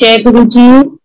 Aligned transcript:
जय 0.00 0.16
गुरु 0.16 0.44
जी 0.44 0.96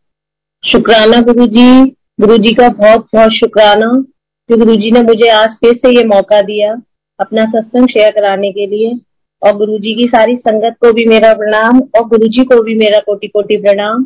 शुक्राना 0.72 1.22
गुरु 1.22 1.46
जी 1.48 1.86
गुरु 2.22 2.38
जी 2.38 2.52
का 2.52 2.70
बहुत 2.70 3.08
बहुत 3.14 3.31
शुक्राना। 3.31 4.02
कि 4.50 4.58
गुरु 4.58 4.76
जी 4.76 4.92
ने 4.92 5.02
मुझे 5.02 5.29
आज 5.29 5.50
फिर 5.50 5.76
से 5.76 5.97
ये 5.97 6.04
मौका 6.04 6.42
दिया 6.42 6.73
अपना 7.19 7.45
सत्संग 7.45 7.87
शेयर 7.87 8.11
कराने 8.11 8.51
के 8.51 8.65
लिए। 8.67 8.91
और 9.41 9.57
गुरु 9.57 9.77
जी 9.77 9.93
की 9.95 10.03
सारी 10.03 10.35
संगत 10.35 10.75
को 10.81 10.93
भी 10.93 11.05
मेरा 11.05 11.33
प्रणाम। 11.33 11.79
और 11.79 12.07
गुरु 12.07 12.27
जी 12.27 12.43
को 12.43 12.63
भी 12.63 12.75
मेरा 12.75 12.99
कोटि 12.99 13.27
कोटि 13.27 13.57
प्रणाम। 13.57 14.05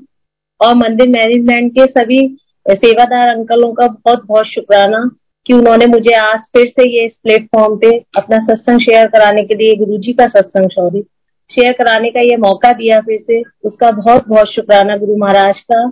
और 0.62 0.76
मंदिर 0.76 1.10
मैनेजमेंट 1.10 1.72
के 1.72 1.86
सभी 1.86 2.38
सेवादार 2.72 3.36
अंकलों 3.36 3.74
का 3.74 3.88
बहुत 3.88 4.26
बहुत 4.26 4.46
शुक्राना 4.46 5.12
कि 5.46 5.54
उन्होंने 5.54 5.86
मुझे 5.86 6.16
आज 6.16 6.40
फिर 6.40 6.68
से 6.68 6.90
ये 6.90 7.06
इस 7.06 7.20
प्लेटफॉर्म 7.24 7.76
पे 7.76 7.98
अपना 8.18 8.38
सत्संग 8.38 8.80
शेयर 8.80 9.08
कराने 9.08 9.44
के 9.44 9.56
लिए 9.56 9.76
गुरु 9.76 9.98
जी 9.98 10.14
का 10.14 10.26
सत्संग 10.26 10.70
सॉरी 10.70 11.04
शेयर 11.50 11.74
कराने 11.74 12.10
का 12.10 12.22
ये 12.22 12.38
मौका 12.38 12.72
दिया 12.74 13.00
फिर 13.02 13.20
से। 13.22 13.42
उसका 13.66 13.92
बहुत 13.92 14.28
बहुत 14.28 14.54
शुक्राना 14.54 14.98
गुरु 14.98 15.16
महाराज 15.18 15.60
का। 15.62 15.90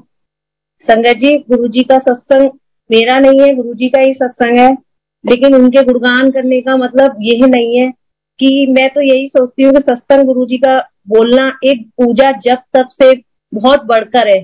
संगत 0.86 1.18
जी, 1.18 1.36
गुरु 1.50 1.68
जी 1.68 1.84
का 1.84 1.98
सत्संग 2.00 2.50
मेरा 2.90 3.18
नहीं 3.18 3.40
है, 3.42 3.54
गुरु 3.56 3.74
जी 3.74 3.88
का 3.90 4.02
ही 4.02 4.14
सत्संग 4.14 4.58
है। 4.58 4.72
लेकिन 5.24 5.56
उनके 5.56 5.84
गुणगान 5.84 6.30
करने 6.32 6.60
का 6.62 6.76
मतलब 6.78 7.16
यही 7.22 7.50
नहीं 7.50 7.78
है 7.80 7.90
कि 8.40 8.66
मैं 8.70 8.90
तो 8.90 9.02
यही 9.02 9.28
सोचती 9.28 9.64
हूँ 9.64 9.74
कि 9.74 9.80
सत्संग 9.80 10.26
गुरु 10.26 10.46
जी 10.46 10.58
का 10.58 10.78
बोलना 11.10 11.46
एक 11.64 11.88
पूजा 11.98 12.32
जब 12.44 12.62
तब 12.74 12.90
से 12.94 13.14
बहुत 13.54 13.84
बढ़कर 13.86 14.28
है। 14.28 14.40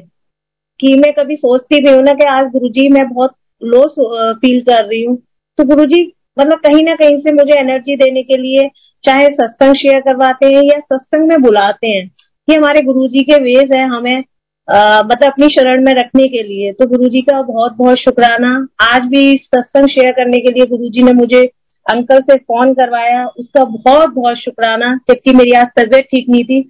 कि 0.80 0.96
मैं 0.96 1.14
कभी 1.14 1.36
सोचती 1.36 1.82
भी 1.84 1.94
हूँ 1.94 2.02
ना 2.04 2.14
कि 2.14 2.26
आज 2.26 2.48
गुरु 2.52 2.70
जी, 2.70 2.88
मैं 2.90 3.08
बहुत 3.10 3.36
लो 3.62 3.88
फील 4.34 4.62
कर 4.62 4.86
रही 4.86 5.04
हूँ। 5.06 5.18
तो 5.58 5.64
गुरु 5.64 5.86
जी 5.86 6.04
मतलब 6.38 6.60
कहीं 6.60 6.84
ना 6.84 6.96
कहीं 6.96 7.18
से 7.20 7.32
मुझे 7.34 7.60
एनर्जी 7.60 7.96
देने 7.96 8.24
के 8.24 8.38
लिए 8.38 8.70
चाहे 9.04 9.28
सत्संग 9.28 9.76
शेयर 9.76 10.00
करवाते 10.02 10.46
हैं 10.48 10.64
या 10.64 10.80
सत्संग 10.80 11.28
में 11.30 11.42
बुलाते 11.42 11.88
हैं, 11.88 12.04
ये 12.48 12.56
हमारे 12.56 12.82
गुरु 12.82 13.08
जी 13.08 13.24
के 13.24 13.42
वेज 13.44 13.72
है 13.74 13.86
हमें 13.90 14.24
मतलब 14.68 15.28
अपनी 15.28 15.48
शरण 15.54 15.84
में 15.86 15.94
रखने 15.94 16.26
के 16.28 16.42
लिए। 16.44 16.72
तो 16.72 16.86
गुरु 16.88 17.10
जी 17.10 17.22
का 17.22 17.42
बहुत 17.42 17.74
बहुत 17.78 17.98
शुक्राना। 17.98 18.52
आज 18.84 19.06
भी 19.06 19.34
सत्संग 19.36 19.88
शेयर 19.90 20.12
करने 20.12 20.38
के 20.38 20.52
लिए 20.54 20.66
गुरु 20.68 20.90
जी 20.90 21.04
ने 21.04 21.14
मुझे 21.14 21.42
अंकल 21.86 22.20
से 22.22 22.36
फ़ोन 22.38 22.74
करवाया। 22.74 23.26
उसका 23.40 23.64
बहुत 23.66 24.14
बहुत 24.14 24.38
शुक्राना। 24.38 24.94
जबकि 25.10 25.34
मेरी 25.36 25.52
आज 25.54 25.68
तबियत 25.80 26.06
ठीक 26.06 26.30
नहीं 26.30 26.44
थी। 26.44 26.62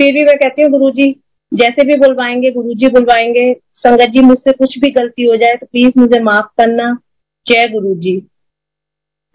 फिर 0.00 0.12
भी 0.12 0.24
मैं 0.24 0.36
कहती 0.36 0.62
हूँ 0.62 0.70
गुरु 0.70 0.90
जी 0.90 1.10
जैसे 1.52 1.86
भी 1.86 1.98
बुलवाएँगे 1.98 2.50
गुरु 2.50 2.74
जी 2.74 2.88
बुलवाएँगे। 2.88 3.52
संगत 3.74 4.10
जी, 4.10 4.20
मुझसे 4.22 4.52
कुछ 4.52 4.78
भी 4.78 4.90
गलती 4.92 5.28
हो 5.28 5.36
जाए 5.36 5.56
तो 5.56 5.66
प्लीज़ 5.66 5.98
मुझे 5.98 6.20
माफ़ 6.22 6.46
करना। 6.58 6.92
जय 7.46 7.68
गुरु 7.72 7.94
जी 7.96 8.20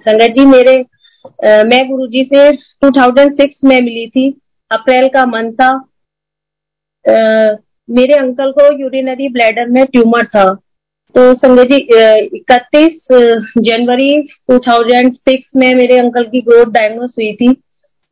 संगत 0.02 0.34
जी 0.38 0.46
मेरे 0.46 0.76
आ, 0.78 1.64
मैं 1.64 1.80
गुरु 1.90 2.08
जी 2.08 2.24
से 2.24 2.52
2006 2.86 3.66
में 3.66 3.80
मिली 3.82 4.08
थी 4.08 4.30
अप्रैल 4.72 5.08
का 5.08 5.26
मंथ 5.26 5.52
था। 5.52 5.70
आ, 7.06 7.56
मेरे 7.90 8.14
अंकल 8.14 8.52
को 8.52 8.66
यूरिनरी 8.80 9.28
ब्लैडर 9.30 9.70
में 9.70 9.84
ट्यूमर 9.86 10.26
था। 10.26 10.46
तो 11.16 11.34
संगत 11.34 11.72
जी 11.72 11.78
इकतीस 12.38 13.08
जनवरी 13.58 14.10
2006 14.52 15.56
में 15.56 15.74
मेरे 15.76 15.98
अंकल 15.98 16.24
की 16.24 16.42
ग्रोथ 16.42 16.66
डायग्नोस 16.66 17.16
हुई 17.20 17.32
थी। 17.36 17.52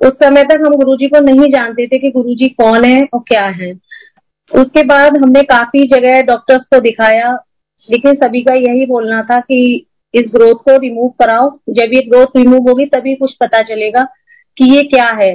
उस 0.01 0.13
समय 0.23 0.43
तक 0.43 0.63
हम 0.65 0.75
गुरुजी 0.75 1.07
को 1.07 1.19
नहीं 1.19 1.49
जानते 1.49 1.87
थे 1.87 1.97
कि 1.97 2.11
गुरुजी 2.11 2.47
कौन 2.47 2.85
है 2.85 3.01
और 3.13 3.19
क्या 3.19 3.45
है। 3.61 3.73
उसके 4.51 4.83
बाद 4.83 5.17
हमने 5.17 5.41
काफ़ी 5.41 5.83
जगह 5.87 6.21
डॉक्टर्स 6.21 6.65
को 6.65 6.79
दिखाया 6.79 7.33
लेकिन 7.89 8.15
सभी 8.15 8.41
का 8.41 8.53
यही 8.53 8.85
बोलना 8.85 9.21
था 9.21 9.39
कि 9.39 9.86
इस 10.13 10.25
ग्रोथ 10.27 10.63
को 10.65 10.77
रिमूव 10.77 11.09
कराओ 11.19 11.49
जब 11.69 11.93
ये 11.93 12.01
ग्रोथ 12.01 12.37
रिमूव 12.37 12.69
होगी, 12.69 12.85
तभी 12.85 13.15
कुछ 13.15 13.33
पता 13.33 13.61
चलेगा 13.63 14.03
कि 14.57 14.73
ये 14.75 14.83
क्या 14.83 15.07
है। 15.15 15.33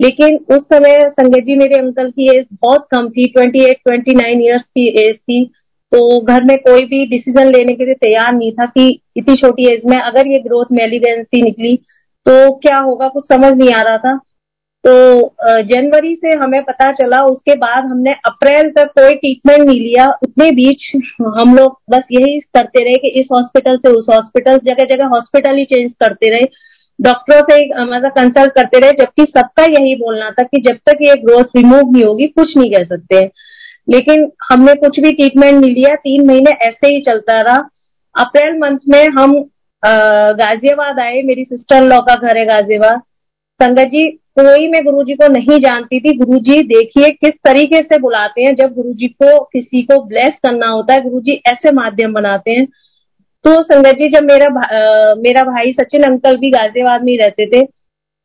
लेकिन 0.00 0.36
उस 0.50 0.62
समय 0.64 0.96
संगत 1.10 1.44
जी, 1.44 1.56
मेरे 1.56 1.78
अंकल 1.78 2.10
की 2.10 2.28
एज 2.28 2.46
बहुत 2.52 2.86
कम 2.90 3.08
थी 3.08 3.26
twenty 3.28 3.64
eight 3.64 3.80
twenty 3.86 4.14
nine 4.14 4.42
years 4.42 4.62
की 4.62 4.88
एज 5.00 5.14
थी। 5.16 5.44
तो 5.92 6.20
घर 6.20 6.44
में 6.44 6.56
कोई 6.58 6.84
भी 6.84 7.04
डिसीज़न 7.06 7.48
लेने 7.48 7.74
के 7.74 7.84
लिए 7.84 7.94
तैयार 7.94 8.32
नहीं 8.32 8.52
था 8.52 8.66
कि 8.66 8.88
इतनी 9.16 9.34
छोटी 9.36 9.66
एज 9.74 9.80
में 9.86 9.96
अगर 9.98 10.28
ये 10.28 10.38
ग्रोथ 10.38 10.72
मेलिडेंसी 10.72 11.42
निकली 11.42 11.76
तो 12.26 12.54
क्या 12.56 12.78
होगा? 12.78 13.08
कुछ 13.08 13.24
समझ 13.24 13.52
नहीं 13.52 13.72
आ 13.72 13.82
रहा 13.82 13.96
था। 13.98 14.18
तो 14.84 14.92
जनवरी 15.64 16.14
से 16.16 16.30
हमें 16.38 16.62
पता 16.64 16.90
चला, 16.92 17.20
उसके 17.24 17.54
बाद 17.56 17.84
हमने 17.84 18.12
अप्रैल 18.26 18.70
तक 18.76 18.88
कोई 18.98 19.14
ट्रीटमेंट 19.14 19.60
नहीं 19.60 19.80
लिया। 19.80 20.06
उतने 20.22 20.50
बीच 20.52 20.90
हम 21.38 21.54
लोग 21.56 21.78
बस 21.90 22.02
यही 22.12 22.38
करते 22.56 22.84
रहे 22.84 22.98
कि 22.98 23.08
इस 23.20 23.26
हॉस्पिटल 23.32 23.76
से 23.78 23.90
उस 23.90 24.06
हॉस्पिटल 24.10 24.56
जगह 24.64 24.84
जगह 24.86 25.08
हॉस्पिटल 25.08 25.56
ही 25.56 25.64
चेंज 25.64 25.90
करते 26.00 26.30
रहे। 26.30 26.44
डॉक्टरों 26.98 27.40
से 27.42 27.60
मतलब 27.84 28.10
कंसल्ट 28.12 28.52
करते 28.54 28.78
रहे, 28.80 28.90
जबकि 28.92 29.24
सबका 29.28 29.64
यही 29.64 29.94
बोलना 29.96 30.30
था 30.30 30.42
कि 30.42 30.60
जब 30.62 30.76
तक 30.86 30.98
ये 31.02 31.14
ग्रोथ 31.22 31.56
रिमूव 31.56 31.92
नहीं 31.92 32.04
होगी, 32.04 32.26
कुछ 32.28 32.56
नहीं 32.56 32.70
कह 32.72 32.84
सकते। 32.86 33.20
लेकिन 33.88 34.30
हमने 34.50 34.74
कुछ 34.76 34.98
भी 35.00 35.12
ट्रीटमेंट 35.12 35.54
नहीं 35.54 35.74
लिया, 35.74 35.94
तीन 35.96 36.26
महीने 36.26 36.50
ऐसे 36.66 36.94
ही 36.94 37.00
चलता 37.02 37.38
रहा। 37.40 37.56
अप्रैल 38.14 38.58
मंथ 38.58 38.78
में 38.88 39.08
हम 39.18 39.34
गाजियाबाद 39.82 40.98
आए। 41.00 41.22
मेरी 41.22 41.44
सिस्टर 41.44 41.82
लॉ 41.84 42.00
का 42.00 42.14
घर 42.16 42.38
है 42.38 42.44
गाजियाबाद। 42.46 43.00
संगत 43.60 43.88
जी 43.88 44.06
कोई 44.38 44.66
मैं 44.68 44.82
गुरु 44.84 45.02
जी 45.04 45.14
को 45.14 45.26
नहीं 45.28 45.58
जानती 45.60 45.98
थी। 46.00 46.16
गुरु 46.18 46.38
जी 46.40 46.62
देखिए 46.68 47.10
किस 47.12 47.32
तरीके 47.44 47.80
से 47.80 47.98
बुलाते 48.00 48.42
हैं। 48.42 48.54
जब 48.56 48.72
गुरु 48.74 48.92
जी 48.94 49.08
को 49.08 49.38
किसी 49.44 49.82
को 49.82 50.02
ब्लेस 50.04 50.38
करना 50.42 50.68
होता 50.68 50.94
है 50.94 51.00
गुरु 51.00 51.20
जी 51.20 51.32
ऐसे 51.48 51.72
माध्यम 51.72 52.12
बनाते 52.12 52.50
हैं। 52.50 52.66
तो 53.44 53.62
संगत 53.64 53.96
जी 53.96 54.08
जब 54.10 54.24
मेरा 54.24 54.48
भा, 54.50 55.14
मेरा 55.16 55.44
भाई 55.44 55.72
सचिन 55.72 56.02
अंकल 56.02 56.36
भी 56.36 56.50
गाजियाबाद 56.50 57.04
में 57.04 57.16
रहते 57.18 57.46
थे 57.46 57.62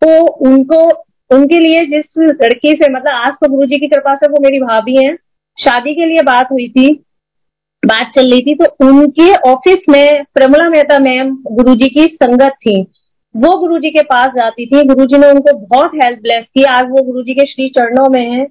तो 0.02 0.26
उनको 0.48 0.84
उनके 1.32 1.60
लिए 1.60 1.86
जिस 1.88 2.06
लड़की 2.20 2.74
से 2.74 2.92
मतलब 2.92 3.14
आज 3.16 3.34
तो 3.34 3.50
गुरु 3.50 3.68
जी 3.68 3.80
की 3.80 3.88
कृपा 3.88 4.16
से 4.16 4.32
वो 4.32 4.44
मेरी 4.44 4.60
भाभी 4.60 4.96
हैं। 4.98 5.16
शादी 5.58 5.94
के 5.96 6.06
लिए 6.06 6.22
बात 6.24 6.52
हुई 6.52 6.68
थी 6.70 6.94
बात 7.84 8.12
चल 8.16 8.32
रही 8.32 8.42
थी 8.42 8.56
तो 8.56 8.66
उनके 8.86 9.34
ऑफ़िस 9.50 9.90
में 9.90 10.24
प्रमला 10.36 10.70
मेहता 10.70 11.00
मैम 11.02 11.36
गुरुजी 11.52 11.88
की 11.90 12.06
संगत 12.16 12.54
थी। 12.62 12.82
वो 13.36 13.58
गुरुजी 13.60 13.90
के 13.90 14.02
पास 14.04 14.30
जाती 14.36 14.66
थी। 14.66 14.84
गुरुजी 14.86 15.18
ने 15.18 15.30
उनको 15.30 15.58
बहुत 15.68 15.92
हेल्प 15.96 16.20
ब्लेस 16.22 16.46
की। 16.46 16.64
आज 16.72 16.86
वो 16.90 17.04
गुरुजी 17.04 17.34
के 17.34 17.46
श्री 17.48 17.68
चरणों 17.70 18.10
में 18.10 18.24
है। 18.24 18.46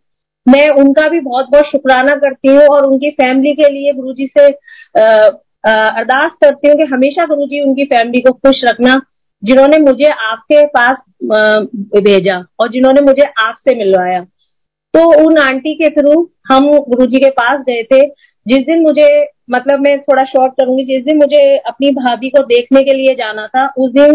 मैं 0.46 0.66
उनका 0.80 1.08
भी 1.10 1.20
बहुत 1.20 1.46
बहुत 1.52 1.66
शुक्राना 1.66 2.14
करती 2.16 2.48
हूँ 2.48 2.66
और 2.66 2.86
उनकी 2.86 3.10
फैमिली 3.12 3.54
के 3.54 3.72
लिए 3.72 3.92
गुरुजी 3.92 4.26
से 4.28 4.46
अरदास 5.64 6.30
करती 6.42 6.68
हूँ 6.68 6.76
कि 6.76 6.84
हमेशा 6.84 7.26
गुरुजी 7.26 7.60
उनकी 7.60 7.84
फैमिली 7.86 8.20
को 8.20 8.32
खुश 8.32 8.62
रखना, 8.64 9.00
जिन्होंने 9.42 9.78
मुझे 9.80 10.08
आपके 10.24 10.64
पास 10.68 10.96
भेजा 12.02 12.38
और 12.60 12.70
जिन्होंने 12.72 13.00
मुझे 13.00 13.22
आपसे 13.40 13.74
मिलवाया। 13.74 14.20
तो 14.94 15.04
उन 15.24 15.38
आंटी 15.38 15.74
के 15.74 15.88
थ्रू 15.90 16.22
हम 16.50 16.70
गुरुजी 16.70 17.18
के 17.18 17.30
पास 17.32 17.60
गए 17.60 17.82
थे। 17.84 18.02
जिस 18.46 18.58
दिन 18.66 18.82
मुझे 18.82 19.08
मतलब 19.48 19.80
मैं 19.80 19.98
थोड़ा 20.00 20.24
शॉर्ट 20.24 20.52
करूँगी। 20.52 20.84
जिस 20.84 21.04
दिन 21.04 21.16
मुझे 21.16 21.56
अपनी 21.58 21.90
भाभी 21.92 22.28
को 22.30 22.42
देखने 22.44 22.82
के 22.82 22.96
लिए 22.96 23.14
जाना 23.14 23.46
था, 23.46 23.66
उस 23.78 23.90
दिन 23.92 24.10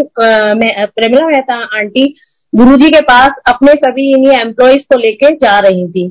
मैं, 0.58 0.86
प्रेमिला 0.86 1.26
मेहता 1.26 1.54
आंटी 1.78 2.14
गुरुजी 2.52 2.88
के 2.90 3.00
पास 3.02 3.40
अपने 3.48 3.72
सभी 3.74 4.08
इन्हीं 4.10 4.38
एम्प्लॉयज़ 4.38 4.82
को 4.84 4.98
लेके 4.98 5.30
जा 5.36 5.58
रही 5.60 5.86
थी। 5.90 6.08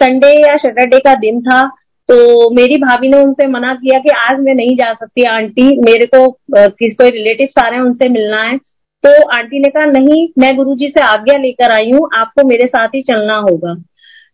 संडे 0.00 0.28
या 0.32 0.56
सैटरडे 0.58 0.98
का 0.98 1.14
दिन 1.16 1.40
था 1.42 1.64
तो 2.08 2.14
मेरी 2.50 2.76
भाभी 2.78 3.08
ने 3.08 3.18
उनसे 3.18 3.46
मना 3.48 3.72
किया 3.74 3.98
कि 3.98 4.08
आज 4.20 4.40
मैं 4.40 4.54
नहीं 4.54 4.74
जा 4.76 4.92
सकती 4.92 5.22
आंटी, 5.26 5.68
मेरे 5.80 6.06
को 6.06 6.30
किस, 6.50 6.94
कोई 6.94 7.10
रिलेटिव 7.10 7.60
आ 7.60 7.68
रहे 7.68 7.78
हैं 7.78 7.84
उनसे 7.84 8.08
मिलना 8.08 8.40
है। 8.40 8.56
तो 9.04 9.10
आंटी 9.30 9.58
ने 9.58 9.68
कहा, 9.68 9.84
नहीं, 9.86 10.28
मैं 10.38 10.56
गुरुजी 10.56 10.88
से 10.88 11.04
आज्ञा 11.04 11.38
लेकर 11.38 11.72
आई 11.72 11.90
हूँ, 11.90 12.08
आपको 12.14 12.46
मेरे 12.48 12.66
साथ 12.66 12.88
ही 12.94 13.02
चलना 13.02 13.36
होगा। 13.40 13.72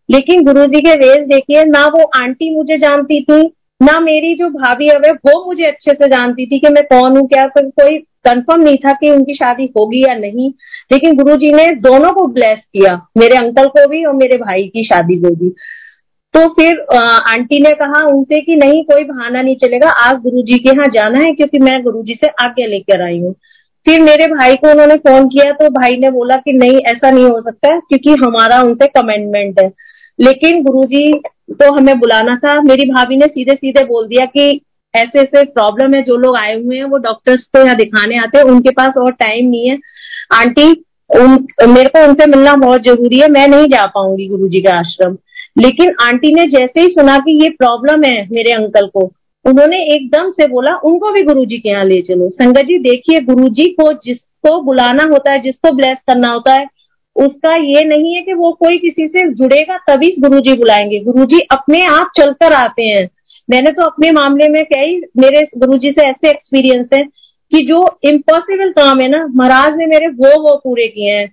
लेकिन 0.08 0.44
गुरुजी 0.44 0.80
के 0.80 0.94
वेज 0.98 1.26
देखिए, 1.28 1.64
ना 1.66 1.84
वो 1.88 2.10
आंटी 2.16 2.54
मुझे 2.56 2.78
जानती 2.78 3.22
थी 3.22 3.40
ना 3.80 3.98
मेरी 4.00 4.34
जो 4.34 4.48
भाभी 4.50 4.88
है, 4.88 4.96
वो 4.96 5.44
मुझे 5.46 5.64
अच्छे 5.64 5.92
से 5.92 6.08
जानती 6.08 6.46
थी 6.46 6.58
कि 6.58 6.68
मैं 6.70 6.82
कौन 6.84 7.16
हूँ, 7.16 7.26
क्या 7.28 7.46
तो 7.48 7.68
कोई 7.72 7.98
कंफर्म 8.24 8.62
नहीं 8.62 8.76
था 8.78 8.92
कि 8.92 9.10
उनकी 9.10 9.34
शादी 9.34 9.64
होगी 9.76 10.02
या 10.02 10.14
नहीं। 10.16 10.48
लेकिन 10.90 11.14
गुरु 11.16 11.36
जी 11.36 11.52
ने 11.52 11.70
दोनों 11.80 12.10
को 12.12 12.26
ब्लेस 12.28 12.58
किया, 12.58 12.94
मेरे 13.18 13.36
अंकल 13.36 13.66
को 13.68 13.86
भी 13.88 14.04
और 14.04 14.14
मेरे 14.14 14.36
भाई 14.38 14.66
की 14.68 14.84
शादी 14.84 15.16
को 15.16 15.34
भी। 15.34 15.50
तो 16.34 16.46
फिर 16.54 16.80
आंटी 16.94 17.60
ने 17.62 17.70
कहा 17.74 18.04
उनसे 18.06 18.40
कि 18.40 18.56
नहीं, 18.56 18.82
कोई 18.84 19.04
बहाना 19.04 19.42
नहीं 19.42 19.56
चलेगा, 19.56 19.90
आज 19.90 20.16
गुरु 20.18 20.42
जी 20.42 20.58
के 20.58 20.70
यहाँ 20.70 20.86
जाना 20.94 21.20
है 21.20 21.32
क्योंकि 21.32 21.58
मैं 21.60 21.82
गुरु 21.82 22.02
जी 22.02 22.14
से 22.14 22.28
आगे 22.42 22.66
लेकर 22.66 23.02
आई 23.02 23.18
हूँ। 23.18 23.34
फिर 23.86 24.00
मेरे 24.00 24.26
भाई 24.28 24.56
को 24.56 24.70
उन्होंने 24.70 24.96
फ़ोन 24.98 25.28
किया 25.28 25.52
तो 25.52 25.68
भाई 25.72 25.96
ने 25.96 26.10
बोला 26.10 26.36
कि 26.36 26.52
नहीं, 26.52 26.78
ऐसा 26.78 27.10
नहीं 27.10 27.24
हो 27.24 27.40
सकता 27.40 27.78
क्योंकि 27.78 28.10
हमारा 28.24 28.60
उनसे 28.62 28.86
कमेंटमेंट 28.88 29.60
है। 29.60 29.70
लेकिन 30.18 30.62
गुरुजी 30.62 31.20
तो 31.52 31.72
हमें 31.74 31.98
बुलाना 31.98 32.36
था। 32.36 32.54
मेरी 32.62 32.90
भाभी 32.90 33.16
ने 33.16 33.26
सीधे 33.26 33.54
सीधे 33.54 33.84
बोल 33.84 34.06
दिया 34.08 34.26
कि 34.26 34.60
ऐसे 34.94 35.18
ऐसे 35.18 35.44
प्रॉब्लम 35.44 35.94
है, 35.94 36.02
जो 36.02 36.16
लोग 36.16 36.36
आए 36.36 36.54
हुए 36.62 36.76
हैं, 36.76 36.84
वो 36.84 36.96
डॉक्टर्स 36.98 37.42
को 37.44 37.64
यहाँ 37.64 37.76
दिखाने 37.76 38.18
आते 38.18 38.38
हैं। 38.38 38.44
उनके 38.44 38.70
पास 38.70 38.94
और 38.98 39.12
टाइम 39.12 39.48
नहीं 39.50 39.70
है। 39.70 39.78
आंटी, 40.34 40.70
उन, 41.10 41.46
मेरे 41.68 41.88
को 41.88 42.04
उनसे 42.08 42.26
मिलना 42.26 42.54
बहुत 42.56 42.82
ज़रूरी 42.82 43.18
है। 43.18 43.28
मैं 43.28 43.46
नहीं 43.48 43.66
जा 43.66 43.86
पाऊँगी 43.86 44.28
गुरु 44.28 44.48
जी 44.48 44.60
का 44.60 44.78
आश्रम। 44.78 45.16
लेकिन 45.58 45.94
आंटी 46.02 46.34
ने 46.34 46.44
जैसे 46.46 46.80
ही 46.80 46.88
सुना 46.88 47.18
कि 47.18 47.42
ये 47.44 47.50
प्रॉब्लम 47.50 48.02
है 48.02 48.26
मेरे 48.32 48.52
अंकल 48.52 48.86
को, 48.86 49.12
उन्होंने 49.44 49.82
एकदम 49.84 50.30
से 50.30 50.46
बोला, 50.48 50.74
उनको 50.84 51.12
भी 51.12 51.22
गुरु 51.22 51.44
जी 51.44 51.58
के 51.58 51.68
यहाँ 51.68 51.84
ले 51.84 52.00
चलो। 52.00 52.28
संगत 52.30 52.60
जी, 52.60 52.78
देखिए 52.78 53.20
गुरु 53.20 53.48
जी 53.48 53.64
को 53.64 53.92
जिसको 54.04 54.60
बुलाना 54.62 55.04
होता 55.04 55.32
है, 55.32 55.40
जिसको 55.40 55.72
ब्लेस 55.72 55.98
करना 55.98 56.32
होता 56.32 56.52
है 56.52 56.66
उसका 57.16 57.54
ये 57.56 57.84
नहीं 57.84 58.14
है 58.14 58.22
कि 58.22 58.32
वो 58.32 58.50
कोई 58.52 58.78
किसी 58.78 59.06
से 59.08 59.28
जुड़ेगा, 59.30 59.76
तभी 59.88 60.14
गुरुजी 60.20 60.56
बुलाएँगे। 60.56 61.00
गुरुजी 61.00 61.40
अपने 61.52 61.84
आप 61.84 62.10
चलकर 62.18 62.52
आते 62.52 62.82
हैं। 62.82 63.08
मैंने 63.50 63.70
तो 63.70 63.82
अपने 63.82 64.10
मामले 64.10 64.48
में 64.48 64.62
कई 64.64 64.96
मेरे 65.18 65.42
गुरुजी 65.58 65.90
से 65.90 66.08
ऐसे 66.08 66.28
एक्सपीरियंस 66.28 66.88
है 66.94 67.00
कि 67.52 67.64
जो 67.66 67.84
इम्पॉसिबल 68.04 68.70
काम 68.70 68.98
है 69.02 69.08
ना, 69.08 69.26
महाराज 69.26 69.76
ने 69.76 69.86
मेरे 69.86 70.08
वो 70.08 70.40
वो 70.42 70.56
पूरे 70.56 70.86
किए 70.88 71.12
हैं। 71.12 71.26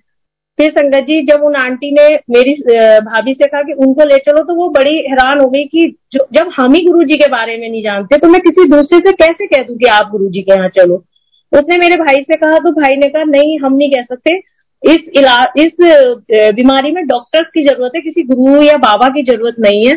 फिर 0.58 0.70
संगत 0.70 1.04
जी, 1.04 1.20
जब 1.22 1.42
उन 1.44 1.54
आंटी 1.56 1.90
ने 1.92 2.08
मेरी 2.30 2.54
भाभी 3.00 3.32
से 3.32 3.46
कहा 3.46 3.62
कि 3.62 3.72
उनको 3.72 4.04
ले 4.04 4.16
चलो 4.18 4.42
तो 4.44 4.54
वो 4.54 4.68
बड़ी 4.68 4.96
हैरान 4.96 5.40
हो 5.40 5.48
गई 5.50 5.64
कि 5.64 5.82
जब 6.14 6.50
हम 6.56 6.72
ही 6.74 6.84
गुरु 6.84 7.02
जी 7.02 7.14
के 7.14 7.28
बारे 7.28 7.56
में 7.58 7.68
नहीं 7.68 7.82
जानते 7.82 8.18
तो 8.18 8.28
मैं 8.28 8.40
किसी 8.40 8.68
दूसरे 8.68 8.98
से 8.98 9.12
कैसे 9.12 9.46
कह 9.46 9.62
दू 9.62 9.74
कि 9.74 9.86
आप 9.88 10.10
गुरु 10.10 10.28
जी 10.28 10.42
के 10.42 10.54
यहाँ 10.54 10.68
चलो? 10.68 11.04
उसने 11.52 11.76
मेरे 11.78 11.96
भाई 11.96 12.22
से 12.22 12.36
कहा 12.36 12.58
तो 12.58 12.72
भाई 12.72 12.96
ने 12.96 13.06
कहा, 13.06 13.22
नहीं, 13.24 13.58
हम 13.58 13.76
नहीं 13.76 13.90
कह 13.90 14.02
सकते। 14.02 14.38
इस 14.82 15.08
इलाज 15.16 15.60
इस 15.60 16.52
बीमारी 16.54 16.90
में 16.92 17.04
डॉक्टर्स 17.06 17.46
की 17.54 17.62
ज़रूरत 17.64 17.92
है, 17.96 18.00
किसी 18.00 18.22
गुरु 18.24 18.62
या 18.62 18.76
बाबा 18.78 19.08
की 19.08 19.22
ज़रूरत 19.22 19.54
नहीं 19.60 19.86
है। 19.86 19.94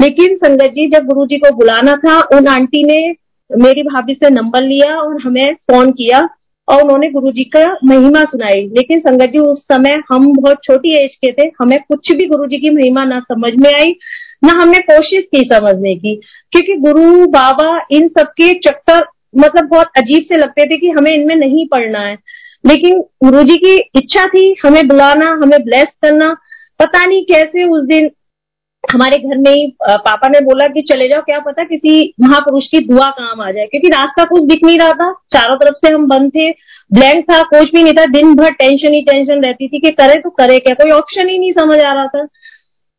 लेकिन 0.00 0.36
संगत 0.36 0.72
जी, 0.74 0.86
जब 0.88 1.06
गुरु 1.06 1.26
जी 1.26 1.36
को 1.38 1.54
बुलाना 1.56 1.94
था, 1.96 2.20
उन 2.36 2.46
आंटी 2.48 2.84
ने 2.84 3.14
मेरी 3.50 3.82
भाभी 3.82 4.14
से 4.14 4.30
नंबर 4.30 4.62
लिया 4.62 4.94
और 4.96 5.20
हमें 5.22 5.54
फ़ोन 5.70 5.90
किया 5.92 6.20
और 6.68 6.82
उन्होंने 6.82 7.08
गुरु 7.10 7.30
जी 7.32 7.44
का 7.56 7.66
महिमा 7.84 8.22
सुनाई। 8.24 8.66
लेकिन 8.76 9.00
संगत 9.00 9.30
जी, 9.30 9.38
उस 9.40 9.62
समय 9.64 10.00
हम 10.12 10.32
बहुत 10.32 10.58
छोटी 10.64 10.94
एज 10.96 11.14
के 11.16 11.32
थे, 11.32 11.50
हमें 11.60 11.78
कुछ 11.78 12.12
भी 12.12 12.26
गुरु 12.28 12.46
जी 12.46 12.58
की 12.58 12.70
महिमा 12.70 13.02
ना 13.04 13.18
समझ 13.22 13.52
में 13.56 13.72
आई, 13.72 13.94
ना 14.44 14.52
हमने 14.52 14.78
कोशिश 14.80 15.24
की 15.34 15.48
समझने 15.48 15.94
की। 15.94 16.14
क्योंकि 16.52 16.76
गुरु, 16.78 17.26
बाबा 17.28 17.80
इन 17.90 18.08
सबके 18.10 18.52
चक्कर 18.60 19.04
मतलब 19.36 19.68
बहुत 19.68 19.98
अजीब 19.98 20.24
से 20.24 20.36
लगते 20.36 20.64
थे 20.64 20.76
कि 20.78 20.88
हमें 20.90 21.10
इनमें 21.10 21.34
नहीं 21.36 21.66
पढ़ना 21.68 22.00
है। 22.00 22.16
लेकिन 22.64 23.00
गुरु 23.24 23.42
जी 23.42 23.56
की 23.56 23.76
इच्छा 23.96 24.26
थी 24.26 24.54
हमें 24.64 24.86
बुलाना, 24.88 25.26
हमें 25.34 25.62
ब्लेस 25.64 25.86
करना। 26.02 26.34
पता 26.80 27.04
नहीं 27.06 27.24
कैसे 27.24 27.64
उस 27.66 27.82
दिन 27.86 28.10
हमारे 28.84 29.16
घर 29.18 29.36
में 29.38 29.50
ही 29.50 29.66
पापा 29.82 30.28
ने 30.28 30.40
बोला 30.40 30.66
कि 30.68 30.82
चले 30.82 31.08
जाओ, 31.08 31.22
क्या 31.22 31.38
पता 31.40 31.64
किसी 31.64 32.14
महापुरुष 32.20 32.66
की 32.66 32.78
दुआ 32.86 33.06
काम 33.10 33.40
आ 33.40 33.50
जाए, 33.50 33.66
क्योंकि 33.66 33.88
रास्ता 33.88 34.24
कुछ 34.24 34.42
दिख 34.44 34.64
नहीं 34.64 34.78
रहा 34.78 34.92
था। 34.92 35.12
चारों 35.32 35.56
तरफ़ 35.56 35.74
से 35.76 35.92
हम 35.92 36.06
बंद 36.08 36.30
थे 36.30 36.50
ब्लैंक 36.90 37.24
था, 37.24 37.42
कुछ 37.44 37.72
भी 37.74 37.82
नहीं 37.82 37.92
था। 37.94 38.04
दिन 38.12 38.34
भर 38.34 38.52
टेंशन 38.52 38.94
ही 38.94 39.00
टेंशन 39.02 39.42
रहती 39.42 39.68
थी 39.68 39.80
कि 39.80 39.90
करे 39.92 40.20
तो 40.20 40.30
करे, 40.32 40.58
क्या 40.58 40.74
कोई 40.74 40.90
ऑप्शन 40.92 41.28
ही 41.28 41.38
नहीं 41.38 41.52
समझ 41.52 41.78
आ 41.80 41.92
रहा 41.92 42.06
था। 42.06 42.24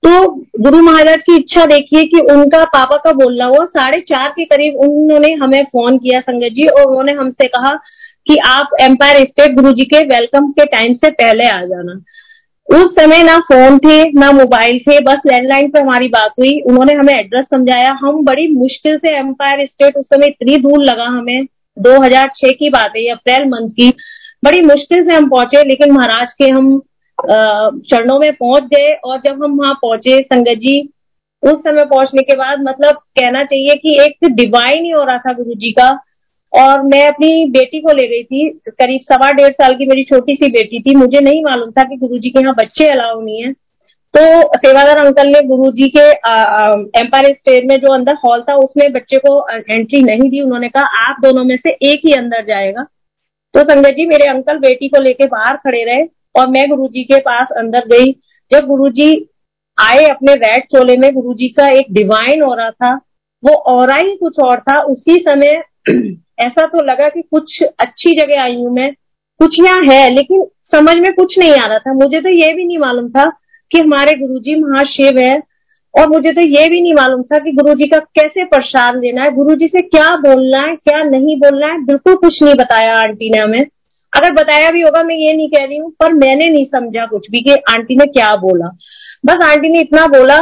तो 0.03 0.29
गुरु 0.61 0.81
महाराज 0.81 1.21
की 1.21 1.35
इच्छा 1.35 1.65
देखिए 1.65 2.03
कि 2.05 2.19
उनका 2.31 2.63
पापा 2.69 2.97
का 2.97 3.11
बोलना 3.15 3.45
हुआ। 3.45 3.65
साढ़े 3.67 3.99
चार 4.03 4.29
के 4.29 4.45
करीब 4.45 4.77
उन्होंने 4.81 5.33
हमें 5.35 5.63
फ़ोन 5.65 5.97
किया 5.97 6.19
संगत 6.21 6.55
जी 6.55 6.67
और 6.69 6.85
उन्होंने 6.85 7.13
हमसे 7.15 7.47
कहा 7.49 7.73
कि 8.27 8.37
आप 8.47 8.75
एम्पायर 8.81 9.25
स्टेट 9.25 9.55
गुरु 9.55 9.71
जी 9.71 9.83
के 9.85 10.03
वेलकम 10.07 10.51
के 10.51 10.65
टाइम 10.65 10.93
से 10.93 11.09
पहले 11.11 11.47
आ 11.47 11.61
जाना। 11.65 12.01
उस 12.69 12.91
समय 12.95 13.23
ना 13.23 13.37
फ़ोन 13.39 13.77
थे, 13.77 14.03
ना 14.11 14.31
मोबाइल 14.31 14.79
थे, 14.79 14.99
बस 14.99 15.21
लैंडलाइन 15.25 15.69
पे 15.69 15.79
हमारी 15.79 16.07
बात 16.07 16.33
हुई। 16.39 16.59
उन्होंने 16.61 16.93
हमें 16.93 17.13
एड्रेस 17.13 17.45
समझाया। 17.45 17.91
हम 18.01 18.23
बड़ी 18.25 18.47
मुश्किल 18.55 18.97
से 18.97 19.15
एम्पायर 19.17 19.65
स्टेट 19.65 19.97
उस 19.97 20.05
समय 20.05 20.27
इतनी 20.27 20.57
दूर 20.57 20.83
लगा 20.83 21.05
हमें। 21.07 21.45
2006 21.77 22.51
की 22.51 22.69
बात 22.69 22.93
है, 22.97 23.09
अप्रैल 23.11 23.45
मंथ 23.45 23.69
की। 23.71 23.89
बड़ी 24.45 24.61
मुश्किल 24.61 25.03
से 25.03 25.15
हम 25.15 25.29
पहुँचे, 25.29 25.63
लेकिन 25.63 25.91
महाराज 25.91 26.33
के 26.33 26.49
हम 26.49 26.81
चरणों 27.19 28.17
में 28.19 28.31
पहुँच 28.33 28.63
गए 28.65 28.93
और 28.95 29.19
जब 29.19 29.43
हम 29.43 29.59
वहाँ 29.59 29.73
पहुँचे, 29.73 30.19
संगत 30.23 30.57
जी, 30.57 30.79
उस 31.43 31.59
समय 31.59 31.85
पहुँचने 31.85 32.21
के 32.21 32.35
बाद 32.35 32.59
मतलब 32.59 32.95
कहना 33.19 33.43
चाहिए 33.43 33.75
कि 33.75 33.97
एक 34.01 34.27
डिवाइन 34.31 34.83
ही 34.83 34.89
हो 34.89 35.03
रहा 35.03 35.17
था 35.17 35.33
गुरु 35.33 35.53
जी 35.53 35.71
का। 35.71 35.89
और 36.53 36.81
मैं 36.83 37.05
अपनी 37.07 37.45
बेटी 37.51 37.79
को 37.81 37.93
ले 37.93 38.07
गई 38.07 38.23
थी, 38.23 38.47
करीब 38.69 39.01
सवा 39.03 39.31
डेढ़ 39.31 39.51
साल 39.51 39.73
की 39.73 39.85
मेरी 39.85 40.03
छोटी 40.03 40.33
सी 40.33 40.49
बेटी 40.51 40.81
थी। 40.81 40.95
मुझे 40.95 41.19
नहीं 41.19 41.43
मालूम 41.43 41.71
था 41.71 41.83
कि 41.83 41.95
गुरु 41.97 42.17
जी 42.17 42.29
के 42.29 42.39
यहाँ 42.39 42.53
बच्चे 42.55 42.87
अलाउ 42.87 43.21
नहीं 43.21 43.43
है। 43.43 43.51
तो 44.13 44.21
सेवादार 44.57 44.97
अंकल 44.97 45.27
ने 45.27 45.41
गुरु 45.47 45.71
जी 45.71 45.87
के 45.89 46.01
एम्पायर 46.99 47.33
स्टेट 47.33 47.65
में 47.65 47.75
जो 47.75 47.93
अंदर 47.93 48.15
हॉल 48.15 48.41
था, 48.41 48.55
उसमें 48.55 48.91
बच्चे 48.93 49.17
को 49.17 49.39
एंट्री 49.49 50.01
नहीं 50.03 50.29
दी। 50.29 50.41
उन्होंने 50.41 50.69
कहा, 50.69 50.85
आप 51.07 51.21
दोनों 51.23 51.43
में 51.43 51.55
से 51.57 51.69
एक 51.83 52.01
ही 52.05 52.13
अंदर 52.13 52.45
जाएगा। 52.45 52.83
तो 53.53 53.63
संगत 53.63 53.89
जी, 53.89 54.05
मेरे 54.05 54.29
अंकल 54.29 54.57
बेटी 54.59 54.87
को 54.87 55.01
लेके 55.03 55.25
बाहर 55.27 55.55
खड़े 55.57 55.83
रहे 55.83 56.03
और 56.35 56.47
मैं 56.49 56.69
गुरु 56.69 56.87
जी 56.87 57.03
के 57.03 57.19
पास 57.21 57.47
अंदर 57.57 57.87
गई। 57.87 58.11
जब 58.51 58.67
गुरु 58.67 58.89
जी 58.91 59.11
आए 59.77 60.05
अपने 60.05 60.33
रेड 60.37 60.63
चोले 60.71 60.97
में 60.97 61.13
गुरु 61.13 61.33
जी 61.33 61.47
का 61.49 61.67
एक 61.69 61.93
डिवाइन 61.93 62.41
हो 62.43 62.53
रहा 62.53 62.69
था। 62.71 62.93
वो 63.43 63.53
और 63.53 63.91
ही 63.93 64.15
कुछ 64.15 64.39
और 64.43 64.59
था। 64.59 64.81
उसी 64.83 65.15
समय 65.19 65.61
ऐसा 66.39 66.65
तो 66.67 66.83
लगा 66.83 67.07
कि 67.09 67.21
कुछ 67.21 67.61
अच्छी 67.63 68.11
जगह 68.13 68.41
आई 68.41 68.55
हूँ 68.55 68.73
मैं। 68.73 68.91
कुछ 69.39 69.55
यहाँ 69.59 69.81
है, 69.83 70.09
लेकिन 70.09 70.45
समझ 70.73 70.95
में 70.97 71.11
कुछ 71.13 71.37
नहीं 71.39 71.51
आ 71.53 71.65
रहा 71.65 71.77
था। 71.79 71.93
मुझे 71.93 72.21
तो 72.21 72.29
ये 72.31 72.53
भी 72.53 72.65
नहीं 72.65 72.77
मालूम 72.79 73.09
था 73.09 73.25
कि 73.71 73.79
हमारे 73.79 74.13
गुरुजी 74.15 74.55
महाशिव 74.55 75.19
है, 75.19 75.33
और 75.93 76.07
मुझे 76.09 76.31
तो 76.31 76.41
ये 76.41 76.67
भी 76.69 76.81
नहीं 76.81 76.93
मालूम 76.93 77.21
था 77.23 77.43
कि 77.43 77.51
गुरुजी 77.51 77.87
का 77.89 77.97
कैसे 78.15 78.43
प्रसाद 78.45 78.99
लेना 79.01 79.23
है, 79.23 79.35
गुरुजी 79.35 79.67
से 79.67 79.81
क्या 79.81 80.09
बोलना 80.19 80.65
है, 80.65 80.75
क्या 80.75 81.03
नहीं 81.03 81.35
बोलना 81.37 81.67
है, 81.67 81.77
बिल्कुल 81.85 82.15
कुछ 82.15 82.41
नहीं 82.43 82.55
बताया 82.55 82.95
आंटी 82.97 83.29
ने 83.29 83.43
हमें। 83.43 83.59
अगर 84.13 84.31
बताया 84.33 84.71
भी 84.71 84.81
होगा, 84.81 85.03
मैं 85.03 85.15
ये 85.15 85.33
नहीं 85.33 85.49
कह 85.49 85.65
रही 85.65 85.77
हूँ, 85.77 85.91
पर 85.91 86.13
मैंने 86.13 86.49
नहीं 86.49 86.65
समझा 86.65 87.05
कुछ 87.05 87.29
भी 87.31 87.41
कि 87.43 87.53
आंटी 87.71 87.95
ने 87.95 88.05
क्या 88.05 88.29
बोला। 88.37 88.67
बस 89.25 89.45
आंटी 89.45 89.69
ने 89.69 89.79
इतना 89.79 90.05
बोला 90.07 90.39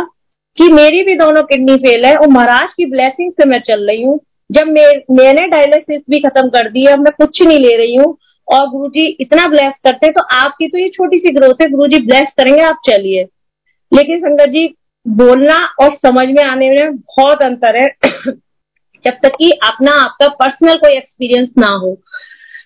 कि 0.58 0.72
मेरी 0.74 1.04
भी 1.04 1.16
दोनों 1.16 1.44
किडनी 1.44 1.76
फेल 1.78 2.06
है, 2.06 2.16
और 2.16 2.28
महाराज 2.28 2.74
की 2.74 2.86
ब्लेसिंग 2.86 3.32
से 3.32 3.50
मैं 3.50 3.62
चल 3.62 3.88
रही 3.88 4.04
हूँ। 4.04 4.20
जब 4.52 4.68
मैंने 5.12 5.48
डायलिसिस 5.48 6.02
भी 6.10 6.20
खत्म 6.20 6.50
कर 6.50 6.70
दी 6.72 6.86
है 6.88 6.98
मैं 7.00 7.12
कुछ 7.18 7.42
नहीं 7.42 7.60
ले 7.60 7.76
रही 7.78 7.96
हूँ, 7.96 8.18
और 8.48 8.68
गुरु 8.70 8.88
जी 8.90 9.06
इतना 9.22 9.48
ब्लेस 9.48 9.74
करते 9.86 10.06
हैं 10.06 10.14
तो 10.14 10.24
आपकी 10.38 10.68
तो 10.68 10.78
ये 10.78 10.90
छोटी 10.90 11.18
सी 11.20 11.34
ग्रोथ 11.34 11.62
है 11.62 11.70
गुरु 11.70 11.88
जी 11.88 12.00
ब्लेस 12.06 12.32
करेंगे 12.38 12.62
आप, 12.64 12.80
चलिए। 12.90 13.24
लेकिन 13.92 14.20
संगत 14.20 14.50
जी, 14.50 14.68
बोलना 15.06 15.56
और 15.82 15.96
समझ 15.98 16.26
में 16.28 16.44
आने 16.44 16.70
में 16.70 16.98
बहुत 16.98 17.44
अंतर 17.44 17.78
है, 17.78 17.86
जब 19.04 19.14
तक 19.24 19.36
कि 19.36 19.50
अपना 19.66 19.92
आपका 20.02 20.28
पर्सनल 20.36 20.76
कोई 20.78 20.98
एक्सपीरियंस 20.98 21.50
ना 21.58 21.68
हो। 21.76 21.98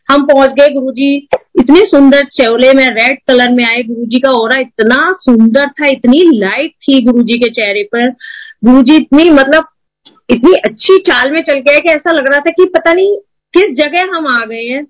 हम 0.09 0.25
पहुँच 0.27 0.49
गए 0.51 0.69
गुरु 0.69 0.91
जी 0.91 1.15
इतनी 1.59 1.79
सुंदर 1.85 2.23
चौले 2.33 2.73
में 2.73 2.85
रेड 2.91 3.19
कलर 3.27 3.51
में 3.51 3.63
आए 3.65 3.83
गुरु 3.83 4.05
जी 4.05 4.19
का 4.19 4.31
ओरा 4.33 4.59
इतना 4.61 4.97
सुंदर 5.13 5.69
था, 5.71 5.87
इतनी 5.87 6.21
लाइट 6.37 6.71
थी 6.83 7.01
गुरु 7.05 7.23
जी 7.23 7.37
के 7.39 7.51
चेहरे 7.51 7.83
पर। 7.93 8.09
गुरु 8.65 8.83
जी 8.83 8.95
इतनी 8.95 9.29
मतलब 9.31 9.67
इतनी 10.29 10.53
अच्छी 10.65 10.97
चाल 11.07 11.31
में 11.31 11.41
चल 11.41 11.59
गया 11.59 11.79
कि 11.79 11.89
ऐसा 11.89 12.11
लग 12.11 12.29
रहा 12.31 12.39
था 12.39 12.51
कि 12.51 12.65
पता 12.65 12.93
नहीं 12.93 13.15
किस 13.53 13.75
जगह 13.75 14.15
हम 14.15 14.27
आ 14.27 14.45
गए 14.45 14.63
हैं। 14.63 14.85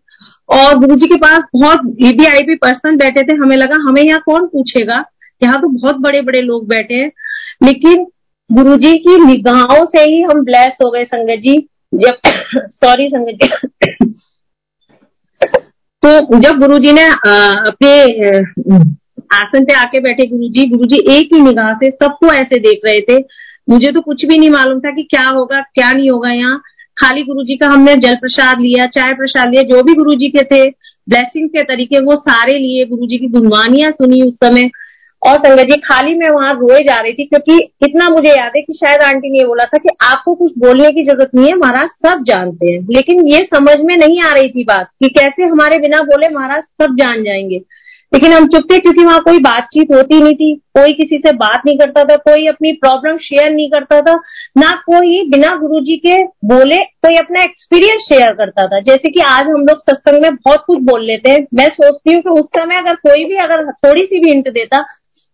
और 0.49 0.77
गुरु 0.77 0.95
जी 0.95 1.07
के 1.07 1.15
पास 1.15 1.43
बहुत 1.53 1.85
वीवीआईपी 2.01 2.55
पर्सन 2.55 2.97
बैठे 2.97 3.21
थे। 3.21 3.35
हमें 3.35 3.55
लगा, 3.57 3.75
हमें 3.81 4.01
यहाँ 4.03 4.21
कौन 4.25 4.45
पूछेगा? 4.47 5.03
यहाँ 5.43 5.61
तो 5.61 5.67
बहुत 5.69 5.95
बड़े 5.95 6.21
बड़े 6.21 6.41
लोग 6.41 6.67
बैठे 6.67 6.95
हैं। 6.95 7.11
लेकिन 7.63 8.05
गुरु 8.49 8.75
जी 8.77 8.95
की 8.97 9.17
निगाहों 9.25 9.85
से 9.85 10.01
ही 10.01 10.21
हम 10.21 10.43
ब्लेस 10.45 10.77
हो 10.83 10.89
गए 10.91 11.03
संगत 11.05 11.41
जी। 11.43 11.57
जब 11.93 12.17
सॉरी 12.55 13.07
संगत 13.07 13.43
जी। 13.43 14.13
तो 16.03 16.39
जब 16.39 16.59
गुरु 16.59 16.77
जी 16.79 16.91
ने 16.91 17.03
अपने 17.03 17.91
आसन 19.35 19.63
पे 19.65 19.73
आके 19.73 19.99
बैठे 19.99 20.25
गुरु 20.27 20.47
जी 20.49 20.65
गुरु 20.65 20.85
जी 20.85 20.99
एक 21.11 21.33
ही 21.33 21.41
निगाह 21.41 21.73
से 21.73 21.89
सबको 21.91 22.31
ऐसे 22.33 22.59
देख 22.59 22.81
रहे 22.85 22.99
थे। 22.99 23.17
मुझे 23.69 23.91
तो 23.91 24.01
कुछ 24.01 24.25
भी 24.25 24.37
नहीं 24.37 24.49
मालूम 24.49 24.79
था 24.79 24.91
कि 24.91 25.03
क्या 25.03 25.23
होगा, 25.33 25.61
क्या 25.61 25.93
नहीं 25.93 26.09
होगा 26.11 26.29
यहाँ। 26.29 26.61
खाली 26.97 27.23
गुरु 27.23 27.43
जी 27.43 27.55
का 27.55 27.67
हमने 27.67 27.95
जल 27.95 28.15
प्रसाद 28.15 28.59
लिया, 28.59 28.85
चाय 28.85 29.13
प्रसाद 29.13 29.49
लिया, 29.49 29.63
जो 29.63 29.83
भी 29.83 29.93
गुरु 29.93 30.11
जी 30.11 30.29
के 30.29 30.43
थे 30.43 30.69
ब्लेसिंग 31.09 31.49
के 31.49 31.63
तरीके, 31.63 31.99
वो 31.99 32.15
सारे 32.15 32.59
लिए 32.59 32.85
गुरु 32.85 33.07
जी 33.07 33.17
की 33.17 33.27
गुणवानियाँ 33.27 33.91
सुनी 33.91 34.21
उस 34.21 34.33
समय। 34.33 34.69
और 35.27 35.37
संगत 35.39 35.63
जी, 35.63 35.75
खाली 35.75 36.15
मैं 36.15 36.29
वहाँ 36.29 36.53
रोए 36.53 36.79
जा 36.79 36.99
रही 37.01 37.13
थी, 37.13 37.25
क्योंकि 37.25 37.71
इतना 37.83 38.09
मुझे 38.09 38.29
याद 38.29 38.51
है 38.57 38.61
कि 38.61 38.73
शायद 38.73 39.01
आंटी 39.01 39.29
ने 39.29 39.45
बोला 39.45 39.63
था 39.65 39.77
कि 39.77 39.89
आपको 40.01 40.33
कुछ 40.35 40.51
बोलने 40.57 40.91
की 40.91 41.03
ज़रूरत 41.03 41.29
नहीं 41.35 41.47
है, 41.47 41.55
महाराज 41.55 41.87
सब 42.07 42.23
जानते 42.23 42.71
हैं। 42.71 42.87
लेकिन 42.91 43.27
ये 43.27 43.47
समझ 43.55 43.77
में 43.79 43.97
नहीं 43.97 44.21
आ 44.21 44.31
रही 44.31 44.49
थी 44.49 44.63
बात 44.63 44.89
कि 44.99 45.09
कैसे 45.09 45.43
हमारे 45.43 45.77
बिना 45.77 45.99
बोले 45.99 46.29
महाराज 46.29 46.63
सब 46.63 46.95
जान 46.95 47.23
जाएँगे। 47.23 47.61
लेकिन 48.15 48.33
हम 48.33 48.45
चुप 48.47 48.63
थे 48.71 48.77
क्योंकि 48.79 49.03
वहाँ 49.05 49.19
कोई 49.19 49.39
बातचीत 49.39 49.91
होती 49.91 50.19
नहीं 50.21 50.35
थी, 50.35 50.53
कोई 50.55 50.93
किसी 50.93 51.17
से 51.17 51.31
बात 51.31 51.61
नहीं 51.65 51.77
करता 51.77 52.03
था, 52.03 52.15
कोई 52.15 52.45
अपनी 52.47 52.71
प्रॉब्लम 52.73 53.17
शेयर 53.17 53.51
नहीं 53.51 53.69
करता 53.69 53.99
था, 54.01 54.13
ना 54.57 54.69
कोई 54.85 55.21
बिना 55.29 55.55
गुरु 55.55 55.79
जी 55.79 55.97
के 55.97 56.15
बोले, 56.23 56.77
कोई 56.77 57.15
अपना 57.15 57.43
एक्सपीरियंस 57.43 58.05
शेयर 58.09 58.33
करता 58.33 58.67
था। 58.67 58.79
जैसे 58.79 59.09
कि 59.09 59.21
आज 59.21 59.45
हम 59.45 59.65
लोग 59.65 59.81
सत्संग 59.81 60.21
में 60.21 60.35
बहुत 60.35 60.63
कुछ 60.67 60.79
बोल 60.81 61.03
लेते 61.05 61.31
हैं। 61.31 61.45
मैं 61.53 61.67
सोचती 61.69 62.13
हूँ 62.13 62.21
कि 62.21 62.29
उस 62.29 62.45
समय 62.57 62.77
अगर 62.77 62.95
कोई 63.07 63.25
भी 63.25 63.35
अगर 63.35 63.71
थोड़ी 63.71 64.05
सी 64.05 64.19
भी 64.19 64.29
हिंट 64.29 64.49
देता 64.49 64.85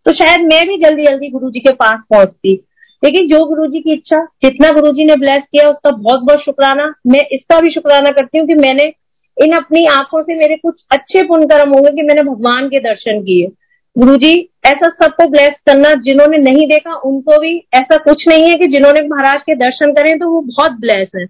तो 0.06 0.12
शायद 0.12 0.40
मैं 0.40 0.66
भी 0.68 0.76
जल्दी 0.76 1.04
जल्दी 1.06 1.28
गुरु 1.30 1.50
जी 1.50 1.60
के 1.60 1.72
पास 1.72 2.00
पहुँचती। 2.10 2.54
लेकिन 3.02 3.28
जो 3.28 3.44
गुरु 3.44 3.66
जी 3.66 3.80
की 3.80 3.92
इच्छा, 3.92 4.24
जितना 4.44 4.70
गुरु 4.72 4.90
जी 4.90 5.04
ने 5.04 5.16
ब्लेस 5.16 5.44
किया, 5.52 5.68
उसका 5.68 5.90
बहुत 5.90 6.20
बहुत 6.20 6.40
शुक्राना। 6.40 6.86
मैं 7.06 7.20
इसका 7.32 7.60
भी 7.60 7.70
शुक्राना 7.70 8.10
करती 8.10 8.38
हूँ 8.38 8.46
कि 8.46 8.54
मैंने 8.54 8.84
इन 9.42 9.52
अपनी 9.52 9.84
आँखों 9.86 10.22
से 10.22 10.34
मेरे 10.34 10.56
कुछ 10.56 10.82
अच्छे 10.90 11.22
पुण्य 11.22 11.46
कर्म 11.46 11.72
होंगे 11.72 11.90
कि 11.90 12.02
मैंने 12.02 12.22
भगवान 12.22 12.68
के 12.68 12.78
दर्शन 12.78 13.20
किए। 13.20 13.48
गुरु 13.98 14.16
जी 14.16 14.48
ऐसा 14.66 14.88
सबको 14.88 15.28
ब्लेस 15.28 15.50
करना 15.66 15.92
जिन्होंने 15.94 16.38
नहीं 16.38 16.66
देखा, 16.66 16.94
उनको 16.94 17.38
भी 17.38 17.56
ऐसा 17.74 17.96
कुछ 17.96 18.28
नहीं 18.28 18.50
है 18.50 18.58
कि 18.58 18.66
जिन्होंने 18.66 19.00
महाराज 19.08 19.42
के 19.42 19.54
दर्शन 19.54 19.92
करें 19.92 20.18
तो 20.18 20.28
वो 20.28 20.40
बहुत 20.40 20.72
ब्लेस 20.72 21.10
है। 21.16 21.26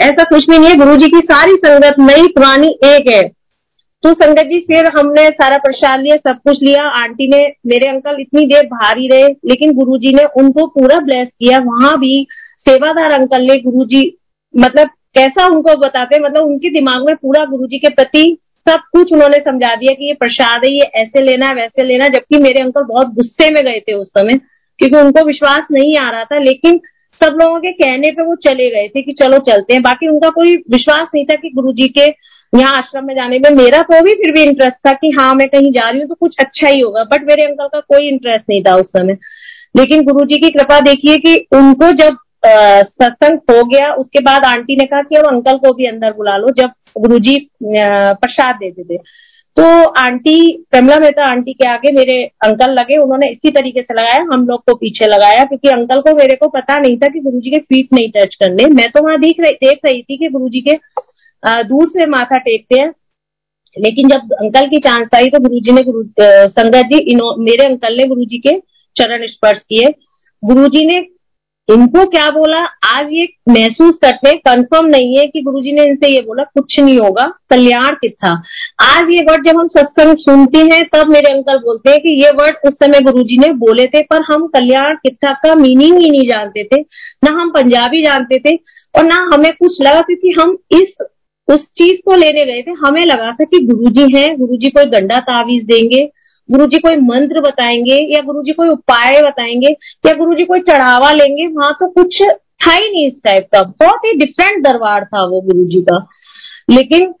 ऐसा 0.00 0.24
कुछ 0.24 0.44
भी 0.50 0.58
नहीं 0.58 0.68
है 0.68 0.76
गुरु 0.76 0.96
जी 0.96 1.08
की 1.08 1.18
सारी 1.18 1.54
संगत, 1.54 1.94
नई 2.00 2.26
पुरानी 2.28 2.68
एक 2.84 3.10
है। 3.10 3.22
तो 4.02 4.12
संगत 4.14 4.42
जी, 4.42 4.58
फिर 4.60 4.86
हमने 4.98 5.24
सारा 5.28 5.56
प्रसाद 5.56 6.00
लिया, 6.00 6.16
सब 6.16 6.36
कुछ 6.36 6.58
लिया। 6.62 6.82
आंटी 7.02 7.28
ने, 7.28 7.40
मेरे 7.66 7.88
अंकल 7.88 8.16
इतनी 8.20 8.44
देर 8.44 8.68
ही 8.98 9.08
रहे, 9.08 9.28
लेकिन 9.28 9.72
गुरुजी 9.72 10.12
ने 10.12 10.22
उनको 10.36 10.66
पूरा 10.66 10.98
ब्लेस 10.98 11.28
किया। 11.28 11.58
वहाँ 11.58 11.92
भी 11.98 12.26
सेवादार 12.58 13.12
अंकल 13.12 13.42
ने 13.42 13.56
गुरुजी 13.56 14.18
मतलब 14.54 14.90
कैसा 15.16 15.46
उनको 15.46 15.76
बताते 15.76 16.18
मतलब 16.18 16.46
उनके 16.46 16.70
दिमाग 16.70 17.04
में 17.06 17.14
पूरा 17.16 17.44
गुरु 17.44 17.66
जी 17.66 17.78
के 17.78 17.88
प्रति 17.88 18.38
सब 18.66 18.80
कुछ 18.92 19.12
उन्होंने 19.12 19.38
समझा 19.40 19.74
दिया 19.76 19.92
कि 19.94 20.06
ये 20.06 20.14
प्रसाद 20.14 20.64
है, 20.64 20.70
ये 20.72 20.84
ऐसे 20.96 21.22
लेना 21.22 21.46
है, 21.46 21.54
वैसे 21.54 21.84
लेना 21.84 22.04
है, 22.04 22.10
जबकि 22.10 22.38
मेरे 22.38 22.62
अंकल 22.64 22.82
बहुत 22.84 23.14
गुस्से 23.14 23.50
में 23.50 23.62
गए 23.64 23.78
थे 23.80 23.94
उस 23.94 24.08
समय, 24.08 24.38
क्योंकि 24.80 24.96
उनको 24.96 25.24
विश्वास 25.26 25.66
नहीं 25.72 25.96
आ 25.98 26.10
रहा 26.10 26.24
था, 26.24 26.38
लेकिन 26.38 26.80
सब 27.20 27.38
लोगों 27.42 27.58
के 27.58 27.72
कहने 27.72 28.10
पे 28.10 28.22
वो 28.22 28.34
चले 28.42 28.68
गए 28.70 28.88
थे 28.88 29.02
कि 29.02 29.12
चलो 29.12 29.38
चलते 29.48 29.74
हैं। 29.74 29.82
बाकी 29.82 30.08
उनका 30.08 30.28
कोई 30.30 30.54
विश्वास 30.70 31.08
नहीं 31.14 31.24
था 31.24 31.36
कि 31.36 31.50
गुरु 31.54 31.72
जी 31.72 31.88
के 31.88 32.04
यहाँ 32.52 32.76
आश्रम 32.76 33.06
में 33.06 33.14
जाने 33.14 33.38
में। 33.38 33.50
मेरा 33.52 33.82
तो 33.82 34.02
भी 34.02 34.14
फिर 34.14 34.32
भी 34.34 34.42
इंटरेस्ट 34.42 34.76
था 34.86 34.92
कि 34.92 35.10
हाँ 35.10 35.34
मैं 35.34 35.48
कहीं 35.48 35.72
जा 35.72 35.88
रही 35.90 36.00
हूँ 36.00 36.08
तो 36.08 36.14
कुछ 36.14 36.36
अच्छा 36.40 36.68
ही 36.68 36.80
होगा 36.80 37.04
बट 37.04 37.26
मेरे 37.28 37.42
अंकल 37.42 37.66
का 37.66 37.80
कोई 37.88 38.08
इंटरेस्ट 38.08 38.44
नहीं 38.50 38.62
था 38.62 38.74
उस 38.74 38.86
समय। 38.88 39.18
लेकिन 39.74 40.02
गुरु 40.02 40.24
जी 40.24 40.38
की 40.38 40.50
कृपा 40.50 40.80
देखिए 40.82 41.18
कि 41.18 41.36
उनको 41.54 41.90
जब 41.94 42.16
सत्संग 42.42 43.38
हो 43.50 43.62
गया। 43.66 43.92
उसके 43.94 44.20
बाद 44.22 44.44
आंटी 44.46 44.76
ने 44.76 44.86
कहा 44.86 45.02
कि 45.02 45.16
अब 45.16 45.26
अंकल 45.26 45.58
को 45.58 45.72
भी 45.74 45.84
अंदर 45.86 46.12
बुला 46.12 46.36
लो, 46.36 46.48
जब 46.52 46.70
गुरु 46.96 47.18
जी 47.20 47.36
प्रसाद 47.62 48.54
देते। 48.56 48.82
थे 48.84 48.98
तो 49.56 49.64
आंटी 50.00 50.36
कमला 50.72 50.98
मेहता 50.98 51.24
आंटी 51.24 51.52
के 51.52 51.68
आगे 51.68 51.92
मेरे 51.92 52.16
अंकल 52.44 52.72
लगे। 52.72 52.96
उन्होंने 52.96 53.30
इसी 53.30 53.50
तरीके 53.50 53.82
से 53.82 53.94
लगाया, 53.94 54.22
हम 54.24 54.46
लोग 54.46 54.60
को 54.60 54.74
पीछे 54.76 55.06
लगाया, 55.06 55.44
क्योंकि 55.44 55.68
अंकल 55.70 56.00
को 56.00 56.14
मेरे 56.16 56.36
को 56.36 56.48
पता 56.50 56.76
नहीं 56.78 56.96
था 56.98 57.08
कि 57.08 57.20
गुरुजी 57.20 57.50
के 57.50 57.58
फीट 57.64 57.88
नहीं 57.92 58.10
टच 58.12 58.34
करने। 58.34 58.66
मैं 58.74 58.86
तो 58.88 59.04
वहाँ 59.04 59.16
देख 59.20 59.40
रही 59.40 59.56
देख 59.64 59.78
रही 59.86 60.02
थी 60.02 60.16
कि 60.16 60.28
गुरुजी 60.28 60.60
के 60.60 60.76
दूर 61.64 61.88
से 61.88 62.06
माथा 62.08 62.38
टेकते 62.38 62.82
हैं। 62.82 62.92
लेकिन 63.76 64.08
जब 64.08 64.32
अंकल 64.34 64.68
की 64.68 64.78
चांस 64.80 65.08
आई 65.14 65.26
तो 65.26 65.40
गुरुजी 65.40 65.72
ने 65.72 65.82
गुरु 65.82 66.02
संगत 66.20 66.86
जी 66.92 67.16
मेरे 67.40 67.64
अंकल 67.64 67.96
ने 67.96 68.04
गुरुजी 68.08 68.38
के 68.38 68.58
चरण 68.96 69.26
स्पर्श 69.26 69.60
किए। 69.64 69.88
गुरुजी 70.42 70.86
ने 70.86 71.00
इनको 71.68 72.04
क्या 72.04 72.26
बोला? 72.26 72.58
आज 72.98 73.08
ये 73.12 73.28
महसूस 73.48 73.94
करते 74.04 74.32
कंफर्म 74.32 74.86
नहीं 74.86 75.18
है 75.18 75.24
कि 75.26 75.42
गुरुजी 75.42 75.72
ने 75.72 75.84
इनसे 75.84 76.08
ये 76.08 76.20
बोला, 76.20 76.42
कुछ 76.42 76.80
नहीं 76.80 76.98
होगा, 76.98 77.22
कल्याण 77.50 77.90
कितना? 77.90 78.42
आज 78.82 79.10
ये 79.10 79.22
वर्ड 79.22 79.44
जब 79.46 79.58
हम 79.58 79.68
सत्संग 79.68 80.16
सुनते 80.16 80.58
हैं, 80.58 80.82
तब 80.94 81.08
मेरे 81.08 81.34
अंकल 81.34 81.58
बोलते 81.58 81.90
हैं 81.90 82.00
कि 82.00 82.24
ये 82.24 82.30
वर्ड 82.30 82.56
उस 82.66 82.72
समय 82.72 83.00
गुरुजी 83.00 83.38
ने 83.38 83.48
बोले 83.48 83.84
थे, 83.84 84.02
पर 84.02 84.22
हम 84.32 84.46
कल्याण 84.46 84.96
कितना 84.96 85.30
का 85.30 85.54
मीनिंग 85.54 85.98
ही 85.98 86.10
नहीं 86.10 86.28
जानते 86.28 86.64
थे। 86.64 86.80
ना 87.24 87.40
हम 87.40 87.50
पंजाबी 87.50 88.02
जानते 88.04 88.38
थे, 88.38 88.56
और 88.98 89.04
ना 89.04 89.30
हमें 89.34 89.52
कुछ 89.52 89.80
लगा, 89.82 90.00
क्योंकि 90.00 90.30
हम 90.40 90.58
इस, 90.70 90.96
उस 91.48 91.60
चीज़ 91.60 92.00
को 92.04 92.16
लेने 92.16 92.44
गए 92.44 92.62
थे। 92.62 92.70
हमें 92.86 93.04
लगा 93.06 93.32
था 93.32 93.44
कि 93.44 93.66
गुरुजी 93.66 94.18
हैं, 94.18 94.38
गुरुजी 94.38 94.70
कोई 94.70 94.84
गंडा 94.84 95.18
तावीज 95.18 95.64
देंगे 95.64 96.10
गुरुजी 96.48 96.78
कोई 96.78 96.96
मंत्र 96.98 97.40
बताएँगे 97.42 97.96
या 98.14 98.20
गुरु 98.22 98.42
जी 98.42 98.52
कोई 98.52 98.68
उपाय 98.68 99.20
बताएँगे 99.22 99.70
या 100.06 100.12
गुरु 100.14 100.34
जी 100.34 100.44
कोई 100.44 100.60
चढ़ावा 100.62 101.12
लेंगे? 101.12 101.46
वहाँ 101.48 101.72
तो 101.80 101.86
कुछ 101.90 102.22
था 102.60 102.72
ही 102.72 102.90
नहीं 102.90 103.06
इस 103.06 103.20
टाइप 103.24 103.48
का। 103.54 103.62
बहुत 103.62 104.04
ही 104.04 104.12
डिफरेंट 104.18 104.62
दरबार 104.64 105.04
था 105.04 105.24
वो 105.26 105.40
गुरु 105.42 105.64
जी 105.66 105.80
का। 105.82 105.98
लेकिन 106.68 107.12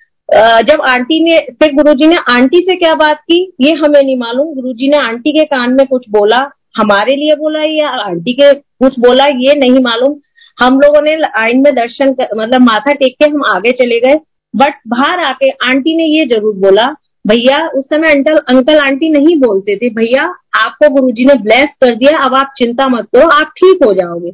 जब 0.68 0.80
आंटी 0.84 1.22
ने 1.24 1.38
फिर 1.52 1.74
गुरु 1.74 1.92
जी 1.94 2.06
ने 2.06 2.16
आंटी 2.30 2.58
से 2.60 2.76
क्या 2.76 2.94
बात 2.96 3.20
की? 3.20 3.40
ये 3.60 3.72
हमें 3.74 4.02
नहीं 4.02 4.16
मालूम। 4.18 4.54
गुरु 4.54 4.72
जी 4.74 4.88
ने 4.88 4.98
आंटी 4.98 5.32
के 5.32 5.44
कान 5.46 5.72
में 5.72 5.86
कुछ 5.86 6.08
बोला 6.10 6.38
हमारे 6.76 7.14
लिए 7.16 7.34
बोला 7.36 7.62
या 7.68 7.88
आंटी 8.00 8.32
के 8.32 8.52
कुछ 8.52 8.98
बोला 9.00 9.24
ये 9.36 9.54
नहीं 9.56 9.82
मालूम। 9.82 10.18
हम 10.58 10.80
लोगों 10.80 11.00
ने 11.02 11.16
लाइन 11.16 11.62
में 11.62 11.74
दर्शन 11.74 12.12
कर, 12.12 12.28
मतलब 12.36 12.60
माथा 12.62 12.92
टेक 12.92 13.14
के 13.18 13.24
हम 13.26 13.42
आगे 13.48 13.72
चले 13.74 14.00
गए। 14.00 14.18
बट 14.54 14.74
बाहर 14.88 15.20
आके 15.20 15.48
आंटी 15.68 15.96
ने 15.96 16.04
ये 16.06 16.24
ज़रूर 16.28 16.54
बोला 16.58 16.84
भैया, 17.28 17.58
उस 17.68 17.84
समय 17.84 18.12
अंकल 18.12 18.36
अंकल 18.48 18.78
आंटी 18.78 19.08
नहीं 19.10 19.36
बोलते 19.36 19.76
थे। 19.76 19.88
भैया, 19.90 20.22
आपको 20.56 20.88
गुरुजी 20.90 21.24
ने 21.24 21.34
ब्लेस 21.34 21.68
कर 21.80 21.94
दिया, 21.96 22.18
अब 22.24 22.34
आप 22.34 22.52
चिंता 22.56 22.86
मत 22.88 23.08
करो, 23.16 23.28
आप 23.28 23.52
ठीक 23.56 23.84
हो 23.84 23.92
जाओगे। 23.92 24.30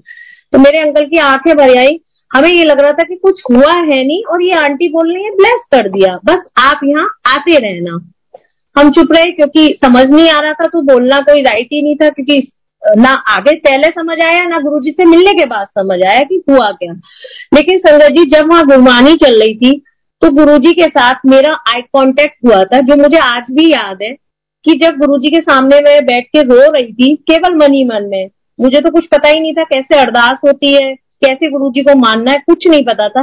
तो 0.53 0.59
मेरे 0.59 0.79
अंकल 0.79 1.07
की 1.07 1.19
आँखें 1.19 1.57
भर 1.57 1.77
आई। 1.77 2.01
हमें 2.31 2.49
ये 2.49 2.65
लग 2.65 2.81
रहा 2.81 2.93
था 2.93 3.03
कि 3.03 3.15
कुछ 3.17 3.43
हुआ 3.51 3.73
है 3.75 4.03
नहीं, 4.05 4.23
और 4.25 4.43
ये 4.43 4.53
आंटी 4.53 4.89
बोल 4.89 5.13
रही 5.15 5.25
है 5.25 5.31
ब्लेस 5.31 5.61
कर 5.73 5.89
दिया। 5.89 6.19
बस 6.25 6.45
आप 6.59 6.81
यहाँ 6.85 7.09
आते 7.27 7.59
रहना। 7.59 7.99
हम 8.77 8.91
चुप 8.91 9.13
रहे, 9.13 9.31
क्योंकि 9.33 9.79
समझ 9.85 10.05
नहीं 10.07 10.31
आ 10.31 10.41
रहा 10.41 10.53
था 10.53 10.67
तो 10.67 10.83
बोलना 10.83 11.19
कोई 11.21 11.41
राइट 11.41 11.69
ही 11.73 11.83
नहीं 11.83 11.97
था, 11.97 12.09
क्योंकि 12.09 12.51
ना 12.83 13.13
आगे 13.29 13.55
पहले 13.59 13.89
समझ 13.91 14.17
आया, 14.23 14.45
ना 14.45 14.59
गुरुजी 14.59 14.91
से 14.91 15.05
मिलने 15.05 15.33
के 15.33 15.45
बाद 15.45 15.67
समझ 15.79 15.99
आया 16.07 16.21
कि 16.21 16.43
हुआ 16.51 16.71
क्या। 16.71 16.93
लेकिन 17.55 17.79
संगत 17.79 18.13
जी, 18.13 18.25
जब 18.31 18.51
वहाँ 18.51 18.65
गुरबानी 18.65 19.15
चल 19.15 19.41
रही 19.41 19.55
थी 19.55 19.83
तो 20.23 20.31
गुरुजी 20.31 20.73
के 20.73 20.85
साथ 20.85 21.15
मेरा 21.27 21.55
आई 21.69 21.81
कांटेक्ट 21.83 22.37
हुआ 22.47 22.65
था, 22.65 22.81
जो 22.81 22.97
मुझे 23.03 23.19
आज 23.19 23.43
भी 23.51 23.71
याद 23.73 23.99
है, 24.03 24.13
कि 24.65 24.73
जब 24.73 24.91
गुरुजी 24.91 25.29
के 25.29 25.41
सामने 25.41 25.77
मैं 25.77 26.05
बैठ 26.05 26.25
के 26.25 26.43
रो 26.43 26.73
रही 26.73 26.93
थी, 26.93 27.15
केवल 27.15 27.57
मन 27.57 27.73
ही 27.73 27.85
मन 27.85 28.09
में। 28.09 28.31
मुझे 28.61 28.81
तो 28.81 28.91
कुछ 28.91 29.07
पता 29.07 29.29
ही 29.29 29.41
नहीं 29.41 29.53
था 29.53 29.63
कैसे 29.63 29.99
अरदास 29.99 30.39
होती 30.47 30.73
है, 30.73 30.95
कैसे 30.95 31.51
गुरुजी 31.51 31.81
को 31.81 31.99
मानना 31.99 32.31
है, 32.31 32.37
कुछ 32.37 32.69
नहीं 32.69 32.83
पता 32.83 33.09
था। 33.09 33.23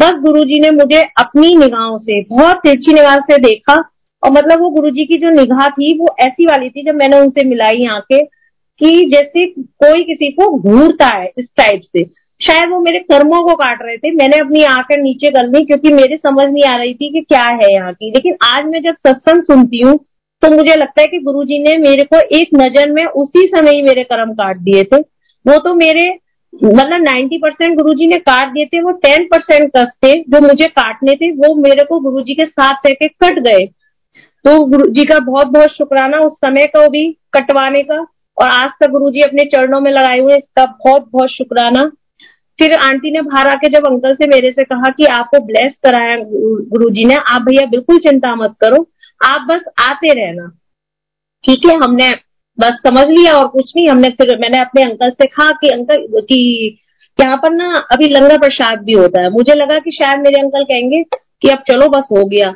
बस 0.00 0.12
गुरुजी 0.12 0.60
ने 0.60 0.70
मुझे 0.70 1.00
अपनी 1.00 1.56
निगाहों 1.56 1.98
से, 1.98 2.20
बहुत 2.22 2.56
तिरछी 2.56 2.92
निगाह 2.92 3.16
से 3.16 3.38
देखा, 3.38 3.74
और 4.22 4.30
मतलब 4.30 4.60
वो 4.60 4.70
गुरुजी 4.70 5.04
की 5.04 5.18
जो 5.18 5.30
निगाह 5.30 5.68
थी, 5.68 5.98
वो 5.98 6.16
ऐसी 6.20 6.46
वाली 6.46 6.70
थी, 6.70 6.82
जब 6.82 6.94
मैंने 6.94 7.20
उनसे 7.20 7.48
मिलाई 7.48 7.86
आके 7.86 8.20
कि 8.80 9.10
जैसे 9.12 9.46
कोई 9.60 10.04
किसी 10.04 10.32
को 10.32 10.58
घूरता 10.58 11.06
है 11.06 11.32
इस 11.38 11.46
टाइप 11.56 11.80
से। 11.96 12.21
शायद 12.42 12.70
वो 12.70 12.78
मेरे 12.80 12.98
कर्मों 13.00 13.40
को 13.42 13.54
काट 13.56 13.82
रहे 13.82 13.96
थे। 13.98 14.10
मैंने 14.12 14.38
अपनी 14.38 14.62
आँखें 14.66 14.96
नीचे 14.96 15.30
कर 15.30 15.46
ली 15.48 15.64
क्योंकि 15.64 15.92
मेरे 15.92 16.16
समझ 16.18 16.46
नहीं 16.46 16.64
आ 16.64 16.76
रही 16.76 16.94
थी 16.94 17.12
कि 17.12 17.20
क्या 17.22 17.44
है 17.44 17.72
यहाँ 17.72 17.92
की। 17.92 18.10
लेकिन 18.10 18.36
आज 18.46 18.64
मैं 18.66 18.80
जब 18.82 18.94
सत्संग 18.98 19.42
सुनती 19.44 19.80
हूँ 19.80 19.98
तो 20.42 20.50
मुझे 20.50 20.74
लगता 20.74 21.00
है 21.00 21.06
कि 21.08 21.18
गुरुजी 21.20 21.58
ने 21.60 21.76
मेरे 21.80 22.04
को 22.04 22.20
एक 22.36 22.48
नज़र 22.54 22.90
में 22.92 23.04
उसी 23.04 23.46
समय 23.48 23.70
ही 23.72 23.82
मेरे 23.82 24.02
कर्म 24.04 24.32
काट 24.34 24.56
दिए 24.60 24.82
थे। 24.84 25.00
वो 25.46 25.58
तो 25.58 25.74
मेरे 25.74 26.04
मतलब 26.52 27.02
नाइन्टी 27.02 27.38
परसेंट 27.38 27.76
गुरु 27.76 27.92
जी 27.94 28.06
ने 28.06 28.16
काट 28.18 28.48
दिए 28.48 28.64
थे, 28.64 28.80
वो 28.80 28.90
टेन 28.98 29.24
परसेंट 29.26 29.70
कस 29.76 29.92
थे 30.04 30.12
जो 30.22 30.40
मुझे 30.40 30.66
काटने 30.68 31.14
थे, 31.14 31.30
वो 31.32 31.54
मेरे 31.58 31.84
को 31.84 32.00
गुरु 32.00 32.22
जी 32.22 32.34
के 32.34 32.46
साथ 32.46 32.86
रह 32.86 32.92
के 32.94 33.08
कट 33.08 33.38
गए। 33.40 33.64
तो 34.44 34.58
गुरु 34.66 34.90
जी 34.90 35.04
का 35.04 35.18
बहुत 35.20 35.46
बहुत 35.48 35.70
शुक्राना 35.70 36.18
उस 36.18 36.32
समय 36.36 36.66
को 36.68 36.88
भी 36.88 37.06
कटवाने 37.34 37.82
का, 37.82 37.98
और 38.36 38.46
आज 38.46 38.70
तक 38.80 38.90
गुरुजी 38.90 39.20
अपने 39.20 39.44
चरणों 39.46 39.80
में 39.80 39.90
लगाए 39.92 40.18
हुए 40.18 40.36
इसका 40.36 40.64
बहुत 40.66 41.08
बहुत 41.12 41.30
शुक्राना। 41.30 41.90
फिर 42.60 42.74
आंटी 42.74 43.10
ने 43.10 43.20
बाहर 43.20 43.48
आके 43.48 43.68
जब 43.68 43.86
अंकल 43.86 44.14
से 44.14 44.26
मेरे 44.26 44.50
से 44.50 44.64
कहा 44.64 44.90
कि 44.90 45.04
आपको 45.04 45.40
ब्लेस 45.40 45.72
कराया 45.84 46.16
गुरुजी 46.68 47.04
ने, 47.04 47.14
आप 47.14 47.42
भैया 47.42 47.66
बिल्कुल 47.66 47.98
चिंता 47.98 48.34
मत 48.34 48.54
करो, 48.60 48.88
आप 49.24 49.46
बस 49.50 49.64
आते 49.80 50.12
रहना। 50.12 50.48
ठीक 51.44 51.66
है, 51.66 51.74
हमने 51.74 52.12
बस 52.60 52.72
समझ 52.86 53.06
लिया 53.08 53.32
और 53.32 53.48
कुछ 53.48 53.72
नहीं, 53.76 53.88
हमने 53.88 54.08
फिर 54.08 54.38
मैंने 54.38 54.60
अपने 54.60 54.82
अंकल 54.82 55.10
से 55.10 55.26
कहा 55.26 55.50
कि 55.50 55.68
अंकल, 55.68 56.20
कि 56.20 56.78
यहाँ 57.20 57.36
पर 57.36 57.54
ना 57.54 57.76
अभी 57.92 58.06
लंगर 58.08 58.38
प्रसाद 58.38 58.78
भी 58.78 58.92
होता 58.92 59.22
है। 59.22 59.30
मुझे 59.30 59.54
लगा 59.54 59.78
कि 59.78 59.90
शायद 59.90 60.20
मेरे 60.20 60.42
अंकल 60.42 60.64
कहेंगे 60.64 61.02
कि 61.42 61.48
अब 61.48 61.58
चलो 61.58 61.88
बस 61.88 62.08
हो 62.12 62.24
गया। 62.24 62.52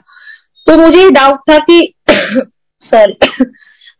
तो 0.66 0.76
मुझे 0.78 1.10
डाउट 1.10 1.38
था 1.50 1.58
कि 1.58 1.94
सॉरी 2.80 3.12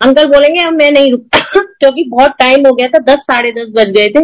अंकल 0.01 0.25
बोलेंगे, 0.25 0.63
अब 0.63 0.73
मैं 0.73 0.91
नहीं 0.91 1.11
रुकता। 1.11 1.39
क्योंकि 1.61 2.05
बहुत 2.09 2.31
टाइम 2.31 2.67
हो 2.67 2.73
गया 2.73 2.89
था, 2.89 2.99
दस, 2.99 3.19
साढ़े 3.19 3.53
दस 3.53 3.73
बज 3.77 3.91
गए 3.91 4.09
थे। 4.09 4.23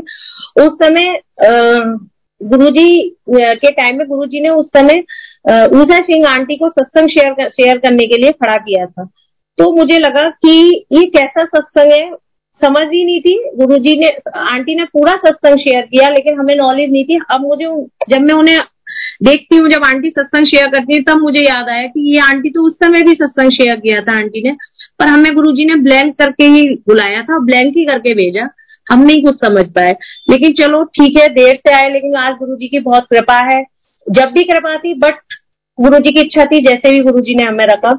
उस 0.64 0.78
समय 0.84 1.20
गुरुजी 2.42 3.16
के 3.30 3.70
टाइम 3.70 3.98
में 3.98 4.06
गुरुजी 4.08 4.40
ने 4.40 4.48
उस 4.48 4.66
समय 4.66 4.94
ऊषा 5.80 5.98
सिंह 5.98 6.28
आंटी 6.28 6.56
को 6.56 6.68
सत्संग 6.68 7.08
शेयर 7.08 7.48
शेयर 7.48 7.78
करने 7.78 8.06
के 8.06 8.16
लिए 8.22 8.30
खड़ा 8.30 8.56
किया 8.56 8.86
था। 8.86 9.04
तो 9.58 9.72
मुझे 9.72 9.98
लगा 9.98 10.30
कि 10.30 10.84
ये 10.92 11.06
कैसा 11.06 11.44
सत्संग 11.44 11.92
है? 11.92 12.14
समझ 12.62 12.86
ही 12.92 13.04
नहीं 13.04 13.20
थी। 13.20 13.50
गुरुजी 13.56 13.98
ने, 14.00 14.08
आंटी 14.36 14.74
ने 14.74 14.84
पूरा 14.84 15.12
सत्संग 15.12 15.58
शेयर 15.58 15.82
किया, 15.82 16.08
लेकिन 16.08 16.38
हमें 16.38 16.54
नॉलेज 16.56 16.90
नहीं 16.90 17.04
थी। 17.04 17.18
अब 17.34 17.40
मुझे 17.40 17.66
जब 18.10 18.22
मैं 18.22 18.34
उन्हें 18.34 18.60
देखती 19.22 19.56
हूँ, 19.56 19.68
जब 19.68 19.84
आंटी 19.86 20.10
सत्संग 20.10 20.46
शेयर 20.46 20.66
करती 20.66 20.96
है, 20.96 21.02
तब 21.02 21.20
मुझे 21.20 21.40
याद 21.40 21.68
आया 21.68 21.86
कि 21.86 22.14
ये 22.14 22.20
आंटी 22.20 22.50
तो 22.50 22.66
उस 22.66 22.74
समय 22.74 23.02
भी 23.02 23.12
सत्संग 23.12 23.50
शेयर 23.50 23.76
किया 23.76 24.00
था, 24.00 24.16
आंटी 24.16 24.48
ने। 24.48 24.56
पर 25.02 25.08
हमें 25.08 25.34
गुरुजी 25.34 25.64
ने 25.64 25.80
ब्लैंक 25.82 26.18
करके 26.18 26.44
ही 26.44 26.68
बुलाया 26.68 27.22
था 27.22 27.38
ब्लैंक 27.38 27.74
ही 27.76 27.84
करके 27.84 28.14
भेजा। 28.14 28.48
हम 28.92 29.02
नहीं 29.02 29.24
कुछ 29.24 29.36
समझ 29.36 29.64
पाए। 29.64 29.96
लेकिन 30.30 30.52
चलो, 30.52 30.84
ठीक 30.84 31.18
है, 31.20 31.28
देर 31.28 31.54
से 31.54 31.74
आए, 31.74 31.92
लेकिन 31.92 32.14
आज 32.14 32.34
गुरु 32.34 32.56
जी 32.56 32.68
की 32.68 32.78
बहुत 32.78 33.06
कृपा 33.10 33.38
है। 33.52 33.64
जब 34.10 34.24
भी 34.24 34.44
कृपा 34.44 34.78
थी 34.78 34.94
बट 34.94 35.14
गुरु 35.80 35.98
जी 35.98 36.12
की 36.12 36.20
इच्छा 36.20 36.44
थी, 36.44 36.60
जैसे 36.60 36.90
भी 36.90 36.98
गुरु 36.98 37.20
जी 37.20 37.34
ने 37.34 37.42
हमें 37.42 37.66
रखा। 37.66 37.90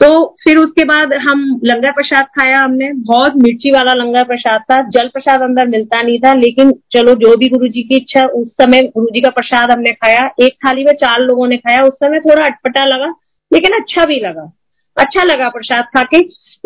तो 0.00 0.36
फिर 0.44 0.56
उसके 0.56 0.84
बाद 0.84 1.14
हम 1.14 1.60
लंगर 1.64 1.90
प्रसाद 1.90 2.24
खाया 2.24 2.58
हमने। 2.58 2.92
बहुत 2.92 3.32
मिर्ची 3.36 3.70
वाला 3.70 3.94
लंगर 3.94 4.24
प्रसाद 4.24 4.60
था। 4.60 4.82
जल 4.82 5.08
प्रसाद 5.08 5.40
अंदर 5.40 5.66
मिलता 5.66 6.02
नहीं 6.02 6.18
था, 6.18 6.34
लेकिन 6.34 6.72
चलो, 6.72 7.14
जो 7.14 7.36
भी 7.36 7.48
गुरु 7.48 7.68
जी 7.68 7.82
की 7.82 7.96
इच्छा, 7.96 8.22
उस 8.22 8.52
समय 8.52 8.82
गुरु 8.82 9.06
जी 9.06 9.20
का 9.20 9.30
प्रसाद 9.30 9.70
हमने 9.70 9.90
खाया। 9.90 10.30
एक 10.40 10.52
थाली 10.52 10.84
में 10.84 10.92
चार 10.92 11.20
लोगों 11.20 11.46
ने 11.46 11.56
खाया। 11.56 11.80
उस 11.80 11.94
समय 11.94 12.20
थोड़ा 12.20 12.42
अटपटा 12.42 12.84
लगा, 12.84 13.14
लेकिन 13.52 13.80
अच्छा 13.80 14.04
भी 14.04 14.20
लगा। 14.20 14.52
अच्छा 14.96 15.22
लगा 15.22 15.48
प्रसाद 15.48 15.84
खा 15.84 16.02
के। 16.02 16.18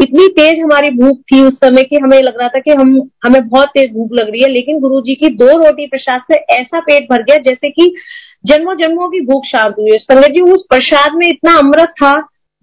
इतनी 0.03 0.29
तेज 0.29 0.61
हमारी 0.61 0.91
भूख 0.91 1.19
थी 1.21 1.43
उस 1.43 1.55
समय 1.55 1.83
की 1.83 1.97
हमें 1.97 2.23
लग 2.23 2.39
रहा 2.41 2.49
था 2.49 2.61
कि 2.61 2.71
हम, 2.71 3.11
हमें 3.25 3.49
बहुत 3.49 3.69
तेज 3.69 3.91
भूख 3.93 4.11
लग 4.13 4.31
रही 4.31 4.43
है, 4.43 4.51
लेकिन 4.51 4.81
गुरु 4.81 5.01
जी 5.01 5.15
की 5.15 5.29
दो 5.29 5.47
रोटी 5.47 5.87
प्रसाद 5.87 6.21
से 6.33 6.39
ऐसा 6.55 6.81
पेट 6.81 7.05
भर 7.13 7.23
गया 7.23 7.37
जैसे 7.37 7.71
कि 7.71 7.95
जन्मों 8.47 8.77
जन्मों 8.77 9.09
की 9.09 9.21
भूख 9.21 9.45
शांत 9.47 9.75
हुई। 9.79 9.91
संगत 9.93 10.29
जी, 10.29 10.41
उस 10.41 10.65
प्रसाद 10.71 11.13
में 11.15 11.27
इतना 11.29 11.59
अमृत 11.59 11.89
था 11.89 12.13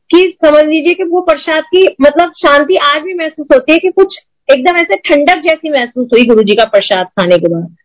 कि 0.09 0.37
समझ 0.45 0.63
लीजिए 0.63 0.93
कि 0.93 1.03
वो 1.03 1.21
प्रसाद 1.21 1.63
की 1.63 1.85
मतलब 2.01 2.31
शांति 2.37 2.75
आज 2.75 3.01
भी 3.01 3.13
महसूस 3.13 3.47
होती 3.53 3.71
है 3.71 3.77
कि 3.77 3.89
कुछ 3.89 4.17
एकदम 4.49 4.75
ऐसे 4.75 4.95
ठंडक 4.95 5.41
जैसी 5.41 5.69
महसूस 5.69 6.09
हुई 6.13 6.23
गुरु 6.23 6.43
जी 6.43 6.55
का 6.55 6.65
प्रसाद 6.65 7.07
खाने 7.07 7.37
के 7.37 7.49
बाद। 7.49 7.75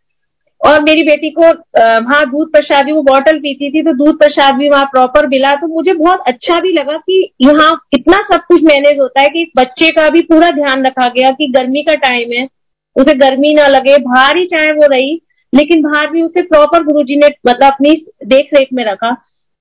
और 0.61 0.81
मेरी 0.83 1.03
बेटी 1.03 1.29
को 1.29 1.41
वहाँ 1.41 2.23
दूध 2.25 2.51
प्रसाद 2.51 2.85
भी 2.85 2.91
वो 2.91 3.01
बॉटल 3.03 3.37
पीती 3.39 3.69
थी 3.71 3.81
तो 3.83 3.93
दूध 3.95 4.17
प्रसाद 4.19 4.55
भी 4.55 4.69
वहाँ 4.69 4.85
प्रॉपर 4.85 5.27
मिला। 5.27 5.53
तो 5.55 5.67
मुझे 5.67 5.93
बहुत 5.93 6.21
अच्छा 6.27 6.59
भी 6.59 6.71
लगा 6.73 6.97
कि 6.99 7.21
यहाँ 7.41 7.69
इतना 7.93 8.17
सब 8.31 8.45
कुछ 8.47 8.63
मैनेज 8.63 8.99
होता 8.99 9.21
है 9.21 9.27
कि 9.27 9.51
बच्चे 9.57 9.89
का 9.91 10.09
भी 10.09 10.21
पूरा 10.23 10.49
ध्यान 10.53 10.85
रखा 10.85 11.07
गया 11.09 11.31
कि 11.31 11.47
गर्मी 11.49 11.83
का 11.83 11.95
टाइम 12.01 12.31
है, 12.33 12.47
उसे 12.95 13.13
गर्मी 13.15 13.53
ना 13.55 13.67
लगे। 13.67 13.97
बाहर 13.99 14.37
ही 14.37 14.45
चाहे 14.45 14.71
वो 14.71 14.87
रही, 14.93 15.13
लेकिन 15.53 15.81
बाहर 15.81 16.09
भी 16.11 16.21
उसे 16.21 16.41
प्रॉपर 16.43 16.83
गुरु 16.83 17.03
ने 17.09 17.27
मतलब 17.47 17.63
अपनी 17.63 17.93
देख 18.25 18.49
रेख 18.53 18.69
में 18.73 18.83
रखा। 18.85 19.11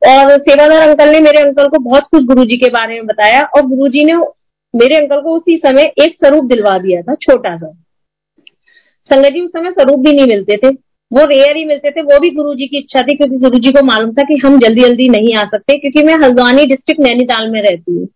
और 0.02 0.30
सेवादार 0.40 0.88
अंकल 0.88 1.08
ने 1.08 1.20
मेरे 1.20 1.40
अंकल 1.40 1.68
को 1.68 1.78
बहुत 1.80 2.08
कुछ 2.10 2.24
गुरु 2.24 2.44
के 2.54 2.68
बारे 2.70 2.94
में 2.94 3.06
बताया 3.06 3.42
और 3.46 3.66
गुरु 3.66 3.88
ने 4.06 4.16
मेरे 4.74 4.96
अंकल 4.96 5.20
को 5.20 5.36
उसी 5.36 5.56
समय 5.58 5.92
एक 6.02 6.14
स्वरूप 6.14 6.44
दिलवा 6.44 6.78
दिया 6.78 7.00
था, 7.02 7.14
छोटा 7.14 7.56
सा। 7.56 7.72
संगत 9.10 9.32
जी, 9.32 9.40
उस 9.40 9.50
समय 9.50 9.70
स्वरूप 9.70 10.00
भी 10.00 10.12
नहीं 10.12 10.26
मिलते 10.26 10.56
थे। 10.56 10.74
वो 11.10 11.24
रेयर 11.26 11.56
ही 11.56 11.64
मिलते 11.64 11.90
थे, 11.90 12.02
वो 12.02 12.18
भी 12.20 12.30
गुरु 12.30 12.54
जी 12.54 12.66
की 12.66 12.78
इच्छा 12.78 13.02
थी, 13.02 13.16
क्योंकि 13.16 13.36
गुरु 13.38 13.58
जी 13.58 13.72
को 13.72 13.84
मालूम 13.86 14.12
था 14.12 14.22
कि 14.22 14.36
हम 14.36 14.58
जल्दी 14.60 14.82
जल्दी 14.82 15.08
नहीं 15.08 15.34
आ 15.34 15.44
सकते, 15.44 15.78
क्योंकि 15.78 16.02
मैं 16.02 16.14
हल्द्वानी 16.24 16.64
डिस्ट्रिक्ट 16.66 17.00
नैनीताल 17.02 17.48
में 17.50 17.60
रहती 17.62 17.92
हूँ। 17.92 18.06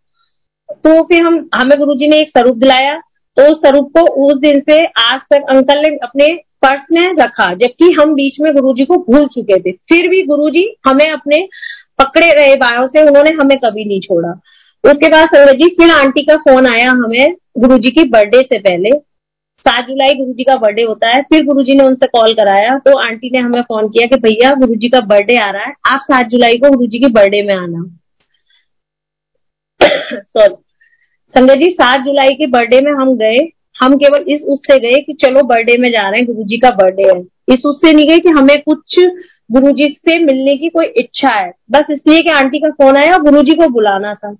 तो 0.68 1.02
फिर 1.02 1.22
हम, 1.22 1.48
हमें 1.54 1.78
गुरु 1.78 1.94
जी 1.94 2.08
ने 2.08 2.18
एक 2.20 2.28
स्वरूप 2.28 2.56
दिलाया 2.56 3.00
तो 3.36 3.42
उस 3.42 3.58
स्वरूप 3.58 3.90
को 3.96 4.02
उस 4.24 4.38
दिन 4.40 4.60
से 4.60 4.80
आज 5.00 5.20
तक 5.32 5.44
अंकल 5.50 5.80
ने 5.80 5.88
अपने 6.02 6.26
पर्स 6.62 6.80
में 6.92 7.16
रखा, 7.16 7.52
जबकि 7.54 7.90
हम 8.00 8.14
बीच 8.14 8.40
में 8.40 8.52
गुरुजी 8.54 8.84
को 8.84 8.96
भूल 9.02 9.26
चुके 9.26 9.58
थे। 9.60 9.72
फिर 9.88 10.08
भी 10.08 10.22
गुरुजी 10.22 10.64
हमें 10.88 11.06
अपने 11.06 11.38
पकड़े 11.98 12.32
रहे 12.32 12.56
बायों 12.56 12.86
से, 12.88 13.02
उन्होंने 13.02 13.30
हमें 13.32 13.56
कभी 13.58 13.84
नहीं 13.84 14.00
छोड़ा। 14.00 14.30
उसके 14.84 15.08
बाद 15.08 15.28
संगत 15.28 15.54
जी, 15.54 15.68
फिर 15.70 15.90
आंटी 15.92 16.24
का 16.24 16.36
फ़ोन 16.38 16.66
आया 16.66 16.90
हमें 16.90 17.36
गुरुजी 17.58 17.90
की 17.90 18.04
बर्थडे 18.08 18.40
से 18.42 18.58
पहले। 18.58 18.90
सात 19.60 19.86
जुलाई 19.88 20.14
गुरु 20.14 20.32
जी 20.32 20.44
का 20.44 20.56
बर्थडे 20.56 20.82
होता 20.82 21.10
है। 21.10 21.22
फिर 21.22 21.44
गुरु 21.44 21.62
जी 21.62 21.74
ने 21.74 21.84
उनसे 21.84 22.06
कॉल 22.06 22.32
कराया। 22.32 22.78
तो 22.78 22.98
आंटी 22.98 23.30
ने 23.30 23.38
हमें 23.38 23.62
फ़ोन 23.62 23.88
किया 23.88 24.06
कि 24.06 24.20
भैया 24.20 24.52
गुरु 24.52 24.74
जी 24.74 24.88
का 24.88 25.00
बर्थडे 25.00 25.36
आ 25.36 25.50
रहा 25.50 25.62
है। 25.62 25.70
आप 25.70 26.00
सात 26.02 26.26
जुलाई 26.26 26.52
को 26.52 26.70
गुरु 26.70 26.86
जी 26.86 26.98
के 26.98 27.08
बर्थडे 27.08 27.42
में 27.42 27.54
आना। 27.54 27.96
सॉरी 30.20 30.54
संगत 31.28 31.54
जी, 31.54 31.70
सात 31.70 32.00
जुलाई 32.00 32.34
के 32.34 32.46
बर्थडे 32.46 32.80
में 32.80 32.92
हम 32.92 33.16
गए। 33.16 33.36
हम 33.80 33.96
केवल 33.96 34.24
इस 34.28 34.42
उससे 34.42 34.78
गए 34.78 35.02
कि 35.02 35.12
चलो 35.12 35.42
बर्थडे 35.42 35.78
में 35.78 35.88
जा 35.88 36.08
रहे 36.10 36.18
हैं 36.18 36.26
गुरु 36.26 36.42
जी 36.42 36.58
का 36.58 36.70
बर्थडे 36.70 37.02
है। 37.02 37.20
इस 37.54 37.62
उससे 37.66 37.92
नहीं 37.92 38.08
गए 38.08 38.18
कि 38.18 38.28
हमें 38.28 38.62
कुछ 38.62 39.06
गुरु 39.52 39.72
जी 39.72 39.84
से 39.84 40.18
मिलने 40.24 40.56
की 40.56 40.68
कोई 40.68 40.86
इच्छा 40.86 41.28
है। 41.28 41.52
बस 41.70 41.82
इसलिए 41.90 42.22
कि 42.22 42.30
आंटी 42.30 42.58
का 42.58 42.70
फ़ोन 42.70 42.96
आया 42.96 43.18
गुरु 43.18 43.42
जी 43.42 43.54
को 43.54 43.68
बुलाना 43.68 44.14
था। 44.14 44.36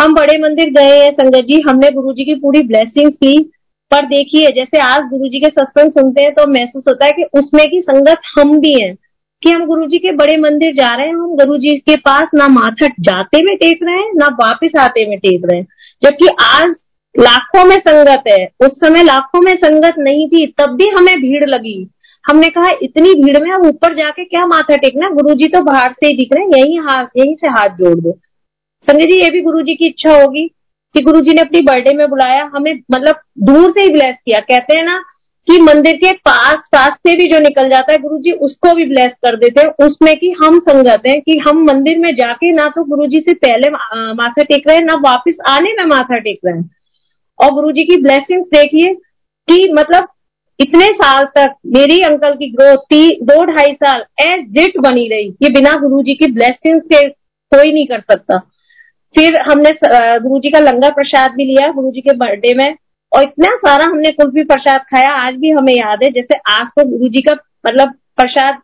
हम 0.00 0.14
बड़े 0.14 0.38
मंदिर 0.38 0.70
गए 0.70 1.04
हैं 1.04 1.10
संगत 1.10 1.44
जी। 1.44 1.62
हमने 1.68 1.90
गुरु 1.90 2.12
जी 2.12 2.24
की 2.24 2.34
पूरी 2.34 2.62
ब्लेसिंग 2.62 3.12
की। 3.12 3.52
पर 3.90 4.06
देखिए, 4.06 4.48
जैसे 4.48 4.78
आज 4.78 5.02
गुरु 5.02 5.28
जी 5.28 5.38
के 5.40 5.48
सत्संग 5.48 5.90
सुनते 5.90 6.24
हैं 6.24 6.32
तो 6.34 6.46
महसूस 6.46 6.84
होता 6.88 7.06
है 7.06 7.12
कि 7.12 7.22
उसमें 7.22 7.66
की 7.70 7.80
संगत 7.80 8.20
हम 8.38 8.58
भी 8.60 8.72
हैं, 8.82 8.94
कि 9.42 9.50
हम 9.50 9.66
गुरु 9.66 9.86
जी 9.86 9.98
के 9.98 10.12
बड़े 10.12 10.36
मंदिर 10.36 10.74
जा 10.74 10.94
रहे 10.94 11.06
हैं, 11.06 11.14
हम 11.14 11.36
गुरु 11.36 11.58
जी 11.58 11.76
के 11.78 11.96
पास 11.96 12.28
ना 12.34 12.48
माथा 12.48 12.86
जाते 13.00 13.42
में 13.42 13.56
टेक 13.56 13.78
रहे 13.82 13.96
हैं, 13.96 14.10
ना 14.14 14.26
वापिस 14.26 14.76
आते 14.76 15.08
में 15.10 15.18
टेक 15.18 15.42
रहे 15.44 15.58
हैं। 15.58 15.66
जबकि 16.02 16.28
आज 16.42 16.74
लाखों 17.14 17.64
में 17.64 17.76
संगत 17.76 18.22
है, 18.32 18.48
उस 18.60 18.68
समय 18.68 19.02
लाखों 19.02 19.40
में 19.40 19.54
संगत 19.56 19.94
नहीं 19.98 20.28
थी, 20.28 20.46
तब 20.46 20.76
भी 20.76 20.88
हमें 20.88 21.16
भीड़ 21.20 21.44
लगी। 21.44 21.88
हमने 22.30 22.48
कहा, 22.48 22.70
इतनी 22.82 23.14
भीड़ 23.14 23.38
में 23.42 23.50
हम 23.50 23.66
ऊपर 23.66 23.94
जाके 23.94 24.24
क्या 24.24 24.46
माथा 24.46 24.76
टेकना? 24.76 25.08
गुरु 25.08 25.34
जी 25.34 25.48
तो 25.48 25.62
बाहर 25.62 25.92
से 25.92 26.06
ही 26.06 26.16
दिख 26.16 26.28
रहे 26.32 26.44
हैं, 26.44 26.50
यही 26.56 26.76
हाथ, 26.76 27.06
यही 27.16 27.34
से 27.34 27.48
हाथ 27.48 27.68
जोड़ 27.68 27.98
दो। 28.00 28.12
संजय 28.88 29.06
जी, 29.06 29.20
ये 29.20 29.30
भी 29.30 29.40
गुरु 29.40 29.62
जी 29.62 29.74
की 29.74 29.86
इच्छा 29.86 30.22
होगी। 30.22 30.50
कि 30.94 31.00
गुरु 31.02 31.20
जी 31.20 31.34
ने 31.34 31.40
अपनी 31.40 31.60
बर्थडे 31.62 31.92
में 31.94 32.08
बुलाया, 32.10 32.50
हमें 32.54 32.72
मतलब 32.92 33.20
दूर 33.44 33.70
से 33.70 33.82
ही 33.82 33.88
ब्लेस 33.88 34.16
किया। 34.16 34.40
कहते 34.42 34.76
हैं 34.76 34.84
ना 34.84 34.98
कि 35.48 35.60
मंदिर 35.62 35.96
के 35.96 36.12
पास 36.24 36.68
पास 36.72 36.96
से 36.98 37.14
भी 37.16 37.26
जो 37.26 37.38
निकल 37.40 37.68
जाता 37.70 37.92
है 37.92 37.98
गुरु 37.98 38.18
जी 38.18 38.32
उसको 38.46 38.74
भी 38.74 38.84
ब्लेस 38.84 39.12
कर 39.24 39.36
देते 39.36 39.60
हैं। 39.60 39.86
उसमें 39.86 40.14
कि 40.16 40.30
हम 40.40 40.58
संगत 40.60 41.02
हैं 41.08 41.20
कि 41.20 41.38
हम 41.38 41.62
मंदिर 41.64 41.98
में 41.98 42.10
जाके 42.14 42.52
ना 42.52 42.66
तो 42.68 42.84
गुरु 42.86 43.06
जी 43.06 43.20
से 43.20 43.34
पहले 43.36 43.70
माथा 44.14 44.42
टेक 44.42 44.68
रहे 44.68 44.76
हैं, 44.76 44.84
ना 44.84 44.94
वापिस 45.02 45.36
आने 45.48 45.72
में 45.72 45.84
माथा 45.86 46.18
टेक 46.18 46.38
रहे 46.46 46.56
हैं। 46.56 46.70
और 47.38 47.50
गुरु 47.52 47.72
जी 47.72 47.84
की 47.84 47.96
ब्लेसिंग 48.02 48.44
देखिए 48.54 48.94
कि 49.48 49.72
मतलब 49.72 50.08
इतने 50.58 50.86
साल 50.88 51.24
तक 51.36 51.54
मेरी 51.66 51.98
अंकल 52.02 52.34
की 52.34 52.50
ग्रोथ 52.52 52.84
थी, 52.84 53.10
दो 53.22 53.44
ढाई 53.44 53.72
साल 53.74 54.04
एज 54.22 54.44
जिट 54.52 54.78
बनी 54.80 55.08
रही। 55.08 55.28
ये 55.42 55.50
बिना 55.50 55.72
गुरु 55.78 56.02
जी 56.02 56.14
की 56.14 56.32
ब्लेसिंग 56.32 56.80
से 56.82 57.08
कोई 57.08 57.72
नहीं 57.72 57.86
कर 57.86 58.00
सकता। 58.02 58.40
फिर 59.14 59.40
हमने 59.42 59.70
गुरु 60.20 60.38
जी 60.38 60.50
का 60.50 60.58
लंगर 60.60 60.90
प्रसाद 60.92 61.30
भी 61.30 61.44
लिया 61.44 61.70
गुरु 61.72 61.90
जी 61.90 62.00
के 62.00 62.12
बर्थडे 62.16 62.54
में 62.54 62.74
और 63.12 63.22
इतना 63.22 63.54
सारा 63.58 63.84
हमने 63.84 64.10
कुल्फी 64.12 64.42
प्रसाद 64.44 64.80
खाया। 64.90 65.12
आज 65.18 65.34
भी 65.34 65.50
हमें 65.50 65.72
याद 65.72 66.02
है, 66.04 66.10
जैसे 66.10 66.38
आज 66.50 66.66
तो 66.68 66.84
गुरु 66.88 67.08
जी 67.08 67.20
का 67.20 67.32
मतलब 67.66 67.94
प्रसाद 68.18 68.60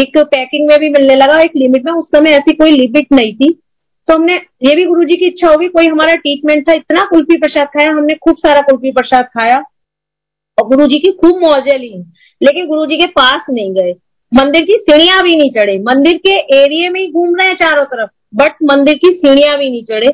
एक 0.00 0.18
पैकिंग 0.18 0.68
में 0.68 0.78
भी 0.78 0.88
मिलने 0.90 1.14
लगा 1.16 1.40
एक 1.40 1.56
लिमिट 1.56 1.84
में, 1.84 1.92
उस 1.92 2.08
समय 2.08 2.30
ऐसी 2.30 2.52
कोई 2.54 2.70
लिमिट 2.70 3.12
नहीं 3.12 3.34
थी। 3.34 3.52
तो 4.08 4.14
हमने, 4.14 4.34
ये 4.34 4.74
भी 4.76 4.84
गुरु 4.84 5.04
जी 5.04 5.16
की 5.16 5.26
इच्छा 5.26 5.48
होगी, 5.48 5.68
कोई 5.68 5.86
हमारा 5.86 6.14
ट्रीटमेंट 6.14 6.68
था, 6.68 6.72
इतना 6.72 7.02
कुल्फी 7.04 7.36
प्रसाद 7.38 7.68
खाया, 7.68 7.90
हमने 7.90 8.14
खूब 8.14 8.36
सारा 8.36 8.60
कुल्फी 8.60 8.90
प्रसाद 8.92 9.24
खाया। 9.38 9.56
और 10.58 10.68
गुरु 10.68 10.86
जी 10.86 10.98
की 10.98 11.12
खूब 11.12 11.42
मौजे 11.42 11.76
ली, 11.78 11.92
लेकिन 12.40 12.66
गुरु 12.66 12.86
जी 12.86 12.96
के 12.96 13.06
पास 13.08 13.44
नहीं 13.50 13.74
गए। 13.74 13.92
मंदिर 14.32 14.62
की 14.62 14.76
सीढ़ियाँ 14.80 15.22
भी 15.22 15.36
नहीं 15.36 15.50
चढ़े। 15.50 15.78
मंदिर 15.84 16.16
के 16.18 16.34
एरिया 16.56 16.90
में 16.90 17.00
ही 17.00 17.10
घूम 17.12 17.34
रहे 17.36 17.48
हैं 17.48 17.54
चारों 17.56 17.84
तरफ़। 17.86 18.10
बट 18.34 18.52
मंदिर 18.64 18.94
की 18.94 19.08
सीढ़ियाँ 19.08 19.58
भी 19.58 19.70
नहीं 19.70 19.84
चढ़े। 19.84 20.12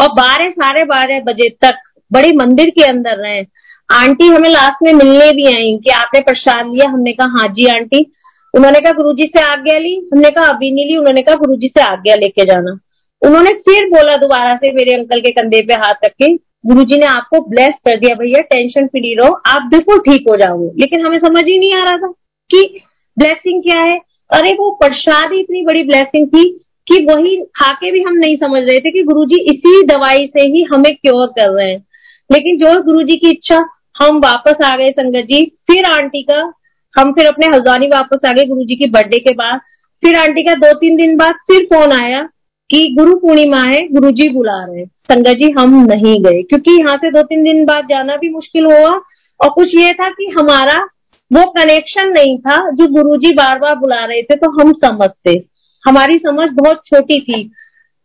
और 0.00 0.08
बारह, 0.08 0.50
साढ़े 0.50 0.84
बारह 0.84 1.20
बजे 1.20 1.48
तक 1.48 1.74
बड़े 2.12 2.32
मंदिर 2.32 2.70
के 2.70 2.84
अंदर 2.84 3.16
रहे। 3.16 3.46
आंटी 3.92 4.26
हमें 4.26 4.50
लास्ट 4.50 4.76
में 4.82 4.92
मिलने 4.92 5.32
भी 5.32 5.46
आई 5.46 5.76
कि 5.76 5.90
आपने 5.90 6.20
प्रसाद 6.20 6.66
लिया। 6.66 6.90
हमने 6.90 7.12
कहा 7.12 7.26
हाँ 7.26 7.48
जी, 7.48 7.66
आंटी। 7.66 8.12
उन्होंने 8.54 8.80
कहा, 8.80 8.92
गुरुजी 8.92 9.32
से 9.36 9.40
आज्ञा 9.40 9.78
ली। 9.78 10.10
हमने 10.12 10.30
कहा, 10.30 10.44
अभी 10.44 10.70
नहीं 10.70 10.86
ली। 10.86 10.96
उन्होंने 10.96 11.22
कहा, 11.22 11.36
गुरुजी 11.36 11.68
से 11.68 11.82
आज्ञा 11.82 12.14
लेके 12.14 12.44
जाना। 12.44 12.78
उन्होंने 13.26 13.50
फिर 13.50 13.88
बोला 13.88 14.16
दोबारा 14.16 14.56
से 14.56 14.72
मेरे 14.72 14.98
अंकल 14.98 15.20
के 15.20 15.30
कंधे 15.30 15.60
पे 15.60 15.74
हाथ 15.74 15.94
रख 16.04 16.10
के 16.10 16.34
गुरु 16.66 16.84
जी 16.84 16.98
ने 16.98 17.06
आपको 17.06 17.48
ब्लेस 17.48 17.70
कर 17.70 17.98
दिया 17.98 18.14
भैया 18.14 18.40
टेंशन 18.40 18.86
फ्री 18.86 19.14
रहो। 19.14 19.34
आप 19.46 19.62
बिल्कुल 19.62 19.98
ठीक 19.98 20.24
हो 20.28 20.36
जाओगे। 20.36 20.66
लेकिन 20.66 21.06
हमें 21.06 21.18
समझ 21.18 21.44
ही 21.44 21.58
नहीं 21.58 21.74
आ 21.74 21.82
रहा 21.82 21.92
था 21.92 22.12
कि 22.50 22.80
ब्लेसिंग 23.18 23.62
क्या 23.62 23.80
है। 23.80 23.98
अरे 24.32 24.50
वो 24.50 24.70
प्रसाद 24.70 25.32
ही 25.32 25.40
इतनी 25.40 25.62
बड़ी 25.62 25.82
ब्लेसिंग 25.82 26.28
थी 26.28 26.65
कि 26.88 27.04
वही 27.04 27.36
खाके 27.36 27.92
भी 27.92 28.02
हम 28.02 28.12
नहीं 28.12 28.36
समझ 28.36 28.60
रहे 28.60 28.78
थे 28.78 28.90
कि 28.90 29.02
गुरुजी 29.02 29.42
इसी 29.42 29.82
दवाई 29.82 30.26
से 30.26 30.42
ही 30.42 30.62
हमें 30.62 30.96
क्योर 30.96 31.26
कर 31.26 31.52
रहे 31.52 31.70
हैं। 31.70 31.86
लेकिन 32.32 32.56
जो 32.56 32.82
गुरुजी 32.82 33.16
की 33.16 33.30
इच्छा, 33.30 33.68
हम 34.02 34.16
वापस 34.16 34.64
आ 34.64 34.74
गए 34.74 34.86
संगत 34.86 35.26
जी। 35.32 35.44
फिर 35.44 35.84
आंटी 35.94 36.22
का, 36.22 36.52
हम 36.98 37.12
फिर 37.12 37.26
अपने 37.26 37.46
हल्द्वानी 37.46 37.86
वापस 37.86 38.28
आ 38.28 38.32
गए 38.32 38.44
गुरु 38.44 38.64
जी 38.64 38.76
की 38.76 38.90
बर्थडे 38.90 39.18
के 39.18 39.34
बाद। 39.34 39.60
फिर 40.04 40.16
आंटी 40.16 40.42
का 40.42 40.54
दो 40.54 40.72
तीन 40.72 40.96
दिन 40.96 41.16
बाद 41.16 41.34
फिर 41.34 41.64
फ़ोन 41.64 41.92
आया 41.92 42.28
कि 42.70 42.96
गुरु 42.98 43.14
पूर्णिमा 43.14 43.62
है 43.62 43.88
गुरु 43.88 44.10
जी 44.10 44.28
बुला 44.28 44.64
रहे 44.64 44.78
हैं। 44.78 44.86
संगत 44.86 45.28
जी, 45.28 45.54
हम 45.58 45.86
नहीं 45.86 46.22
गए। 46.24 46.42
क्योंकि 46.42 46.70
यहाँ 46.70 46.94
से 46.94 47.10
दो 47.10 47.22
तीन 47.22 47.42
दिन 47.42 47.64
बाद 47.64 47.84
जाना 47.84 48.16
भी 48.16 48.28
मुश्किल 48.28 48.64
हुआ। 48.64 48.92
और 49.40 49.48
कुछ 49.48 49.68
ये 49.78 49.92
था 49.92 50.10
कि 50.10 50.34
हमारा 50.40 50.88
वो 51.32 51.50
कनेक्शन 51.50 52.08
नहीं 52.08 52.38
था 52.38 52.70
जो 52.70 52.86
गुरु 52.86 53.16
जी 53.16 53.32
बार 53.34 53.58
बार 53.58 53.74
बुला 53.74 54.04
रहे 54.04 54.22
थे 54.22 54.36
तो 54.36 54.50
हम 54.50 54.72
समझते। 54.72 55.55
हमारी 55.86 56.18
समझ 56.18 56.48
बहुत 56.52 56.82
छोटी 56.86 57.20
थी। 57.20 57.42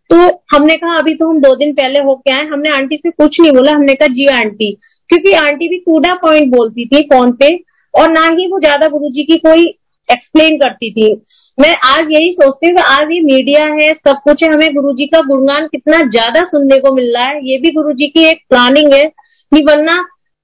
तो 0.10 0.18
हमने 0.54 0.74
कहा, 0.74 0.96
अभी 0.98 1.14
तो 1.16 1.30
हम 1.30 1.40
दो 1.40 1.56
दिन 1.56 1.74
पहले 1.74 2.02
होके 2.04 2.32
आए, 2.32 2.46
हमने 2.48 2.74
आंटी 2.74 2.96
से 2.96 3.10
कुछ 3.12 3.40
नहीं 3.42 3.52
बोला, 3.52 3.72
हमने 3.72 3.94
कहा, 3.94 4.08
जी, 4.08 4.26
आंटी। 4.28 4.72
क्योंकि 5.10 5.34
आंटी 5.36 5.68
भी 5.68 5.78
कूडा 5.80 6.14
पॉइंट 6.22 6.52
बोलती 6.52 6.86
थी 6.86 7.02
फ़ोन 7.04 7.32
पे, 7.34 7.56
और 7.94 8.10
ना 8.10 8.26
ही 8.30 8.48
वो 8.48 8.60
ज़्यादा 8.60 8.88
गुरु 8.88 9.10
जी 9.10 9.24
की 9.24 9.38
कोई 9.40 9.66
एक्सप्लेन 10.10 10.58
करती 10.58 10.92
थी। 10.92 11.14
मैं 11.58 11.76
आज 11.86 12.12
यही 12.12 12.32
सोचती 12.34 12.70
हूँ 12.70 12.82
आज 12.82 13.12
ये 13.12 13.20
मीडिया 13.24 13.64
है, 13.74 13.92
सब 13.94 14.18
कुछ 14.24 14.44
है, 14.44 14.50
हमें 14.54 14.74
गुरु 14.76 14.94
जी 14.94 15.06
का 15.08 15.22
गुणगान 15.22 15.68
कितना 15.68 16.02
ज़्यादा 16.10 16.44
सुनने 16.46 16.78
को 16.78 16.94
मिल 16.94 17.14
रहा 17.16 17.26
है। 17.26 17.40
ये 17.44 17.58
भी 17.58 17.72
गुरु 17.72 17.94
जी 17.94 18.08
की 18.08 18.24
एक 18.26 18.42
प्लानिंग 18.50 18.94
है 18.94 19.04
कि 19.04 19.64
वरना 19.64 19.96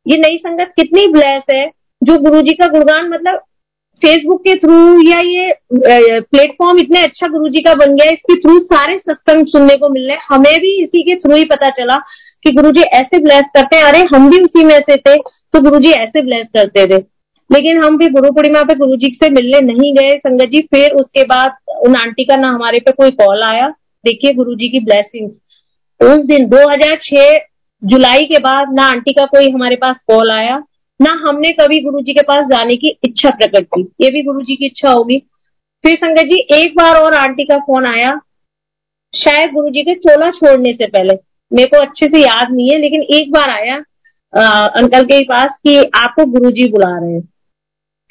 ये 0.05 0.17
नई 0.17 0.37
संगत 0.37 0.73
कितनी 0.75 1.05
ब्लेस 1.07 1.43
है, 1.51 1.65
जो 2.01 2.17
गुरु 2.19 2.41
जी 2.41 2.53
का 2.53 2.67
गुणगान 2.69 3.09
मतलब 3.09 3.41
फेसबुक 3.97 4.41
के 4.41 4.53
थ्रू 4.55 4.77
या 5.01 5.19
ये 5.19 5.51
प्लेटफॉर्म 5.73 6.79
इतने 6.79 7.01
अच्छा 7.01 7.27
गुरु 7.27 7.49
जी 7.49 7.61
का 7.61 7.73
बन 7.75 7.95
गया, 7.95 8.11
इसके 8.11 8.35
थ्रू 8.39 8.59
सारे 8.61 8.97
सत्संग 8.99 9.47
सुनने 9.47 9.75
को 9.75 9.89
मिल 9.89 10.07
रहे 10.07 10.17
हमें 10.29 10.59
भी 10.61 10.73
इसी 10.83 11.01
के 11.03 11.15
थ्रू 11.17 11.35
ही 11.35 11.43
पता 11.45 11.69
चला 11.71 11.95
कि 12.43 12.51
गुरु 12.51 12.71
जी 12.71 12.81
ऐसे 12.93 13.19
ब्लेस 13.19 13.45
करते 13.55 13.77
हैं। 13.77 13.83
अरे, 13.83 14.03
हम 14.13 14.29
भी 14.31 14.41
उसी 14.43 14.63
में 14.65 14.77
से 14.79 14.95
थे 14.97 15.15
तो 15.15 15.61
गुरु 15.61 15.79
जी 15.79 15.91
ऐसे 15.93 16.21
ब्लेस 16.21 16.45
करते 16.55 16.85
थे। 16.87 17.01
लेकिन 17.49 17.83
हम 17.83 17.97
भी 17.97 18.07
गुरु 18.09 18.31
पूर्णिमा 18.31 18.63
पे 18.63 18.75
गुरु 18.75 18.95
जी 18.97 19.09
से 19.15 19.29
मिलने 19.31 19.59
नहीं 19.63 19.93
गए। 19.95 20.17
संगत 20.17 20.45
जी, 20.45 20.59
फिर 20.65 20.91
उसके 20.93 21.23
बाद 21.25 21.57
उन 21.87 21.95
आंटी 21.95 22.23
का 22.23 22.35
ना 22.35 22.49
हमारे 22.49 22.79
पे 22.79 22.91
कोई 22.93 23.11
कॉल 23.19 23.43
आया। 23.43 23.67
देखिए 24.05 24.33
गुरु 24.33 24.55
जी 24.55 24.67
की 24.69 24.79
ब्लेसिंग 24.85 25.29
उस 26.01 26.25
दिन 26.25 26.47
2006 26.49 27.37
जुलाई 27.81 28.25
के 28.25 28.39
बाद 28.39 28.73
ना 28.73 28.85
आंटी 28.85 29.13
का 29.13 29.25
कोई 29.27 29.49
हमारे 29.51 29.75
पास 29.77 30.01
कॉल 30.07 30.31
आया। 30.31 30.57
ना 30.99 31.11
हमने 31.21 31.49
कभी 31.53 31.79
गुरु 31.81 31.99
जी 32.01 32.13
के 32.13 32.21
पास 32.21 32.45
जाने 32.47 32.75
की 32.75 32.89
इच्छा 33.05 33.29
प्रकट 33.29 33.65
की। 33.65 33.81
ये 34.01 34.09
भी 34.11 34.21
गुरु 34.23 34.41
जी 34.41 34.55
की 34.55 34.65
इच्छा 34.65 34.91
होगी। 34.91 35.17
फिर 35.83 35.95
संगत 35.95 36.29
जी 36.29 36.37
एक 36.55 36.75
बार 36.77 36.95
और 36.95 37.13
आंटी 37.13 37.43
का 37.45 37.57
फ़ोन 37.59 37.85
आया 37.87 38.11
शायद 39.13 39.51
गुरु 39.51 39.69
जी 39.69 39.81
के 39.81 39.95
चोला 39.95 40.29
छोड़ने 40.31 40.73
से 40.73 40.87
पहले। 40.87 41.13
मेरे 41.51 41.67
को 41.67 41.81
अच्छे 41.81 42.07
से 42.07 42.21
याद 42.21 42.51
नहीं 42.51 42.69
है 42.69 42.79
लेकिन 42.79 43.01
एक 43.15 43.31
बार 43.33 43.49
आया 43.51 43.83
आ, 44.33 44.65
अंकल 44.67 45.03
के 45.05 45.21
पास 45.23 45.51
कि 45.63 45.77
आपको 45.95 46.25
गुरु 46.31 46.49
जी 46.51 46.67
बुला 46.71 46.87
रहे 46.97 47.13
हैं। 47.13 47.27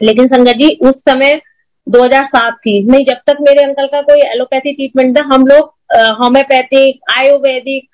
लेकिन 0.00 0.26
संगत 0.28 0.56
जी 0.58 0.68
उस 0.82 0.94
समय 1.08 1.40
2007 1.86 2.54
थी। 2.56 2.82
नहीं 2.84 3.04
जब 3.04 3.20
तक 3.26 3.36
मेरे 3.40 3.62
अंकल 3.62 3.86
का 3.86 4.00
कोई 4.02 4.20
एलोपैथी 4.26 4.72
ट्रीटमेंट 4.72 5.18
था 5.18 5.24
हम 5.24 5.46
लोग 5.46 5.74
होम्योपैथिक 6.20 7.12
आयुर्वेदिक 7.18 7.88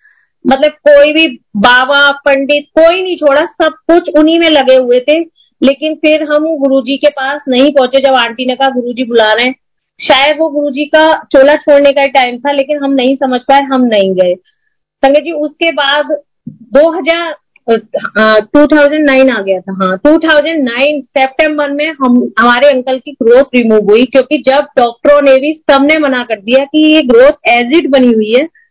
मतलब 0.46 0.70
कोई 0.70 1.12
भी 1.12 1.26
बाबा, 1.56 2.10
पंडित, 2.10 2.64
कोई 2.80 3.02
नहीं 3.02 3.16
छोड़ा, 3.16 3.40
सब 3.40 3.72
कुछ 3.72 4.10
उन्हीं 4.18 4.38
में 4.40 4.50
लगे 4.50 4.74
हुए 4.74 5.00
थे। 5.00 5.20
लेकिन 5.62 5.94
फिर 5.94 6.22
हम 6.22 6.56
गुरुजी 6.56 6.96
के 6.96 7.08
पास 7.08 7.40
नहीं 7.48 7.70
पहुँचे, 7.70 7.98
जब 7.98 8.14
आंटी 8.14 8.44
ने 8.44 8.54
कहा, 8.54 8.74
गुरुजी 8.74 9.04
बुला 9.04 9.32
रहे 9.32 9.48
हैं। 9.48 9.54
शायद 10.00 10.36
वो 10.38 10.48
गुरुजी 10.48 10.84
का 10.84 11.12
चोला 11.12 11.54
छोड़ने 11.54 11.92
का 11.92 12.02
टाइम 12.02 12.38
था, 12.38 12.52
लेकिन 12.52 12.84
हम 12.84 12.92
नहीं 12.92 13.14
समझ 13.14 13.40
पाए, 13.40 13.60
हम 13.60 13.82
नहीं 13.82 14.14
गए। 14.14 14.34
संगत 15.04 15.20
जी, 15.20 15.32
उसके 15.32 15.72
बाद 15.72 16.22
2000 16.48 17.34
2009 18.56 19.30
आ 19.30 19.42
गया 19.42 19.60
था 19.60 19.74
हाँ। 19.82 19.96
2009 19.96 21.00
सितंबर 21.00 21.70
में 21.70 21.90
हम, 21.90 22.32
हमारे 22.40 22.68
अंकल 22.68 22.98
की 22.98 23.12
ग्रोथ 23.12 23.44
रिमूव 23.54 23.90
हुई, 23.90 24.04
क्योंकि 24.04 24.36
जब 24.36 24.66
डॉक्टरों 24.78 25.20
ने 25.22 25.36
भी 25.36 25.62
सबने 25.70 25.98
मना 25.98 26.24
कर 26.24 26.40
दिया 26.40 26.64
कि 26.64 26.84
ये 26.84 27.02
ग्रोथ 27.02 27.48
एजिड 27.48 27.90
बनी 27.90 28.12
हुई 28.12 28.32
है 28.36 28.61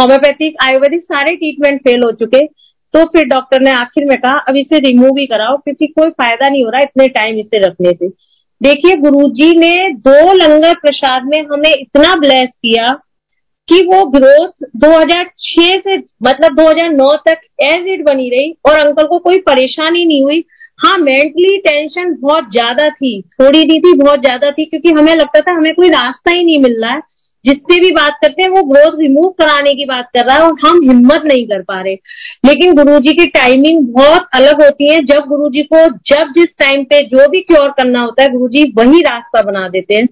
होम्योपैथिक 0.00 0.56
आयुर्वेदिक 0.64 1.02
सारे 1.04 1.34
ट्रीटमेंट 1.36 1.80
फेल 1.80 2.02
हो 2.04 2.10
चुके 2.14 2.46
तो 2.94 3.04
फिर 3.06 3.24
डॉक्टर 3.26 3.60
ने 3.60 3.70
आखिर 3.72 4.04
में 4.04 4.16
कहा, 4.18 4.32
अब 4.32 4.56
इसे 4.56 4.78
रिमूव 4.80 5.18
ही 5.18 5.26
कराओ, 5.26 5.56
क्योंकि 5.56 5.86
कोई 5.88 6.10
फ़ायदा 6.10 6.48
नहीं 6.48 6.64
हो 6.64 6.70
रहा 6.70 6.80
इतने 6.82 7.06
टाइम 7.10 7.38
इसे 7.38 7.58
रखने 7.58 7.90
से। 7.90 8.08
देखिए, 8.60 8.96
गुरुजी 8.96 9.56
ने 9.58 9.76
दो 10.00 10.32
लंगर 10.34 10.74
प्रसाद 10.76 11.26
में 11.26 11.38
हमें 11.44 11.70
इतना 11.70 12.14
ब्लेस 12.16 12.48
किया 12.48 12.86
कि 13.68 13.80
वो 13.84 14.04
ग्रोथ 14.10 14.64
2006 14.78 15.78
से 15.80 15.96
मतलब 16.22 16.56
2009 16.56 17.14
तक 17.26 17.40
एज 17.64 17.86
इट 17.88 18.04
बनी 18.04 18.28
रही 18.30 18.50
और 18.68 18.78
अंकल 18.78 19.06
को 19.06 19.18
कोई 19.20 19.38
परेशानी 19.42 20.04
नहीं 20.04 20.22
हुई। 20.22 20.44
हाँ 20.78 20.96
मेंटली 20.98 21.56
टेंशन 21.60 22.14
बहुत 22.20 22.50
ज़्यादा 22.52 22.88
थी, 22.88 23.20
थोड़ी 23.32 23.64
नहीं 23.64 23.80
थी 23.80 23.92
बहुत 23.94 24.20
ज़्यादा 24.20 24.50
थी, 24.50 24.64
क्योंकि 24.64 24.90
हमें 24.90 25.14
लगता 25.14 25.40
था 25.40 25.52
हमें 25.52 25.74
कोई 25.74 25.88
रास्ता 25.90 26.30
ही 26.30 26.44
नहीं 26.44 26.60
मिल 26.60 26.80
रहा 26.82 26.92
है। 26.92 27.00
जिससे 27.44 27.80
भी 27.80 27.90
बात 27.90 28.12
करते 28.12 28.42
हैं, 28.42 28.50
वो 28.50 28.62
ग्रोथ 28.62 28.98
रिमूव 29.00 29.28
कराने 29.28 29.72
की 29.72 29.84
बात 29.84 30.08
कर 30.16 30.26
रहा 30.26 30.36
है 30.36 30.42
और 30.42 30.56
हम 30.66 30.80
हिम्मत 30.82 31.22
नहीं 31.24 31.46
कर 31.46 31.62
पा 31.62 31.82
रहे। 31.82 31.94
लेकिन 32.46 32.74
गुरुजी 32.74 33.12
की 33.12 33.26
टाइमिंग 33.26 33.86
बहुत 33.86 34.26
अलग 34.34 34.62
होती 34.62 34.90
है। 34.90 35.00
जब 35.00 35.18
गुरुजी 35.18 35.62
को, 35.62 35.86
जब 35.86 36.32
जिस 36.32 36.46
टाइम 36.58 36.84
पे 36.84 37.06
जो 37.06 37.28
भी 37.28 37.40
क्योर 37.40 37.68
करना 37.68 38.00
होता 38.00 38.22
है, 38.22 38.28
गुरुजी 38.28 38.74
वही 38.76 39.00
रास्ता 39.00 39.42
बना 39.42 39.68
देते 39.68 39.94
हैं। 39.94 40.06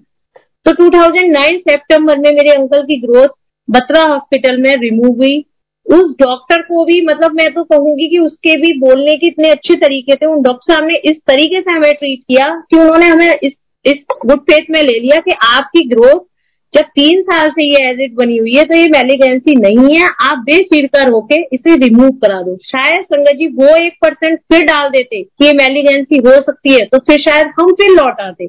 तो 0.65 0.71
2009 0.71 1.59
सितंबर 1.59 2.17
में 2.17 2.31
मेरे 2.31 2.51
अंकल 2.51 2.81
की 2.81 3.01
ग्रोथ 3.01 3.27
बत्रा 3.69 4.03
हॉस्पिटल 4.03 4.57
में 4.57 4.75
रिमूव 4.75 5.17
हुई। 5.17 5.45
उस 5.85 6.15
डॉक्टर 6.19 6.61
को 6.61 6.85
भी 6.85 7.05
मतलब 7.05 7.31
मैं 7.31 7.53
तो 7.53 7.63
कहूँगी 7.63 8.09
कि 8.09 8.19
उसके 8.19 8.57
भी 8.57 8.79
बोलने 8.79 9.15
के 9.15 9.27
इतने 9.27 9.49
अच्छे 9.49 9.75
तरीके 9.75 10.15
थे। 10.15 10.25
उन 10.25 10.41
डॉक्टर 10.41 10.73
साहब 10.73 10.89
ने 10.91 10.97
इस 10.97 11.17
तरीके 11.17 11.61
से 11.61 11.71
हमें 11.71 11.93
ट्रीट 11.93 12.19
किया 12.19 12.63
कि 12.71 12.79
उन्होंने 12.79 13.05
हमें 13.05 13.37
इस 13.43 13.53
इस 13.85 13.95
गुड 14.25 14.39
फेथ 14.39 14.65
में 14.69 14.83
ले 14.83 14.99
लिया 14.99 15.19
कि 15.19 15.31
आपकी 15.31 15.89
ग्रोथ 15.89 16.28
जब 16.73 16.85
तीन 16.95 17.21
साल 17.21 17.49
से 17.49 17.63
ये 17.65 17.89
एजिड 17.89 18.13
बनी 18.15 18.37
हुई 18.37 18.55
है 18.55 18.63
तो 18.65 18.75
ये 18.75 18.87
मेलिगेंसी 18.87 19.55
नहीं 19.55 19.95
है। 19.95 20.09
आप 20.21 20.37
बेफिक्र 20.37 21.09
होके 21.11 21.41
इसे 21.55 21.75
रिमूव 21.75 22.09
करा 22.23 22.41
दो। 22.41 22.55
शायद 22.63 23.01
संगत 23.03 23.37
जी 23.37 23.47
वो 23.47 23.75
एक 23.75 23.93
परसेंट 24.01 24.39
फिर 24.51 24.63
डाल 24.63 24.89
देते 24.89 25.21
कि 25.23 25.45
ये 25.45 25.53
मेलिगेंसी 25.53 26.17
हो 26.17 26.41
सकती 26.41 26.73
है 26.73 26.85
तो 26.85 26.97
फिर 26.99 27.21
शायद 27.21 27.47
हम 27.59 27.73
फिर 27.73 27.91
लौट 27.91 28.21
आते। 28.21 28.45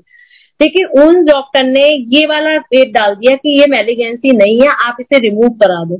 लेकिन 0.60 0.86
उन 1.02 1.24
डॉक्टर 1.24 1.66
ने 1.66 1.86
ये 2.16 2.26
वाला 2.26 2.56
पेट 2.70 2.88
डाल 2.88 3.14
दिया 3.14 3.34
कि 3.34 3.60
ये 3.60 3.66
मेलिगेंसी 3.68 4.36
नहीं 4.36 4.60
है, 4.60 4.68
आप 4.68 4.96
इसे 5.00 5.18
रिमूव 5.18 5.48
करा 5.48 5.84
दो। 5.84 5.96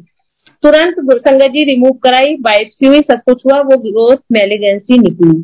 तुरंत 0.62 0.94
संगत 1.12 1.50
जी 1.50 1.64
रिमूव 1.64 1.92
कराई 1.92 2.35
बाइप्सी 2.40 2.87
हुई, 2.87 3.00
सब 3.00 3.20
कुछ 3.26 3.42
हुआ, 3.46 3.61
वो 3.61 3.76
ग्रोथ 3.76 4.16
मेलिगेंसी 4.33 4.98
निकली। 4.98 5.40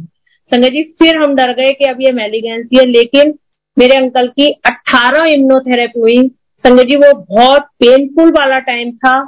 संगत 0.53 0.69
जी, 0.69 0.83
फिर 0.83 1.17
हम 1.17 1.35
डर 1.35 1.53
गए 1.53 1.73
कि 1.73 1.85
अब 1.85 2.01
ये 2.01 2.13
मेलिगेंसी 2.13 2.79
है, 2.79 2.85
लेकिन 2.87 3.35
मेरे 3.79 3.95
अंकल 3.95 4.29
की 4.29 4.51
18 4.67 5.27
इम्नोथेरेपी 5.27 6.01
हुई। 6.01 6.31
संगत 6.67 6.83
जी, 6.83 6.97
वो 6.97 7.27
बहुत 7.31 7.63
पेनफुल 7.63 8.31
वाला 8.31 8.59
टाइम 8.59 8.91
था। 8.91 9.23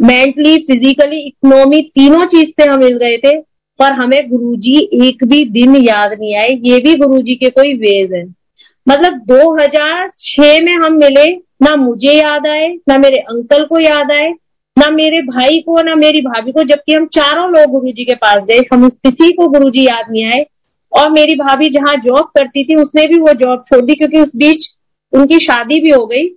मेंटली 0.00 0.56
फिजिकली 0.56 1.26
इकोनॉमी 1.26 1.82
तीनों 1.82 2.22
चीज़ 2.22 2.46
से 2.46 2.64
हम 2.64 2.78
मिल 2.78 2.96
गए 2.96 3.18
थे, 3.18 3.40
पर 3.78 3.92
हमें 3.92 4.30
गुरुजी 4.30 5.06
एक 5.08 5.24
भी 5.24 5.50
दिन 5.50 5.76
याद 5.76 6.12
नहीं 6.20 6.36
आए। 6.36 6.48
ये 6.48 6.78
भी 6.78 6.94
गुरुजी 6.94 7.32
के 7.32 7.50
कोई 7.50 7.74
वेज 7.74 8.12
है। 8.12 8.24
मतलब 8.88 9.12
2006 9.12 10.60
में 10.62 10.72
हम 10.72 10.92
मिले, 10.92 11.36
ना 11.36 11.76
मुझे 11.76 12.12
याद 12.12 12.46
आए, 12.46 12.68
ना 12.68 12.98
मेरे 12.98 13.16
अंकल 13.16 13.64
को 13.64 13.80
याद 13.80 14.12
आए, 14.12 14.30
ना 14.78 14.90
मेरे 14.90 15.22
भाई 15.22 15.60
को, 15.60 15.82
ना 15.82 15.94
मेरी 15.94 16.20
भाभी 16.22 16.52
को, 16.52 16.62
जबकि 16.62 16.94
हम 16.94 17.06
चारों 17.06 17.50
लोग 17.50 17.70
गुरुजी 17.70 18.04
के 18.04 18.16
पास 18.16 18.36
गए। 18.36 18.58
हम 18.58 18.88
किसी 18.88 19.32
को 19.32 19.48
गुरुजी 19.48 19.84
याद 19.84 20.06
नहीं 20.10 20.24
आए। 20.24 20.46
और 21.00 21.10
मेरी 21.10 21.34
भाभी 21.34 21.68
जहाँ 21.68 21.94
जॉब 21.94 22.24
करती 22.24 22.64
थी, 22.64 22.74
उसने 22.74 23.06
भी 23.06 23.20
वो 23.20 23.28
जॉब 23.28 23.64
छोड़ 23.72 23.84
दी, 23.84 23.94
क्योंकि 23.94 24.18
उस 24.18 24.30
बीच 24.36 24.66
उनकी 25.12 25.34
शादी 25.34 25.80
भी 25.80 25.90
हो 25.90 26.06
गई। 26.06 26.36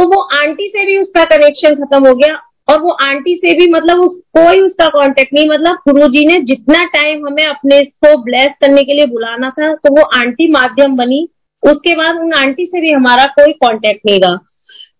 तो 0.00 0.06
वो 0.06 0.20
आंटी 0.22 0.68
से 0.68 0.86
भी 0.86 0.96
उसका 0.98 1.24
कनेक्शन 1.24 1.74
खत्म 1.74 2.08
हो 2.08 2.14
गया 2.14 2.34
और 2.68 2.80
वो 2.80 2.90
आंटी 2.90 3.34
से 3.36 3.52
भी 3.54 3.72
मतलब 3.72 3.98
उस, 3.98 4.14
कोई 4.38 4.60
उसका 4.60 4.88
कांटेक्ट 4.88 5.32
नहीं 5.34 5.48
मतलब 5.48 5.74
गुरु 5.88 6.08
जी 6.08 6.24
ने 6.26 6.38
जितना 6.42 6.84
टाइम 6.84 7.26
हमें 7.26 7.44
अपने 7.44 7.82
को 7.82 8.16
ब्लेस 8.22 8.52
करने 8.60 8.82
के 8.82 8.94
लिए 8.94 9.06
बुलाना 9.06 9.50
था 9.50 9.74
तो 9.74 9.94
वो 9.94 10.02
आंटी 10.02 10.50
माध्यम 10.52 10.96
बनी। 10.96 11.28
उसके 11.62 11.94
बाद 11.94 12.16
उन 12.16 12.32
आंटी 12.32 12.66
से 12.66 12.80
भी 12.80 12.92
हमारा 12.92 13.26
कोई 13.26 13.52
कांटेक्ट 13.52 14.00
नहीं 14.06 14.20
रहा। 14.20 14.36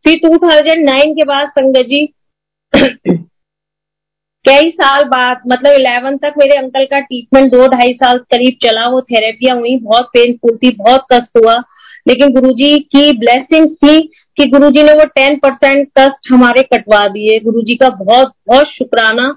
फिर 0.04 0.20
2009 0.26 1.12
के 1.14 1.24
बाद 1.24 1.48
संगत 1.48 1.86
जी, 1.86 2.06
कई 4.44 4.70
साल 4.70 5.04
बाद 5.04 5.42
मतलब 5.48 5.72
इलेवन 5.72 6.16
तक 6.16 6.34
मेरे 6.38 6.58
अंकल 6.58 6.84
का 6.84 7.00
ट्रीटमेंट 7.00 7.52
दो 7.52 7.66
ढाई 7.68 7.92
साल 7.92 8.18
करीब 8.18 8.56
चला, 8.62 8.88
वो 8.88 9.00
थेरेपियाँ 9.00 9.56
हुई, 9.56 9.76
बहुत 9.76 10.04
पेनफुल 10.04 10.56
थी, 10.56 10.70
बहुत 10.70 11.06
कष्ट 11.12 11.44
हुआ। 11.44 11.62
लेकिन 12.06 12.32
गुरुजी 12.32 12.76
की 12.88 13.12
ब्लेसिंग 13.18 13.68
थी 13.76 13.98
कि 14.38 14.44
गुरुजी 14.50 14.82
ने 14.82 14.92
वो 14.94 15.04
टेन 15.06 15.36
परसेंट 15.38 15.88
कष्ट 15.98 16.32
हमारे 16.32 16.62
कटवा 16.64 17.06
दिए। 17.08 17.38
गुरुजी 17.40 17.74
का 17.76 17.88
बहुत 17.96 18.32
बहुत 18.48 18.66
शुक्राना। 18.68 19.32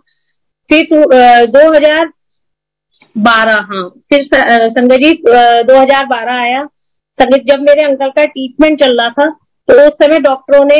फिर 0.69 0.87
दो 1.47 1.69
हज़ार 1.69 2.11
बारह 3.15 3.57
हाँ। 3.69 3.87
फिर 4.09 4.23
संगत 4.23 4.97
जी 4.97 5.11
दो 5.23 5.75
हज़ार 5.75 6.05
बारह 6.07 6.33
आया। 6.35 6.63
संगत 7.19 7.43
जब 7.47 7.61
मेरे 7.61 7.87
अंकल 7.87 8.09
का 8.09 8.25
ट्रीटमेंट 8.25 8.79
चल 8.79 8.97
रहा 8.99 9.09
था 9.09 9.29
तो 9.69 9.73
उस 9.81 9.93
समय 9.95 10.19
डॉक्टरों 10.21 10.63
ने 10.65 10.77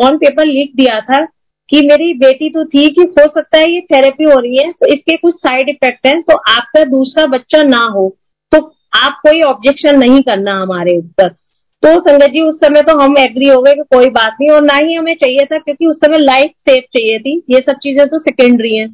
ऑन 0.00 0.16
पेपर 0.16 0.46
लिख 0.46 0.72
दिया 0.76 0.98
था 1.02 1.24
कि 1.68 1.80
मेरी 1.86 2.12
बेटी 2.18 2.48
तो 2.50 2.64
थी 2.66 2.86
कि 2.88 3.02
हो 3.10 3.24
सकता 3.28 3.58
है 3.58 3.70
ये 3.70 3.80
थेरेपी 3.92 4.24
हो 4.24 4.38
रही 4.38 4.56
है 4.56 4.70
तो 4.72 4.86
इसके 4.86 5.16
कुछ 5.16 5.34
साइड 5.36 5.68
इफ़ेक्ट 5.68 6.06
हैं 6.06 6.20
तो 6.22 6.36
आपका 6.50 6.84
दूसरा 6.86 7.26
बच्चा 7.28 7.62
ना 7.64 7.84
हो। 7.86 8.08
तो 8.08 8.29
आप 8.92 9.20
कोई 9.26 9.42
ऑब्जेक्शन 9.42 9.98
नहीं 9.98 10.20
करना 10.20 10.54
हमारे 10.62 10.96
ऊपर। 10.98 11.28
तो 11.82 11.88
संगत 12.00 12.30
जी, 12.30 12.40
उस 12.40 12.56
समय 12.56 12.82
तो 12.82 12.98
हम 12.98 13.14
एग्री 13.18 13.48
हो 13.48 13.60
गए 13.62 13.72
कि 13.72 13.82
कोई 13.94 14.08
बात 14.10 14.36
नहीं, 14.40 14.50
और 14.50 14.62
ना 14.62 14.76
ही 14.76 14.94
हमें 14.94 15.14
चाहिए 15.14 15.44
था, 15.44 15.58
क्योंकि 15.58 15.86
उस 15.86 15.96
समय 15.96 16.18
लाइफ 16.18 16.50
सेफ़ 16.60 16.84
चाहिए 16.84 17.18
थी। 17.18 17.42
ये 17.50 17.58
सब 17.58 17.78
चीज़ें 17.78 18.06
तो 18.06 18.18
सेकेंडरी 18.18 18.76
हैं। 18.76 18.88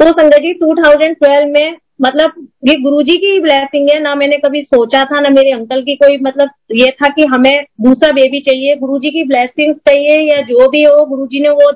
तो 0.00 0.12
संगत 0.12 0.36
जी 0.36 0.52
2012 0.54 1.46
में 1.46 1.76
मतलब 2.02 2.48
ये 2.68 2.74
गुरुजी 2.80 3.16
की 3.16 3.40
ब्लेसिंग 3.40 3.88
है, 3.90 4.00
ना 4.00 4.14
मैंने 4.14 4.36
कभी 4.36 4.62
सोचा 4.62 5.02
था, 5.04 5.20
ना 5.20 5.28
मेरे 5.28 5.50
अंकल 5.50 5.82
की 5.82 5.94
कोई 5.94 6.18
मतलब 6.18 6.50
ये 6.72 6.86
था 6.92 7.08
कि 7.08 7.24
हमें 7.24 7.64
दूसरा 7.80 8.10
बेबी 8.10 8.40
चाहिए, 8.40 8.76
गुरुजी 8.76 9.10
की 9.10 9.24
ब्लेसिंग 9.24 9.74
चाहिए, 9.74 10.18
या 10.34 10.40
जो 10.42 10.68
भी 10.68 10.82
हो, 10.84 11.04
गुरुजी 11.06 11.40
ने 11.40 11.48
वो 11.48 11.70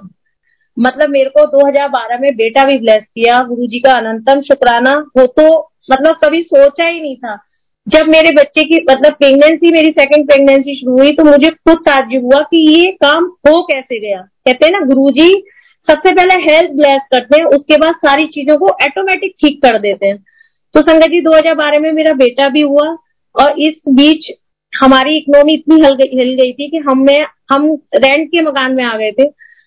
मतलब 0.77 1.11
मेरे 1.11 1.31
को 1.31 1.45
2012 1.47 2.19
में 2.21 2.29
बेटा 2.37 2.65
भी 2.65 2.79
ब्लेस 2.79 3.05
किया, 3.05 3.39
गुरुजी 3.39 3.79
का 3.79 3.93
अनंतम 3.93 4.41
शुक्राना 4.41 4.91
हो 5.19 5.27
तो 5.27 5.73
मतलब 5.93 6.17
कभी 6.25 6.43
सोचा 6.43 6.87
ही 6.87 7.01
नहीं 7.01 7.17
था। 7.17 7.37
जब 7.87 8.09
मेरे 8.09 8.31
बच्चे 8.31 8.63
की 8.63 8.79
मतलब 8.91 9.13
प्रेगनेंसी 9.13 9.71
मेरी 9.73 9.89
सेकंड 9.89 10.27
प्रेगनेंसी 10.27 10.75
शुरू 10.75 10.99
हुई 10.99 11.13
तो 11.13 11.25
मुझे 11.25 11.49
खुद 11.49 11.77
ताजुब 11.79 12.25
हुआ 12.25 12.41
कि 12.43 12.73
ये 12.73 12.87
काम 13.05 13.25
हो 13.49 13.63
कैसे 13.63 13.99
गया। 14.01 14.21
कहते 14.21 14.67
हैं 14.67 14.73
ना, 14.73 14.87
गुरुजी, 14.87 15.45
सबसे 15.89 16.13
पहले 16.13 16.35
हेल्थ 16.43 16.71
ब्लेस 16.71 17.03
करते 17.13 17.39
हैं, 17.39 17.45
उसके 17.45 17.77
बाद 17.77 17.95
सारी 17.95 18.27
चीज़ों 18.27 18.57
को 18.57 18.67
ऑटोमेटिक 18.67 19.35
ठीक 19.41 19.63
कर 19.63 19.79
देते 19.79 20.07
हैं। 20.07 20.17
तो 20.75 20.81
संगत 20.81 21.11
जी 21.11 21.21
2012 21.21 21.79
में 21.79 21.93
मेरा 21.93 22.13
बेटा 22.13 22.49
भी 22.49 22.61
हुआ, 22.61 22.89
और 23.35 23.61
इस 23.61 23.81
बीच 23.89 24.31
हमारी 24.73 25.17
इकोनॉमी 25.17 25.55
इतनी 25.55 25.75
हिल 25.75 25.95
गई 25.95 26.35
गई 26.37 26.53
थी 26.53 26.69
कि 26.71 26.79
हमें 26.79 27.19
हम 27.53 27.75
रेंट 27.95 28.29
के 28.29 28.43
मकान 28.43 28.73
में 28.73 28.85
आ 28.85 28.97
गए 28.97 29.11
थे। 29.13 29.25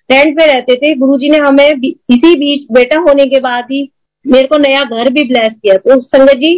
रेंट 0.10 0.38
पे 0.39 0.45
रहते 0.45 0.75
थे। 0.75 0.95
गुरुजी 0.95 1.29
ने 1.29 1.38
हमें 1.38 1.69
इसी 1.69 2.36
बीच, 2.36 2.67
बेटा 2.71 3.01
होने 3.01 3.25
के 3.25 3.39
बाद 3.39 3.65
ही 3.71 3.91
मेरे 4.25 4.47
को 4.47 4.58
नया 4.58 4.84
घर 4.84 5.10
भी 5.10 5.27
ब्लेस 5.27 5.53
किया। 5.53 5.77
तो 5.77 5.99
संगत 6.01 6.38
जी 6.38 6.53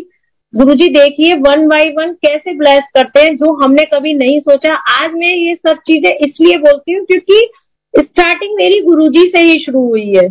गुरु 0.53 0.73
जी 0.73 0.87
देखिए 0.89 1.33
वन 1.35 1.67
बाई 1.67 1.89
वन 1.89 2.11
कैसे 2.25 2.53
ब्लेस 2.53 2.87
करते 2.95 3.19
हैं, 3.19 3.35
जो 3.37 3.53
हमने 3.63 3.83
कभी 3.85 4.13
नहीं 4.13 4.39
सोचा। 4.39 4.73
आज 4.93 5.11
मैं 5.11 5.27
ये 5.27 5.53
सब 5.57 5.77
चीज़ें 5.87 6.09
इसलिए 6.09 6.57
बोलती 6.57 6.93
हूँ 6.93 7.05
क्योंकि 7.05 7.39
स्टार्टिंग 7.93 8.55
मेरी 8.55 8.79
गुरुजी 8.81 9.21
से 9.29 9.41
ही 9.41 9.59
शुरू 9.59 9.85
हुई 9.85 10.07
है। 10.07 10.27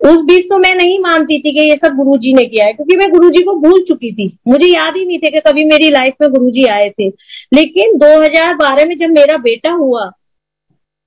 उस 0.00 0.16
बीच 0.24 0.44
तो 0.44 0.58
मैं 0.58 0.74
नहीं 0.74 0.98
मानती 1.00 1.38
थी 1.38 1.52
कि 1.52 1.68
ये 1.68 1.76
सब 1.76 1.96
गुरुजी 1.96 2.32
ने 2.34 2.44
किया 2.44 2.66
है, 2.66 2.72
क्योंकि 2.72 2.96
मैं 2.96 3.08
गुरुजी 3.10 3.42
को 3.44 3.54
भूल 3.60 3.80
चुकी 3.88 4.12
थी। 4.12 4.26
मुझे 4.48 4.68
याद 4.68 4.96
ही 4.96 5.04
नहीं 5.06 5.18
थे 5.18 5.30
कि 5.30 5.40
कभी 5.46 5.64
मेरी 5.64 5.88
लाइफ 5.90 6.14
में 6.22 6.30
गुरुजी 6.30 6.64
आए 6.72 6.90
थे। 6.90 7.08
लेकिन 7.52 7.96
2012 7.98 8.88
में 8.88 8.96
जब 8.96 9.10
मेरा 9.10 9.38
बेटा 9.40 9.72
हुआ, 9.74 10.04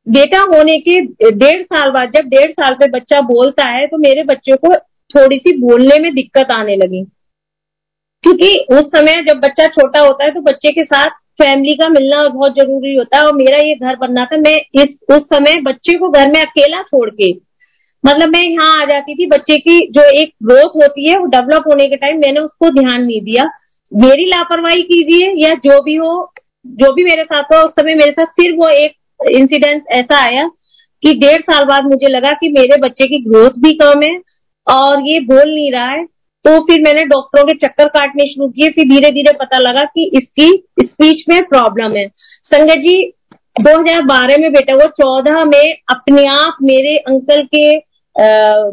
बेटा 0.07 0.39
होने 0.53 0.77
के 0.79 0.99
डेढ़ 1.31 1.61
साल 1.63 1.91
बाद, 1.91 2.11
जब 2.11 2.29
डेढ़ 2.29 2.51
साल 2.51 2.73
पे 2.73 2.89
बच्चा 2.91 3.21
बोलता 3.27 3.69
है 3.69 3.85
तो 3.87 3.97
मेरे 3.99 4.23
बच्चे 4.25 4.55
को 4.55 4.73
थोड़ी 5.11 5.37
सी 5.37 5.57
बोलने 5.59 5.99
में 6.01 6.13
दिक्कत 6.15 6.51
आने 6.53 6.75
लगी। 6.75 7.03
क्योंकि 8.23 8.49
उस 8.71 8.87
समय 8.95 9.21
जब 9.23 9.39
बच्चा 9.39 9.67
छोटा 9.69 9.99
होता 9.99 10.25
है 10.25 10.31
तो 10.31 10.41
बच्चे 10.41 10.71
के 10.71 10.83
साथ 10.83 11.09
फैमिली 11.41 11.73
का 11.75 11.89
मिलना 11.89 12.21
बहुत 12.29 12.55
ज़रूरी 12.55 12.95
होता 12.95 13.17
है 13.17 13.23
और 13.23 13.35
मेरा 13.35 13.57
ये 13.57 13.73
घर 13.75 13.95
बनना 13.97 14.23
था। 14.25 14.37
मैं 14.37 14.55
इस, 14.75 14.97
उस 15.11 15.21
समय 15.25 15.61
बच्चे 15.61 15.97
को 15.97 16.09
घर 16.09 16.31
में 16.31 16.41
अकेला 16.41 16.81
छोड़ 16.83 17.09
के 17.11 17.31
मतलब 18.03 18.29
मैं 18.29 18.41
यहाँ 18.41 18.81
आ 18.81 18.85
जाती 18.85 19.15
थी, 19.15 19.25
बच्चे 19.27 19.57
की 19.57 19.79
जो 19.91 20.01
एक 20.11 20.33
ग्रोथ 20.43 20.75
होती 20.75 21.09
है, 21.09 21.17
वो 21.17 21.25
डेवलप 21.27 21.63
होने 21.67 21.85
के 21.85 21.95
टाइम 21.95 22.17
मैंने 22.17 22.39
उसको 22.39 22.69
ध्यान 22.71 23.01
नहीं 23.01 23.21
दिया। 23.21 23.43
मेरी 23.91 24.25
लापरवाही 24.25 24.83
कीजिए 24.83 25.31
या 25.37 25.53
जो 25.65 25.81
भी 25.83 25.95
हो, 25.95 26.11
जो 26.65 26.93
भी 26.93 27.03
मेरे 27.03 27.23
साथ 27.23 27.51
हुआ, 27.51 27.61
उस 27.61 27.71
समय 27.71 27.95
मेरे 27.95 28.11
साथ 28.11 28.25
फिर 28.39 28.53
वो 28.55 28.67
एक 28.69 29.29
इंसिडेंट 29.31 29.83
ऐसा 29.91 30.19
आया 30.19 30.47
कि 31.03 31.13
डेढ़ 31.19 31.41
साल 31.41 31.63
बाद 31.65 31.85
मुझे 31.85 32.09
लगा 32.09 32.29
कि 32.31 32.49
मेरे 32.49 32.77
बच्चे 32.79 33.05
की 33.05 33.23
ग्रोथ 33.23 33.57
भी 33.59 33.73
कम 33.77 34.01
है 34.01 34.15
और 34.67 35.07
ये 35.07 35.19
बोल 35.21 35.47
नहीं 35.47 35.71
रहा 35.71 35.89
है। 35.89 36.05
तो 36.47 36.59
फिर 36.65 36.81
मैंने 36.81 37.03
डॉक्टरों 37.05 37.43
के 37.45 37.53
चक्कर 37.57 37.87
काटने 37.89 38.25
शुरू 38.25 38.47
किए। 38.49 38.67
फिर 38.69 38.85
धीरे 38.89 39.09
धीरे 39.11 39.31
पता 39.39 39.57
लगा 39.59 39.83
कि 39.85 40.03
इसकी 40.15 40.51
स्पीच 40.81 41.23
में 41.29 41.41
प्रॉब्लम 41.45 41.95
है। 41.95 42.07
संगत 42.45 42.79
जी 42.81 42.95
2012 43.59 44.37
में 44.41 44.51
बेटा 44.53 44.75
वो 44.75 44.85
14 44.99 45.43
में 45.45 45.73
अपने 45.89 46.23
आप 46.31 46.57
मेरे 46.63 46.95
अंकल 46.97 47.43
के 47.55 47.71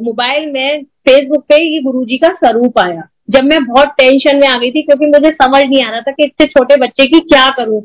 मोबाइल 0.02 0.46
में 0.52 0.82
फेसबुक 0.82 1.42
पे 1.48 1.56
ये 1.64 1.80
गुरुजी 1.82 2.18
का 2.18 2.28
स्वरूप 2.34 2.78
आया। 2.78 3.02
जब 3.30 3.44
मैं 3.44 3.64
बहुत 3.64 3.88
टेंशन 3.98 4.36
में 4.36 4.46
आ 4.48 4.54
गई 4.54 4.70
थी 4.70 4.82
क्योंकि 4.82 5.06
मुझे 5.06 5.30
समझ 5.32 5.62
नहीं 5.64 5.82
आ 5.84 5.90
रहा 5.90 6.00
था 6.00 6.12
कि 6.12 6.24
इतने 6.24 6.46
छोटे 6.46 6.76
बच्चे 6.78 7.06
की 7.06 7.20
क्या 7.22 7.48
करूँ। 7.56 7.80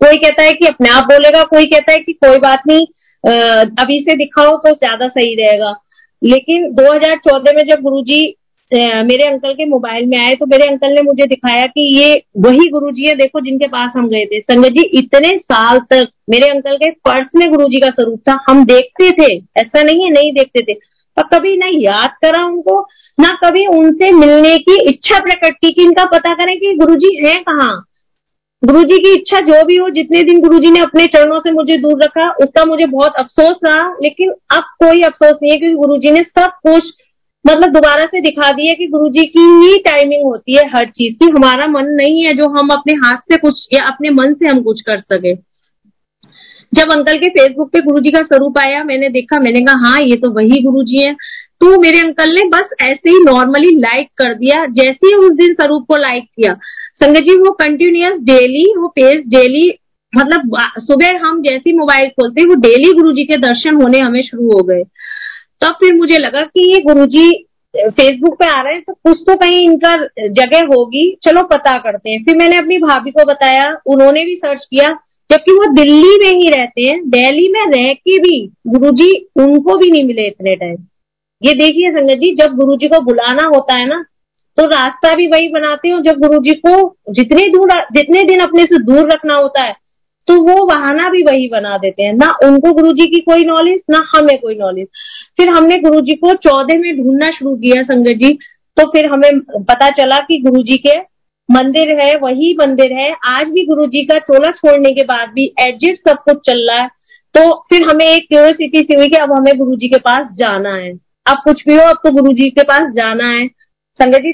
कोई 0.00 0.16
कहता 0.18 0.42
है 0.42 0.52
कि 0.52 0.66
अपने 0.66 0.90
आप 0.90 1.04
बोलेगा, 1.04 1.42
कोई 1.44 1.66
कहता 1.66 1.92
है 1.92 1.98
कि 1.98 2.12
कोई 2.14 2.38
बात 2.40 2.62
नहीं 2.68 2.86
अभी 3.78 4.00
से 4.00 4.14
दिखाओ 4.16 4.56
तो 4.58 4.70
ज़्यादा 4.72 5.08
सही 5.08 5.34
रहेगा। 5.36 5.74
लेकिन 6.22 6.72
2014 6.74 7.52
में 7.52 7.62
जब 7.66 7.82
गुरुजी 7.82 8.22
मेरे 8.74 9.24
अंकल 9.24 9.52
के 9.52 9.64
मोबाइल 9.66 10.06
में 10.06 10.18
आए 10.18 10.32
तो 10.32 10.46
मेरे 10.46 10.64
अंकल 10.64 10.92
ने 10.92 11.02
मुझे 11.02 11.26
दिखाया 11.26 11.66
कि 11.66 11.98
ये 11.98 12.14
वही 12.38 12.68
गुरुजी 12.70 13.06
है, 13.06 13.14
देखो, 13.14 13.40
जिनके 13.40 13.68
पास 13.68 13.92
हम 13.96 14.08
गए 14.08 14.24
थे। 14.24 14.40
संगत 14.40 14.68
जी, 14.68 14.82
इतने 14.98 15.28
साल 15.38 15.78
तक 15.78 16.08
मेरे 16.30 16.48
अंकल 16.48 16.76
के 16.76 16.90
पर्स 16.90 17.28
में 17.36 17.48
गुरुजी 17.50 17.80
का 17.80 17.88
स्वरूप 17.88 18.20
था। 18.28 18.44
हम 18.48 18.64
देखते 18.64 19.10
थे, 19.10 19.36
ऐसा 19.36 19.82
नहीं 19.82 20.04
है, 20.04 20.10
नहीं 20.10 20.32
देखते 20.32 20.60
थे। 20.60 20.78
और 21.16 21.28
कभी 21.34 21.56
ना 21.56 21.66
याद 21.66 22.10
करा 22.22 22.44
उनको, 22.46 22.80
ना 23.20 23.28
कभी 23.44 23.66
उनसे 23.66 24.10
मिलने 24.12 24.58
की 24.58 24.80
इच्छा 24.88 25.18
प्रकट 25.18 25.54
की 25.54 25.72
कि 25.72 25.82
इनका 25.82 26.04
पता 26.04 26.32
करें 26.32 26.58
कि 26.58 26.74
गुरु 26.74 26.94
जी 26.94 27.26
है 27.26 27.34
कहाँ। 27.34 27.84
गुरु 28.64 28.82
जी 28.82 28.98
की 28.98 29.12
इच्छा 29.12 29.40
जो 29.40 29.64
भी 29.64 29.76
हो, 29.76 29.90
जितने 29.90 30.22
दिन 30.22 30.40
गुरु 30.40 30.58
जी 30.58 30.70
ने 30.70 30.80
अपने 30.80 31.06
चरणों 31.06 31.38
से 31.38 31.50
मुझे 31.50 31.76
दूर 31.76 32.02
रखा, 32.02 32.30
उसका 32.30 32.64
मुझे 32.64 32.86
बहुत 32.86 33.12
अफसोस 33.18 33.56
रहा। 33.64 33.88
लेकिन 34.02 34.30
अब 34.30 34.62
कोई 34.62 35.02
अफसोस 35.02 35.38
नहीं 35.42 35.52
है, 35.52 35.58
क्योंकि 35.58 35.76
गुरु 35.76 35.96
जी 35.96 36.10
ने 36.10 36.20
सब 36.20 36.50
कुछ 36.66 36.92
मतलब 37.44 37.72
दोबारा 37.72 38.04
से 38.04 38.20
दिखा 38.20 38.50
दिया 38.50 38.72
कि 38.72 38.86
गुरुजी 38.86 39.26
की 39.26 39.40
ही 39.40 39.76
टाइमिंग 39.78 40.24
होती 40.24 40.56
है 40.56 40.62
हर 40.76 40.84
चीज़ 40.84 41.14
की। 41.14 41.26
हमारा 41.26 41.66
मन 41.66 41.86
नहीं 41.86 42.22
है 42.22 42.32
जो 42.32 42.48
हम 42.48 42.68
अपने 42.68 42.92
हाथ 42.94 43.32
से 43.32 43.36
कुछ 43.36 43.66
या 43.74 43.80
अपने 43.86 44.10
मन 44.10 44.34
से 44.34 44.48
हम 44.48 44.62
कुछ 44.62 44.80
कर 44.80 45.00
सके। 45.00 45.34
जब 46.72 46.92
अंकल 46.92 47.18
के 47.18 47.28
फेसबुक 47.28 47.72
पे 47.72 47.80
गुरुजी 47.80 48.10
का 48.10 48.20
स्वरूप 48.20 48.58
आया, 48.58 48.84
मैंने 48.84 49.08
देखा, 49.08 49.40
मैंने 49.40 49.60
कहा 49.60 49.88
हाँ 49.88 50.00
ये 50.00 50.16
तो 50.16 50.30
वही 50.30 50.62
गुरुजी 50.62 51.02
है। 51.02 51.14
तो 51.60 51.80
मेरे 51.80 51.98
अंकल 51.98 52.30
ने 52.30 52.44
बस 52.48 52.70
ऐसे 52.82 53.10
ही 53.10 53.18
नॉर्मली 53.24 53.70
लाइक 53.76 54.08
कर 54.16 54.34
दिया, 54.34 54.64
जैसे 54.66 55.06
ही 55.06 55.14
उस 55.14 55.32
दिन 55.32 55.54
स्वरूप 55.54 55.84
को 55.88 55.96
लाइक 55.96 56.24
किया। 56.24 56.56
संगत 56.94 57.18
जी, 57.18 57.36
वो 57.36 57.50
कंटिन्यूस 57.50 58.18
डेली 58.18 58.64
वो 58.78 58.88
पेज 58.88 59.22
डेली 59.26 59.78
मतलब 60.12 60.58
सुबह 60.78 61.18
हम 61.22 61.42
जैसे 61.42 61.72
मोबाइल 61.72 62.08
खोलते, 62.08 62.44
वो 62.44 62.54
डेली 62.54 62.92
गुरुजी 62.92 63.24
के 63.24 63.36
दर्शन 63.36 63.74
होने 63.74 64.00
हमें 64.00 64.22
शुरू 64.22 64.44
हो 64.44 64.62
गए। 64.62 64.82
तब 65.64 65.74
फिर 65.74 65.94
मुझे 65.94 66.18
लगा 66.18 66.42
कि 66.44 66.70
ये 66.72 66.80
गुरुजी 66.84 67.30
फेसबुक 67.74 68.34
पे 68.34 68.46
आ 68.48 68.60
रहे 68.62 68.72
हैं 68.72 68.82
तो 68.82 68.92
कुछ 68.94 69.20
तो 69.28 69.34
कहीं 69.36 69.62
इनका 69.62 69.94
जगह 70.32 70.66
होगी। 70.66 71.04
चलो 71.22 71.42
पता 71.44 71.72
करते 71.80 72.10
हैं। 72.10 72.22
फिर 72.24 72.36
मैंने 72.36 72.58
अपनी 72.58 72.76
भाभी 72.78 73.10
को 73.10 73.24
बताया, 73.24 73.64
उन्होंने 73.86 74.24
भी 74.24 74.34
सर्च 74.36 74.64
किया, 74.64 74.88
जबकि 75.30 75.52
वो 75.52 75.72
दिल्ली 75.74 76.16
में 76.22 76.32
ही 76.32 76.48
रहते 76.50 76.82
हैं, 76.82 76.98
दिल्ली 77.10 77.48
में 77.52 77.64
रह 77.66 77.92
के 77.92 78.18
भी 78.18 78.38
गुरुजी 78.68 79.10
उनको 79.36 79.76
भी 79.78 79.90
नहीं 79.90 80.04
मिले 80.04 80.26
इतने 80.26 80.56
टाइम 80.56 80.76
ये 81.42 81.54
देखिए 81.54 81.90
संगत 81.90 82.18
जी, 82.18 82.34
जब 82.34 82.54
गुरुजी 82.56 82.88
को 82.88 83.00
बुलाना 83.00 83.44
होता 83.54 83.80
है 83.80 83.86
ना 83.88 84.04
तो 84.58 84.64
रास्ता 84.66 85.14
भी 85.14 85.26
वही 85.26 85.48
बनाते 85.48 85.88
हो 85.88 85.98
जब 86.00 86.18
गुरुजी 86.18 86.52
को 86.66 86.74
जितने 87.10 87.48
दूर, 87.48 87.70
जितने 87.92 88.22
दिन 88.22 88.40
अपने 88.40 88.64
से 88.64 88.78
दूर 88.82 89.10
रखना 89.12 89.34
होता 89.34 89.66
है 89.66 89.72
तो 90.28 90.34
वो 90.40 90.64
बहाना 90.66 91.08
भी 91.10 91.22
वही 91.22 91.48
बना 91.48 91.76
देते 91.78 92.02
हैं। 92.02 92.12
ना 92.12 92.28
उनको 92.44 92.72
गुरुजी 92.72 93.06
की 93.06 93.20
कोई 93.20 93.44
नॉलेज 93.44 93.80
ना 93.90 93.98
हमें 94.16 94.38
कोई 94.40 94.54
नॉलेज 94.54 94.86
फिर 95.36 95.48
हमने 95.48 95.76
गुरुजी 95.78 96.14
को 96.16 96.34
चौदह 96.34 96.78
में 96.78 96.96
ढूंढना 96.96 97.26
शुरू 97.26 97.54
किया 97.56 97.82
संगत 97.82 98.22
जी। 98.22 98.32
तो 98.76 98.86
फिर 98.86 99.06
हमें 99.06 99.40
पता 99.40 99.88
चला 99.88 100.16
कि 100.16 100.38
गुरुजी 100.46 100.76
के 100.76 100.98
मंदिर 101.48 101.90
है, 102.00 102.14
वही 102.16 102.56
मंदिर 102.60 102.92
है। 102.92 103.10
आज 103.34 103.48
भी 103.48 103.64
गुरुजी 103.66 104.04
का 104.04 104.14
चोला 104.18 104.48
छोड़ने 104.48 104.90
के 104.90 105.04
बाद 105.04 105.28
भी 105.28 105.54
एडजस्ट 105.60 106.08
सब 106.08 106.16
कुछ 106.16 106.36
चल 106.36 106.70
रहा 106.70 106.82
है। 106.82 106.88
तो 107.34 107.50
फिर 107.70 107.82
हमें 107.90 108.06
एक 108.06 108.26
क्यूरियोसिटी 108.28 108.78
सी 108.78 108.94
हुई 108.94 109.08
कि 109.08 109.16
अब 109.16 109.32
हमें 109.32 109.58
गुरुजी 109.58 109.88
के 109.88 109.98
पास 109.98 110.26
जाना 110.36 110.74
है। 110.74 110.92
अब 111.26 111.36
कुछ 111.44 111.62
भी 111.68 111.74
हो, 111.74 111.80
अब 111.80 111.96
तो 112.04 112.10
गुरुजी 112.10 112.50
के 112.50 112.62
पास 112.62 112.82
जाना 112.82 113.28
है। 113.28 113.46
संगत 114.00 114.18
जी, 114.18 114.32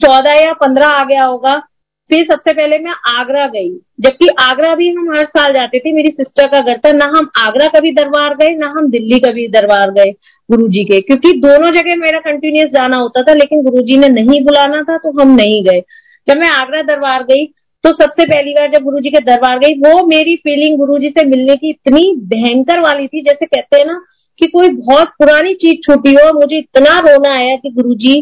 चौदह 0.00 0.40
या 0.40 0.52
पंद्रह 0.52 0.86
आ 0.86 1.04
गया 1.04 1.24
होगा। 1.24 1.62
फिर 2.10 2.24
सबसे 2.24 2.52
पहले 2.52 2.78
मैं 2.78 2.92
आगरा 3.10 3.46
गई, 3.48 3.70
जबकि 4.00 4.28
आगरा 4.40 4.74
भी 4.74 4.88
हम 4.90 5.10
हर 5.10 5.24
साल 5.26 5.52
जाते 5.52 5.78
थे, 5.78 5.92
मेरी 5.92 6.10
सिस्टर 6.10 6.46
का 6.48 6.58
घर 6.60 6.78
था, 6.78 6.92
ना 6.92 7.04
हम 7.08 7.30
आगरा 7.38 7.66
कभी 7.70 7.92
दरबार 7.92 8.34
गए, 8.36 8.48
ना 8.56 8.68
हम 8.68 8.90
दिल्ली 8.90 9.18
कभी 9.20 9.46
दरबार 9.50 9.90
गए 9.90 10.10
गुरुजी 10.48 10.84
के, 10.84 11.00
क्योंकि 11.00 11.32
दोनों 11.40 11.70
जगह 11.72 11.96
मेरा 11.96 12.20
कंटिन्यूस 12.20 12.70
जाना 12.70 12.96
होता 12.96 13.22
था, 13.22 13.34
लेकिन 13.34 13.62
गुरुजी 13.62 13.96
ने 13.98 14.08
नहीं 14.10 14.40
बुलाना 14.42 14.82
था 14.82 14.96
तो 14.98 15.10
हम 15.20 15.34
नहीं 15.36 15.62
गए। 15.64 15.80
जब 16.28 16.40
मैं 16.40 16.48
आगरा 16.52 16.82
दरबार 16.84 17.22
गई 17.24 17.46
तो 17.84 17.90
सबसे 17.92 18.24
पहली 18.24 18.52
बार 18.52 18.70
जब 18.70 18.82
गुरुजी 18.84 19.10
के 19.10 19.20
दरबार 19.20 19.58
गई, 19.58 19.74
वो 19.76 20.06
मेरी 20.06 20.34
फीलिंग 20.38 20.76
गुरुजी 20.78 21.08
से 21.08 21.24
मिलने 21.26 21.54
की 21.56 21.70
इतनी 21.70 22.02
भयंकर 22.26 22.80
वाली 22.80 23.06
थी, 23.06 23.20
जैसे 23.20 23.46
कहते 23.46 23.78
हैं 23.78 23.86
ना 23.86 24.00
कि 24.38 24.46
कोई 24.48 24.68
बहुत 24.68 25.08
पुरानी 25.18 25.54
चीज़ 25.54 25.80
छूटी 25.82 26.12
हो, 26.14 26.32
मुझे 26.34 26.58
इतना 26.58 26.98
रोना 27.00 27.30
आया 27.38 27.56
कि 27.56 27.70
गुरुजी 27.72 28.14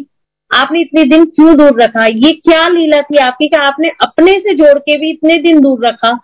आपने 0.55 0.81
इतने 0.81 1.05
दिन 1.05 1.25
क्यों 1.25 1.57
दूर 1.57 1.83
रखा? 1.83 2.07
ये 2.07 2.33
क्या 2.33 2.69
लीला 2.69 3.03
थी 3.03 3.17
आपकी 3.17 3.49
कि 3.49 3.57
आपने 3.61 3.89
अपने 3.89 4.33
से 4.33 4.55
जोड़ 4.55 4.79
के 4.79 4.99
भी 4.99 5.11
इतने 5.11 5.37
दिन 5.37 5.61
दूर 5.61 5.87
रखा? 5.87 6.21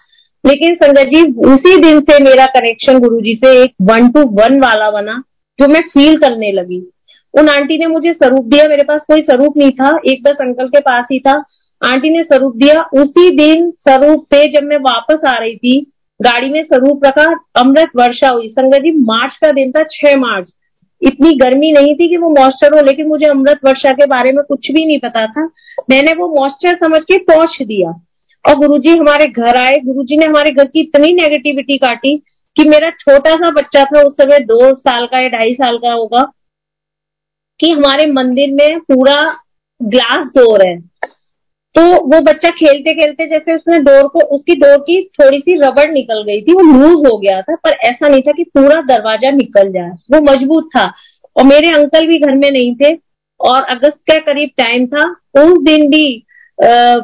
लेकिन 0.46 0.74
संगत 0.74 1.00
जी, 1.00 1.32
उसी 1.32 1.80
दिन 1.80 2.00
से 2.00 2.24
मेरा 2.24 2.46
कनेक्शन 2.46 2.98
गुरु 2.98 3.20
जी 3.20 3.34
से 3.34 3.62
एक 3.62 3.74
वन 3.82 4.08
टू 4.08 4.20
वन 4.20 4.60
वाला 4.60 4.90
बना, 4.90 5.22
जो 5.60 5.68
मैं 5.68 5.80
फील 5.80 6.16
करने 6.16 6.52
लगी। 6.52 6.90
उन 7.38 7.48
आंटी 7.48 7.78
ने 7.78 7.86
मुझे 7.86 8.12
स्वरूप 8.12 8.44
दिया, 8.44 8.64
मेरे 8.68 8.84
पास 8.84 9.00
कोई 9.08 9.22
स्वरूप 9.22 9.54
नहीं 9.56 9.70
था, 9.70 10.00
एक 10.06 10.22
बस 10.22 10.36
अंकल 10.40 10.68
के 10.68 10.80
पास 10.80 11.04
ही 11.12 11.18
था। 11.18 11.44
आंटी 11.86 12.10
ने 12.10 12.22
स्वरूप 12.22 12.56
दिया, 12.56 12.82
उसी 13.02 13.30
दिन 13.30 13.70
स्वरूप 13.70 14.26
पे 14.30 14.52
जब 14.52 14.66
मैं 14.66 14.76
वापस 14.76 15.18
आ 15.28 15.38
रही 15.38 15.56
थी, 15.56 15.92
गाड़ी 16.22 16.48
में 16.48 16.64
स्वरूप 16.64 17.00
रखा, 17.06 17.34
अमृत 17.56 17.88
वर्षा 17.96 18.28
हुई। 18.28 18.48
संगत 18.48 18.76
जी, 18.76 18.90
मार्च 18.90 19.32
का 19.36 19.50
दिन 19.52 19.72
था, 19.72 19.80
छह 19.90 20.16
मार्च। 20.16 20.50
इतनी 21.04 21.36
गर्मी 21.36 21.72
नहीं 21.72 21.94
थी 21.94 22.08
कि 22.08 22.16
वो 22.16 22.30
मॉइस्चर 22.30 22.78
हो, 22.78 22.84
लेकिन 22.84 23.06
मुझे 23.06 23.26
अमृत 23.26 23.58
वर्षा 23.64 23.90
के 23.90 24.06
बारे 24.06 24.32
में 24.32 24.44
कुछ 24.44 24.70
भी 24.70 24.86
नहीं 24.86 24.98
पता 24.98 25.26
था। 25.26 25.44
मैंने 25.90 26.12
वो 26.12 26.40
मॉइस्चर 26.40 26.76
समझ 26.76 27.00
के 27.00 27.18
पहुँच 27.18 27.58
दिया। 27.62 27.90
और 28.48 28.54
गुरुजी 28.54 28.98
हमारे 28.98 29.26
घर 29.26 29.56
आए। 29.56 29.74
गुरुजी 29.84 30.16
ने 30.16 30.26
हमारे 30.26 30.50
घर 30.50 30.64
की 30.64 30.80
इतनी 30.80 31.12
नेगेटिविटी 31.12 31.78
काटी 31.78 32.16
कि 32.56 32.68
मेरा 32.68 32.90
छोटा 32.90 33.30
सा 33.30 33.50
बच्चा 33.50 33.84
था, 33.84 34.02
उस 34.02 34.12
समय 34.12 34.38
दो 34.38 34.76
साल 34.76 35.06
का 35.06 35.20
या 35.20 35.28
ढाई 35.28 35.54
साल 35.54 35.78
का 35.78 35.92
होगा, 35.92 36.32
कि 37.60 37.70
हमारे 37.70 38.12
मंदिर 38.12 38.52
में 38.52 38.80
पूरा 38.80 39.36
ग्लास 39.82 40.26
डोर 40.26 40.66
है। 40.66 40.78
तो 41.74 41.82
वो 42.06 42.20
बच्चा 42.20 42.50
खेलते 42.50 42.92
खेलते 42.92 43.26
जैसे 43.26 43.54
उसने 43.54 43.78
डोर 43.78 44.06
को 44.08 44.20
उसकी 44.34 44.54
डोर 44.54 44.76
की 44.80 45.00
थोड़ी 45.20 45.38
सी 45.38 45.56
रबड़ 45.58 45.90
निकल 45.90 46.22
गई 46.22 46.40
थी 46.42 46.52
वो 46.52 46.62
लूज 46.62 47.06
हो 47.06 47.16
गया 47.18 47.40
था 47.42 47.54
पर 47.64 47.76
ऐसा 47.84 48.08
नहीं 48.08 48.20
था 48.20 48.32
कि 48.32 48.44
पूरा 48.44 48.80
दरवाज़ा 48.88 49.30
निकल 49.30 49.72
जाए। 49.72 49.90
वो 50.12 50.20
मज़बूत 50.22 50.68
था। 50.76 50.84
और 51.36 51.44
मेरे 51.44 51.70
अंकल 51.70 52.06
भी 52.06 52.18
घर 52.18 52.34
में 52.34 52.50
नहीं 52.50 52.74
थे। 52.74 52.94
और 53.40 53.62
अगस्त 53.74 53.98
का 54.10 54.18
करीब 54.18 54.50
टाइम 54.58 54.86
था। 54.86 55.04
उस 55.36 55.58
दिन 55.62 55.88
भी 55.90 56.06
आ, 56.58 56.94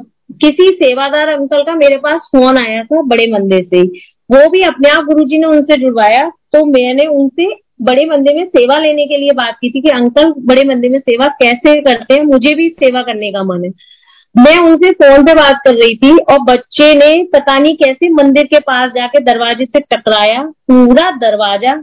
किसी 0.40 0.68
सेवादार 0.74 1.28
अंकल 1.28 1.62
का 1.62 1.74
मेरे 1.74 1.96
पास 1.96 2.28
फ़ोन 2.36 2.58
आया 2.58 2.82
था 2.84 3.02
बड़े 3.02 3.26
मंदिर 3.32 3.62
से 3.64 3.82
वो 4.30 4.48
भी 4.50 4.62
अपने 4.62 4.90
आप 4.90 5.04
गुरुजी 5.04 5.38
ने 5.38 5.46
उनसे 5.46 5.80
जुड़वाया। 5.80 6.28
तो 6.52 6.64
मैंने 6.66 7.06
उनसे 7.14 7.46
बड़े 7.82 8.04
मंदिर 8.06 8.36
में 8.36 8.44
सेवा 8.46 8.78
लेने 8.80 9.06
के 9.06 9.16
लिए 9.16 9.30
बात 9.34 9.56
की 9.60 9.70
थी 9.70 9.80
कि 9.80 9.90
अंकल 9.90 10.32
बड़े 10.38 10.64
मंदिर 10.64 10.90
में 10.90 10.98
सेवा 10.98 11.28
कैसे 11.42 11.80
करते 11.80 12.14
हैं? 12.14 12.22
मुझे 12.24 12.54
भी 12.54 12.68
सेवा 12.68 13.00
करने 13.02 13.30
का 13.32 13.42
मन 13.44 13.64
है। 13.64 13.70
मैं 14.34 14.56
उनसे 14.60 14.90
फ़ोन 14.92 15.24
पे 15.24 15.34
बात 15.34 15.60
कर 15.64 15.74
रही 15.74 15.94
थी 15.96 16.16
और 16.24 16.38
बच्चे 16.44 16.94
ने 16.94 17.22
पता 17.32 17.58
नहीं 17.58 17.76
कैसे 17.76 18.10
मंदिर 18.12 18.44
के 18.46 18.58
पास 18.60 18.92
जाके 18.92 19.20
दरवाजे 19.22 19.64
से 19.64 19.80
टकराया, 19.82 20.42
पूरा 20.42 21.08
दरवाज़ा 21.18 21.74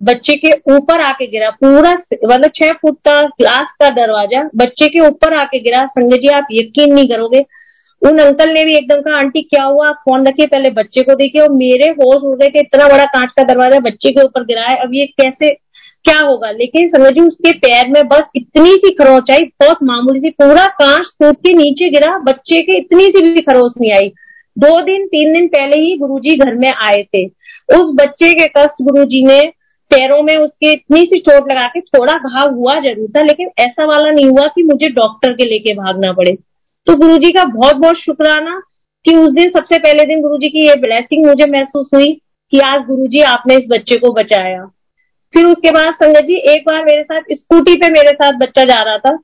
बच्चे 0.00 0.34
के 0.36 0.50
ऊपर 0.74 1.00
आके 1.00 1.26
गिरा, 1.26 1.50
पूरा 1.52 1.92
मतलब 1.92 2.50
छह 2.54 2.72
फुट 2.72 2.96
का 3.08 3.20
ग्लास 3.40 3.66
का 3.80 3.90
दरवाज़ा 3.92 4.42
बच्चे 4.56 4.88
के 4.88 5.00
ऊपर 5.00 5.34
आके 5.34 5.60
गिरा। 5.60 5.84
संजय 5.88 6.18
जी, 6.18 6.28
आप 6.30 6.46
यकीन 6.52 6.94
नहीं 6.94 7.08
करोगे, 7.08 7.44
उन 8.02 8.18
अंकल 8.18 8.50
ने 8.52 8.64
भी 8.64 8.74
एकदम 8.76 9.00
कहा, 9.00 9.18
आंटी, 9.18 9.42
क्या 9.44 9.64
हुआ? 9.64 9.88
आप 9.88 10.02
फ़ोन 10.04 10.26
रखिए, 10.26 10.46
पहले 10.46 10.70
बच्चे 10.72 11.02
को 11.02 11.14
देखिए। 11.14 11.42
और 11.42 11.52
मेरे 11.52 11.88
होश 11.92 12.22
उड़ 12.22 12.36
गए 12.38 12.48
कि 12.48 12.60
इतना 12.60 12.88
बड़ा 12.88 13.04
कांच 13.08 13.30
का 13.32 13.42
दरवाज़ा 13.44 13.78
बच्चे 13.80 14.10
के 14.10 14.24
ऊपर 14.24 14.44
गिरा 14.44 14.62
है। 14.62 14.76
अब 14.78 14.94
ये 14.94 15.06
कैसे 15.20 15.56
क्या 16.04 16.18
होगा? 16.18 16.50
लेकिन 16.50 16.88
समझिए 16.88 17.24
उसके 17.24 17.52
पैर 17.58 17.88
में 17.88 18.02
बस 18.08 18.22
इतनी 18.36 18.70
सी 18.70 18.90
खरोच 18.94 19.30
आई 19.30 19.44
बहुत 19.60 19.78
मामूली 19.82 20.20
सी, 20.20 20.30
पूरा 20.32 20.66
कांच 20.66 21.06
टूट 21.20 21.36
के 21.36 21.52
नीचे 21.52 21.88
गिरा, 21.90 22.18
बच्चे 22.20 22.60
के 22.60 22.78
इतनी 22.78 23.04
सी 23.04 23.22
भी 23.24 23.40
खरोच 23.40 23.72
नहीं 23.80 23.92
आई। 23.92 24.08
दो 24.56 24.80
दिन, 24.82 25.06
तीन 25.06 25.32
दिन 25.32 25.46
पहले 25.48 25.80
ही 25.80 25.96
गुरुजी 25.98 26.36
घर 26.36 26.54
में 26.54 26.70
आए 26.70 27.02
थे। 27.04 27.24
उस 27.70 27.94
बच्चे 27.94 28.32
के 28.34 28.46
कष्ट 28.58 28.82
गुरुजी 28.82 29.24
ने 29.26 29.40
पैरों 29.90 30.22
में 30.22 30.36
उसके 30.36 30.72
इतनी 30.72 31.00
सी 31.00 31.20
चोट 31.20 31.50
लगा 31.50 31.66
के 31.68 31.80
थोड़ा 31.80 32.12
घाव 32.12 32.54
हुआ 32.54 32.78
ज़रूर 32.80 33.08
था, 33.08 33.22
लेकिन 33.22 33.48
ऐसा 33.58 33.88
वाला 33.88 34.10
नहीं 34.10 34.26
हुआ 34.26 34.46
कि 34.46 34.62
मुझे 34.62 34.90
डॉक्टर 34.92 35.32
के 35.32 35.48
लेके 35.48 35.74
भागना 35.74 36.12
पड़े। 36.12 36.36
तो 36.86 36.96
गुरुजी 36.96 37.30
का 37.30 37.44
बहुत 37.44 37.76
बहुत 37.76 37.96
शुक्राना 37.96 38.60
कि 39.04 39.16
उस 39.16 39.32
दिन, 39.32 39.50
सबसे 39.50 39.78
पहले 39.78 40.04
दिन 40.04 40.22
गुरुजी 40.22 40.48
की 40.48 40.66
ये 40.66 40.74
ब्लेसिंग 40.80 41.26
मुझे 41.26 41.50
महसूस 41.50 41.88
हुई 41.94 42.12
कि 42.52 42.58
आज 42.66 42.86
गुरुजी 42.86 43.20
आपने 43.20 43.54
इस 43.54 43.68
बच्चे 43.68 43.96
को 43.96 44.12
बचाया। 44.12 44.70
फिर 45.34 45.46
उसके 45.46 45.70
बाद 45.72 45.94
संगत 45.94 46.24
जी 46.24 46.36
एक 46.52 46.64
बार 46.66 46.84
मेरे 46.84 47.02
साथ 47.04 47.32
स्कूटी 47.32 47.74
पे 47.74 47.88
मेरे 47.90 48.10
साथ 48.12 48.38
बच्चा 48.38 48.64
जा 48.64 48.80
रहा 48.80 48.98
था। 48.98 49.16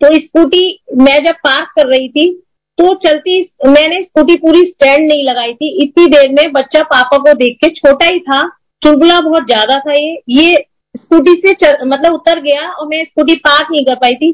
तो 0.00 0.14
स्कूटी 0.16 0.64
मैं 0.98 1.18
जब 1.24 1.34
पार्क 1.44 1.68
कर 1.76 1.88
रही 1.88 2.08
थी 2.10 2.30
तो 2.78 2.94
चलती 3.00 3.40
मैंने 3.68 4.02
स्कूटी 4.02 4.36
पूरी 4.38 4.60
स्टैंड 4.62 5.08
नहीं 5.08 5.24
लगाई 5.24 5.52
थी। 5.54 5.68
इतनी 5.84 6.06
देर 6.08 6.28
में 6.32 6.52
बच्चा 6.52 6.82
पापा 6.86 7.18
को 7.18 7.32
देख 7.34 7.56
के 7.56 7.68
छोटा 7.72 8.06
ही 8.06 8.20
था 8.20 8.40
चुगला 8.82 9.20
बहुत 9.20 9.46
ज़्यादा 9.46 9.78
था 9.80 9.92
ये। 9.92 10.22
ये 10.30 10.56
स्कूटी 10.94 11.32
से 11.36 11.52
चल, 11.54 11.76
मतलब 11.84 12.12
उतर 12.12 12.40
गया 12.40 12.68
और 12.68 12.86
मैं 12.88 13.04
स्कूटी 13.04 13.34
पार्क 13.40 13.70
नहीं 13.70 13.84
कर 13.84 13.94
पाई 13.96 14.14
थी। 14.14 14.30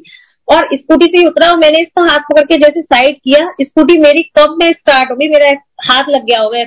और 0.48 0.68
स्कूटी 0.74 1.06
से 1.08 1.26
उतरा 1.26 1.48
और 1.50 1.56
मैंने 1.58 1.82
इसका 1.82 2.02
हाथ 2.02 2.18
पकड़ 2.28 2.44
के 2.44 2.56
जैसे 2.56 2.82
साइड 2.82 3.16
किया। 3.16 3.48
स्कूटी 3.62 3.98
मेरी 4.00 4.22
कब 4.38 4.56
में 4.60 4.70
स्टार्ट 4.70 5.10
हो 5.10 5.16
गई? 5.16 5.28
मेरा 5.28 5.50
हाथ 5.84 6.08
लग 6.10 6.24
गया 6.26 6.40
होगा 6.40 6.58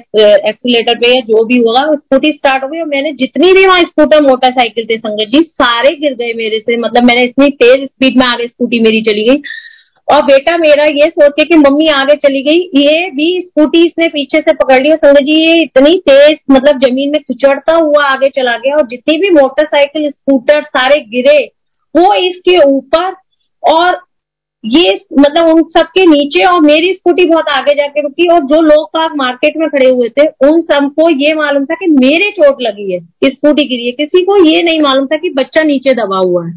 एक्सीटर 0.49 0.99
पे 0.99 1.07
या 1.09 1.21
जो 1.23 1.43
भी 1.45 1.57
होगा 1.59 1.81
स्कूटी 1.95 2.31
स्टार्ट 2.31 2.63
हो 2.63 2.67
गई 2.69 2.79
और 2.79 2.87
मैंने 2.87 3.11
जितनी 3.13 3.51
भी 3.53 3.65
वहाँ 3.65 3.81
स्कूटर 3.81 4.21
मोटरसाइकिल 4.23 4.85
थे 4.85 4.97
संगत 4.97 5.31
जी, 5.31 5.39
सारे 5.41 5.95
गिर 5.95 6.13
गए 6.15 6.33
मेरे 6.35 6.59
से। 6.59 6.77
मतलब 6.79 7.03
मैंने 7.03 7.23
इतनी 7.23 7.49
तेज 7.61 7.83
स्पीड 7.85 8.17
में 8.17 8.25
आगे 8.25 8.47
स्कूटी 8.47 8.79
मेरी 8.79 9.01
चली 9.03 9.27
गई। 9.29 9.41
और 10.07 10.21
बेटा 10.23 10.55
मेरा 10.57 10.85
ये 10.87 11.09
सोच 11.09 11.31
के 11.31 11.43
कि 11.45 11.57
मम्मी 11.57 11.87
आगे 11.89 12.15
चली 12.17 12.41
गई, 12.43 12.59
ये 12.75 13.09
भी 13.11 13.41
स्कूटी 13.41 13.83
इसने 13.85 14.07
पीछे 14.09 14.39
से 14.39 14.53
पकड़ 14.53 14.81
लिया। 14.83 14.95
संगत 14.97 15.21
जी, 15.21 15.35
ये 15.35 15.61
इतनी 15.61 15.95
तेज 16.07 16.37
मतलब 16.51 16.79
ज़मीन 16.81 17.11
में 17.11 17.21
खिचड़ता 17.21 17.73
हुआ 17.73 18.03
आगे 18.05 18.29
चला 18.29 18.55
गया 18.57 18.75
और 18.75 18.87
जितनी 18.87 19.17
भी 19.17 19.29
मोटरसाइकिल 19.31 20.09
स्कूटर 20.09 20.63
सारे 20.65 20.99
गिरे, 21.07 21.39
वो 21.95 22.13
इसके 22.15 22.57
ऊपर 22.67 23.11
और 23.63 23.99
ये 24.65 24.99
मतलब 25.19 25.45
उन 25.45 25.61
सबके 25.77 26.05
नीचे 26.05 26.43
और 26.43 26.61
मेरी 26.61 26.93
स्कूटी 26.93 27.25
बहुत 27.25 27.45
आगे 27.49 27.73
जाके 27.73 28.01
रुकी 28.01 28.27
और 28.27 28.39
जो 28.39 28.61
लोग 28.61 28.87
पार्क 28.87 29.13
मार्केट 29.15 29.53
में 29.57 29.69
खड़े 29.69 29.89
हुए 29.89 30.09
थे, 30.09 30.25
उन 30.25 30.61
सबको 30.61 31.09
ये 31.09 31.33
मालूम 31.33 31.65
था 31.65 31.75
कि 31.75 31.87
मेरे 31.87 32.29
चोट 32.31 32.61
लगी 32.61 32.91
है 32.91 32.99
स्कूटी 33.25 33.63
गिरी 33.63 33.85
है 33.85 33.91
किसी 33.91 34.23
को 34.23 34.45
ये 34.45 34.61
नहीं 34.61 34.81
मालूम 34.81 35.05
था 35.05 35.17
कि 35.17 35.29
बच्चा 35.29 35.61
नीचे 35.61 35.93
दबा 35.93 36.17
हुआ 36.17 36.45
है। 36.47 36.53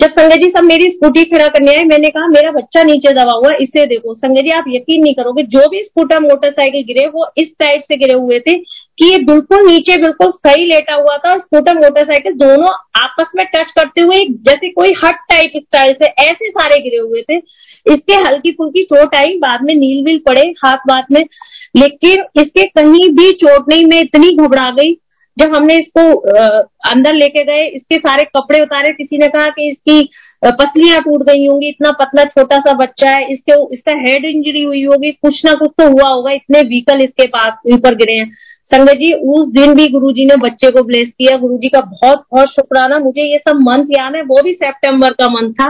जब 0.00 0.10
संजय 0.10 0.36
जी 0.36 0.50
सब 0.50 0.64
मेरी 0.64 0.84
स्कूटी 0.84 1.22
खड़ा 1.24 1.48
करने 1.48 1.74
आए, 1.74 1.82
मैंने 1.84 2.08
कहा, 2.08 2.28
मेरा 2.28 2.50
बच्चा 2.50 2.82
नीचे 2.82 3.12
दबा 3.12 3.32
हुआ 3.32 3.50
इसे 3.60 3.86
देखो। 3.86 4.14
संजय 4.14 4.42
जी, 4.42 4.50
आप 4.50 4.64
यकीन 4.68 5.02
नहीं 5.02 5.14
करोगे, 5.14 5.42
जो 5.42 5.68
भी 5.68 5.82
स्कूटर 5.82 6.20
मोटरसाइकिल 6.20 6.82
गिरे, 6.82 7.06
वो 7.08 7.26
इस 7.36 7.48
टाइप 7.58 7.82
से 7.82 7.96
गिरे 7.96 8.18
हुए 8.18 8.38
थे। 8.38 8.54
कि 8.98 9.06
ये 9.06 9.18
बिल्कुल 9.24 9.66
नीचे, 9.66 9.96
बिल्कुल 9.96 10.30
सही 10.30 10.64
लेटा 10.66 10.94
हुआ 10.94 11.16
था 11.18 11.36
स्कूटर, 11.38 11.74
मोटरसाइकिल 11.74 12.32
दोनों 12.34 12.68
आपस 12.96 13.30
में 13.36 13.44
टच 13.54 13.70
करते 13.78 14.00
हुए 14.00 14.20
जैसे 14.46 14.68
कोई 14.70 14.92
हट 15.04 15.16
टाइप 15.30 15.52
स्टाइल 15.56 15.92
से 15.92 16.10
ऐसे 16.22 16.50
सारे 16.50 16.78
गिरे 16.80 16.98
हुए 16.98 17.22
थे। 17.22 17.36
इसके 17.86 18.14
हल्की 18.16 18.52
फुल्की 18.52 18.84
चोट 18.84 19.14
आई, 19.14 19.36
बाद 19.38 19.62
में 19.62 19.74
नील 19.74 20.04
विल 20.04 20.18
पड़े 20.28 20.42
हाथ 20.64 20.86
बात 20.88 21.06
में। 21.12 21.22
लेकिन 21.76 22.24
इसके 22.40 22.64
कहीं 22.68 23.08
भी 23.10 23.30
चोट 23.32 23.68
नहीं, 23.68 23.84
मैं 23.84 24.00
इतनी 24.00 24.30
घबरा 24.36 24.66
गई। 24.72 24.92
जब 25.36 25.54
हमने 25.54 25.76
इसको 25.78 26.10
अंदर 26.90 27.14
लेके 27.14 27.44
गए, 27.44 27.66
इसके 27.66 27.96
सारे 27.96 28.24
कपड़े 28.36 28.60
उतारे, 28.62 28.92
किसी 28.92 29.18
ने 29.18 29.28
कहा 29.28 29.46
कि 29.48 29.70
इसकी 29.70 30.08
पसलियाँ 30.44 31.00
टूट 31.02 31.22
गई 31.22 31.46
होंगी, 31.46 31.68
इतना 31.68 31.90
पतला 32.00 32.24
छोटा 32.24 32.58
सा 32.58 32.72
बच्चा 32.76 33.10
है, 33.10 33.32
इसके, 33.32 33.52
इसका 33.74 33.92
हेड 34.00 34.24
इंजरी 34.24 34.62
हुई 34.62 34.82
होगी, 34.84 35.10
कुछ 35.12 35.44
ना 35.44 35.54
कुछ 35.54 35.70
तो 35.78 35.88
हुआ 35.88 36.08
होगा, 36.08 36.32
इतने 36.32 36.60
व्हीकल 36.62 37.04
इसके 37.04 37.26
पास 37.28 37.72
ऊपर 37.74 37.94
गिरे 37.94 38.12
हैं। 38.12 38.30
संगत 38.72 38.92
जी, 38.92 39.12
उस 39.12 39.48
दिन 39.48 39.74
भी 39.74 39.86
गुरुजी 39.86 40.24
ने 40.24 40.36
बच्चे 40.36 40.70
को 40.70 40.82
ब्लेस 40.82 41.08
किया। 41.08 41.36
गुरुजी 41.38 41.68
का 41.68 41.80
बहुत 41.80 42.24
बहुत 42.32 42.48
शुक्राना। 42.48 42.94
मुझे 43.04 43.22
ये 43.22 43.38
सब 43.38 43.56
मंथ 43.62 43.86
याद 43.90 44.14
है। 44.16 44.22
वो 44.22 44.42
भी 44.42 44.52
सितंबर 44.52 45.12
का 45.12 45.26
मंथ 45.28 45.52
था। 45.52 45.66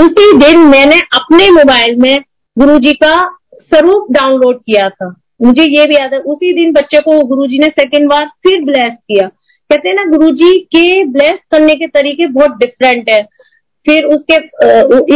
उसी 0.00 0.32
दिन 0.38 0.58
मैंने 0.58 1.00
अपने 1.14 1.50
मोबाइल 1.50 1.96
में 1.96 2.16
गुरुजी 2.56 2.92
का 2.92 3.12
स्वरूप 3.52 4.06
डाउनलोड 4.12 4.60
किया 4.60 4.88
था। 4.88 5.14
मुझे 5.42 5.62
ये 5.62 5.86
भी 5.86 5.94
याद 5.94 6.14
है। 6.14 6.18
उसी 6.20 6.52
दिन 6.54 6.72
बच्चे 6.72 7.00
को 7.00 7.22
गुरुजी 7.26 7.58
ने 7.58 7.66
सेकेंड 7.68 8.08
बार 8.10 8.26
फिर 8.42 8.64
ब्लेस 8.64 8.92
किया। 8.92 9.28
कहते 9.70 9.88
हैं 9.88 9.96
ना, 9.96 10.04
गुरुजी 10.04 10.58
के 10.76 11.04
ब्लेस 11.04 11.38
करने 11.52 11.74
के 11.74 11.86
तरीके 11.86 12.26
बहुत 12.26 12.56
डिफरेंट 12.56 13.10
है। 13.10 13.20
फिर 13.86 14.04
उसके 14.04 14.34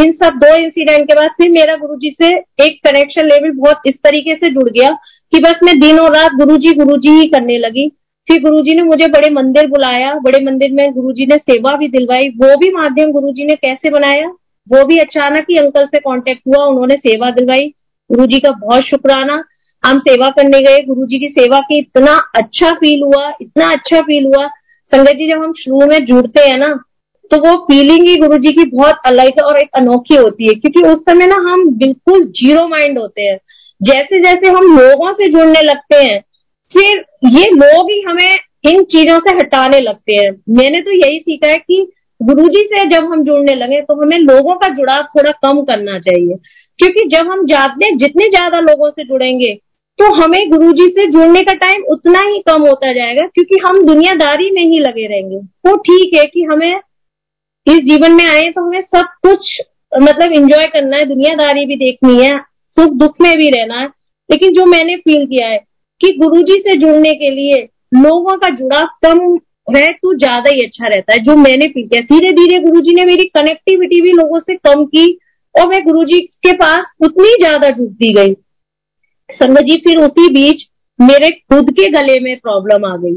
इन 0.00 0.12
सब 0.12 0.38
दो 0.38 0.54
इंसिडेंट 0.56 1.08
के 1.08 1.14
बाद 1.14 1.30
फिर 1.32 1.50
मेरा 1.50 1.76
गुरुजी 1.76 2.16
से 2.22 2.28
एक 2.64 2.78
कनेक्शन 2.86 3.26
लेवल 3.26 3.50
बहुत 3.50 3.82
इस 3.86 3.94
तरीके 4.04 4.34
से 4.34 4.52
जुड़ 4.52 4.68
गया। 4.70 4.88
कि 5.32 5.40
बस 5.40 5.54
मैं 5.64 5.78
दिन 5.80 5.98
और 5.98 6.14
रात 6.16 6.32
गुरुजी 6.32 6.72
गुरुजी 6.72 7.10
ही 7.10 7.24
करने 7.28 7.58
लगी। 7.58 7.88
फिर 8.28 8.42
गुरुजी 8.42 8.74
ने 8.74 8.82
मुझे 8.82 9.06
बड़े 9.06 9.28
मंदिर 9.30 9.66
बुलाया। 9.66 10.14
बड़े 10.14 10.44
मंदिर 10.44 10.72
में 10.72 10.92
गुरुजी 10.92 11.26
ने 11.26 11.36
सेवा 11.36 11.76
भी 11.76 11.88
दिलवाई। 11.88 12.28
वो 12.42 12.56
भी 12.56 12.70
माध्यम 12.72 13.12
गुरुजी 13.12 13.44
ने 13.44 13.54
कैसे 13.54 13.90
बनाया? 13.90 14.28
वो 14.68 14.84
भी 14.84 14.98
अचानक 14.98 15.46
ही 15.50 15.56
अंकल 15.56 15.84
से 15.84 15.98
कांटेक्ट 15.98 16.42
हुआ। 16.48 16.64
उन्होंने 16.66 16.94
सेवा 16.94 17.30
दिलवाई। 17.30 17.72
गुरुजी 18.10 18.38
का 18.38 18.52
बहुत 18.52 18.82
शुक्राना। 18.82 19.42
हम 19.84 19.98
सेवा 19.98 20.28
करने 20.28 20.60
गए। 20.60 20.78
गुरु 20.84 21.06
जी 21.06 21.18
की 21.18 21.28
सेवा 21.28 21.58
की 21.58 21.78
इतना 21.78 22.16
अच्छा 22.34 22.70
फील 22.72 23.02
हुआ, 23.02 23.32
इतना 23.42 23.70
अच्छा 23.70 24.00
फील 24.00 24.26
हुआ। 24.26 24.46
संगत 24.92 25.10
जी, 25.10 25.26
जब 25.26 25.42
हम 25.42 25.52
शुरू 25.52 25.86
में 25.86 25.98
जुड़ते 26.04 26.40
हैं 26.40 26.58
ना 26.58 26.74
तो 27.30 27.36
वो 27.38 27.54
फीलिंग 27.56 28.06
ही 28.08 28.16
गुरु 28.16 28.36
जी 28.36 28.52
की 28.52 28.64
बहुत 28.70 28.96
अलग 29.06 29.40
और 29.44 29.56
एक 29.58 29.70
अनोखी 29.76 30.16
होती 30.16 30.46
है। 30.48 30.54
क्योंकि 30.54 30.88
उस 30.88 31.00
समय 31.02 31.26
ना 31.26 31.34
हम 31.34 31.68
बिल्कुल 31.76 32.24
ज़ीरो 32.24 32.66
माइंड 32.68 32.98
होते 32.98 33.22
हैं। 33.22 33.38
जैसे 33.80 34.20
जैसे 34.20 34.50
हम 34.50 34.64
लोगों 34.76 35.12
से 35.12 35.26
जुड़ने 35.28 35.62
लगते 35.62 35.96
हैं, 35.96 36.20
फिर 36.74 37.04
ये 37.32 37.44
लोग 37.52 37.90
ही 37.90 38.00
हमें 38.02 38.38
इन 38.66 38.82
चीज़ों 38.84 39.18
से 39.20 39.36
हटाने 39.36 39.80
लगते 39.80 40.16
हैं। 40.16 40.30
मैंने 40.52 40.80
तो 40.80 40.90
यही 40.92 41.18
सीखा 41.20 41.48
है 41.48 41.58
कि 41.58 41.86
गुरुजी 42.20 42.60
से 42.66 42.84
जब 42.88 43.04
हम 43.04 43.22
जुड़ने 43.24 43.54
लगे 43.56 43.80
तो 43.82 43.94
हमें 43.94 44.16
लोगों 44.18 44.54
का 44.56 44.68
जुड़ाव 44.74 45.02
थोड़ा 45.10 45.30
कम 45.42 45.60
करना 45.64 45.98
चाहिए। 46.00 46.36
क्योंकि 46.78 47.04
जब 47.08 47.30
हम 47.30 47.44
जाते, 47.46 47.94
जितने 47.96 48.24
ज़्यादा 48.26 48.60
लोगों 48.62 48.90
से 48.90 49.04
जुड़ेंगे 49.04 49.54
तो 49.98 50.12
हमें 50.14 50.50
गुरुजी 50.50 50.86
से 50.88 51.04
जुड़ने 51.12 51.42
का 51.42 51.52
टाइम 51.56 51.82
उतना 51.90 52.20
ही 52.22 52.38
कम 52.48 52.62
होता 52.62 52.92
जाएगा, 52.92 53.26
क्योंकि 53.26 53.60
हम 53.60 53.80
दुनियादारी 53.86 54.50
में 54.50 54.62
ही 54.62 54.78
लगे 54.80 55.06
रहेंगे। 55.06 55.36
वो 55.36 55.76
ठीक 55.78 56.16
है 56.16 56.24
कि 56.26 56.42
हमें 56.44 56.74
इस 57.66 57.78
जीवन 57.84 58.12
में 58.12 58.24
आए 58.26 58.50
तो 58.50 58.64
हमें 58.64 58.80
सब 58.82 59.06
कुछ 59.22 59.60
मतलब 59.92 60.32
एंजॉय 60.32 60.66
करना 60.66 60.96
है, 60.96 61.04
दुनियादारी 61.04 61.64
भी 61.66 61.76
देखनी 61.76 62.20
है 62.20 62.32
सुख 62.76 62.92
दुख 62.96 63.20
में 63.20 63.36
भी 63.38 63.48
रहना 63.50 63.80
है। 63.80 63.86
लेकिन 64.28 64.52
जो 64.52 64.64
मैंने 64.66 64.96
फील 64.98 65.24
किया 65.26 65.48
है 65.48 65.58
कि 66.00 66.10
गुरुजी 66.18 66.54
से 66.60 66.76
जुड़ने 66.78 67.12
के 67.14 67.30
लिए 67.30 67.66
लोगों 67.96 68.36
का 68.36 68.48
जुड़ाव 68.56 68.86
कम 69.04 69.20
है 69.68 69.86
तो 69.88 70.14
ज़्यादा 70.16 70.50
ही 70.50 70.60
अच्छा 70.60 70.86
रहता 70.86 71.12
है, 71.12 71.18
जो 71.18 71.36
मैंने 71.36 71.66
फील 71.66 71.86
किया। 71.88 72.00
धीरे 72.06 72.32
धीरे 72.32 72.58
गुरुजी 72.64 72.94
ने 72.94 73.04
मेरी 73.04 73.24
कनेक्टिविटी 73.30 74.00
भी 74.00 74.12
लोगों 74.12 74.40
से 74.40 74.54
कम 74.56 74.84
की 74.86 75.06
और 75.54 75.68
मैं 75.68 75.82
गुरुजी 75.84 76.20
के 76.20 76.52
पास 76.54 76.86
उतनी 77.04 77.34
ज़्यादा 77.40 77.70
जुड़ती 77.70 78.12
गई। 78.14 78.32
संगत 79.30 79.60
जी, 79.60 79.76
फिर 79.78 79.98
उसी 79.98 80.28
बीच 80.32 80.66
मेरे 80.98 81.30
खुद 81.30 81.70
के 81.70 81.88
गले 81.92 82.18
में 82.20 82.36
प्रॉब्लम 82.38 82.84
आ 82.86 82.96
गई। 82.96 83.16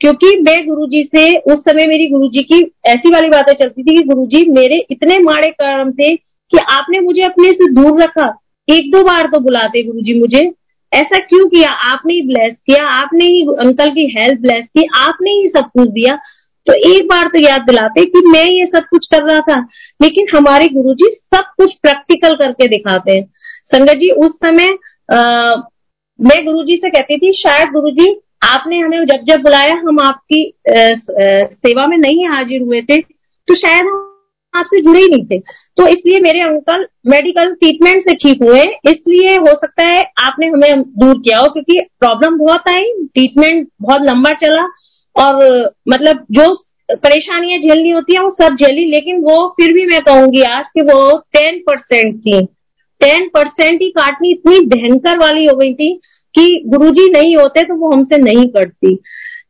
क्योंकि 0.00 0.36
मैं 0.40 0.56
गुरुजी 0.66 1.02
से 1.06 1.30
उस 1.52 1.58
समय 1.60 1.86
मेरी 1.86 2.08
गुरुजी 2.08 2.42
की 2.42 2.58
ऐसी 2.86 3.10
वाली 3.10 3.28
बातें 3.28 3.52
चलती 3.54 3.82
थी 3.82 3.96
कि 3.96 4.02
गुरुजी, 4.04 4.44
मेरे 4.50 4.80
इतने 4.90 5.18
माड़े 5.20 5.48
काम 5.52 5.90
थे 5.92 6.14
कि 6.16 6.58
आपने 6.70 7.00
मुझे 7.02 7.22
अपने 7.22 7.50
से 7.52 7.72
दूर 7.74 8.02
रखा। 8.02 8.26
एक 8.68 8.90
दो 8.92 9.02
बार 9.02 9.26
तो 9.26 9.40
बुलाते 9.40 9.82
गुरुजी 9.82 10.20
मुझे। 10.20 10.40
ऐसा 10.92 11.18
क्यों 11.18 11.46
किया? 11.48 11.68
आपने 11.92 12.14
ही 12.14 12.22
ब्लेस 12.22 12.54
किया 12.66 12.86
आपने 12.88 13.24
ही 13.24 13.42
अंकल 13.42 13.90
की 13.90 14.06
हेल्प 14.18 14.40
ब्लेस 14.40 14.64
की 14.78 14.86
आपने 14.96 15.30
ही 15.30 15.48
सब 15.48 15.70
कुछ 15.78 15.88
दिया। 15.88 16.14
तो 16.66 16.72
एक 16.90 17.08
बार 17.08 17.26
तो 17.26 17.38
याद 17.38 17.60
दिलाते 17.60 18.04
कि 18.04 18.22
मैं 18.26 18.44
ये 18.44 18.66
सब 18.66 18.84
कुछ 18.90 19.06
कर 19.06 19.22
रहा 19.22 19.40
था। 19.40 19.60
लेकिन 20.02 20.26
हमारे 20.36 20.68
गुरु 20.68 20.94
जी 20.94 21.10
सब 21.34 21.44
कुछ 21.56 21.74
प्रैक्टिकल 21.82 22.32
करके 22.32 22.66
दिखाते 22.66 23.12
हैं। 23.12 23.24
संगत 23.64 23.96
जी 23.96 24.10
उस 24.10 24.32
समय 24.44 24.76
आ, 25.12 25.50
मैं 26.20 26.44
गुरु 26.44 26.62
जी 26.64 26.76
से 26.76 26.90
कहती 26.90 27.18
थी 27.18 27.32
शायद 27.32 27.68
गुरु 27.68 27.90
जी 27.90 28.06
आपने 28.42 28.78
हमें 28.78 29.04
जब 29.06 29.24
जब 29.24 29.42
बुलाया 29.42 29.74
हम 29.78 29.98
आपकी 30.06 30.42
आ, 30.70 30.72
आ, 30.72 31.46
सेवा 31.52 31.86
में 31.86 31.96
नहीं 31.98 32.26
हाजिर 32.28 32.62
हुए 32.62 32.80
थे 32.82 32.96
तो 33.48 33.54
शायद 33.54 33.86
हम 33.86 34.05
आपसे 34.56 34.80
जुड़े 34.82 35.00
ही 35.00 35.08
नहीं 35.08 35.24
थे। 35.26 35.38
तो 35.78 35.86
इसलिए 35.88 36.18
मेरे 36.22 36.40
अंकल 36.40 36.86
मेडिकल 37.06 37.52
ट्रीटमेंट 37.54 38.02
से 38.02 38.14
ठीक 38.16 38.42
हुए। 38.42 38.62
इसलिए 38.90 39.36
हो 39.36 39.52
सकता 39.54 39.84
है 39.84 40.02
आपने 40.24 40.46
हमें 40.46 40.82
दूर 40.82 41.18
किया 41.18 41.38
हो, 41.38 41.48
क्योंकि 41.48 41.80
प्रॉब्लम 42.00 42.38
बहुत 42.38 42.68
आई 42.68 42.92
ट्रीटमेंट 43.04 43.68
बहुत 43.82 44.02
लंबा 44.02 44.32
चला। 44.44 44.66
और 45.16 45.74
मतलब 45.88 46.24
जो 46.30 46.52
परेशानियाँ 46.88 47.58
झेलनी 47.58 47.90
होती 47.90 48.14
है, 48.14 48.22
वो 48.22 48.30
सब 48.32 48.56
झेली, 48.56 48.84
लेकिन 48.90 49.22
वो 49.22 49.46
फिर 49.56 49.72
भी 49.72 49.86
मैं 49.86 50.00
कहूँगी 50.02 50.42
आज 50.48 50.64
कि 50.74 50.82
वो 50.84 51.16
टेन 51.32 51.58
परसेंट 51.60 52.18
थी। 52.18 52.44
टेन 53.00 53.28
परसेंट 53.28 53.80
ही 53.82 53.88
काटनी 53.90 54.30
इतनी 54.30 54.58
भयंकर 54.66 55.18
वाली 55.18 55.44
हो 55.46 55.56
गई 55.56 55.72
थी 55.74 55.92
कि 56.34 56.62
गुरुजी 56.68 57.08
नहीं 57.12 57.36
होते 57.36 57.62
तो 57.62 57.74
वो 57.74 57.90
हमसे 57.90 58.18
नहीं 58.18 58.46
कटती 58.50 58.92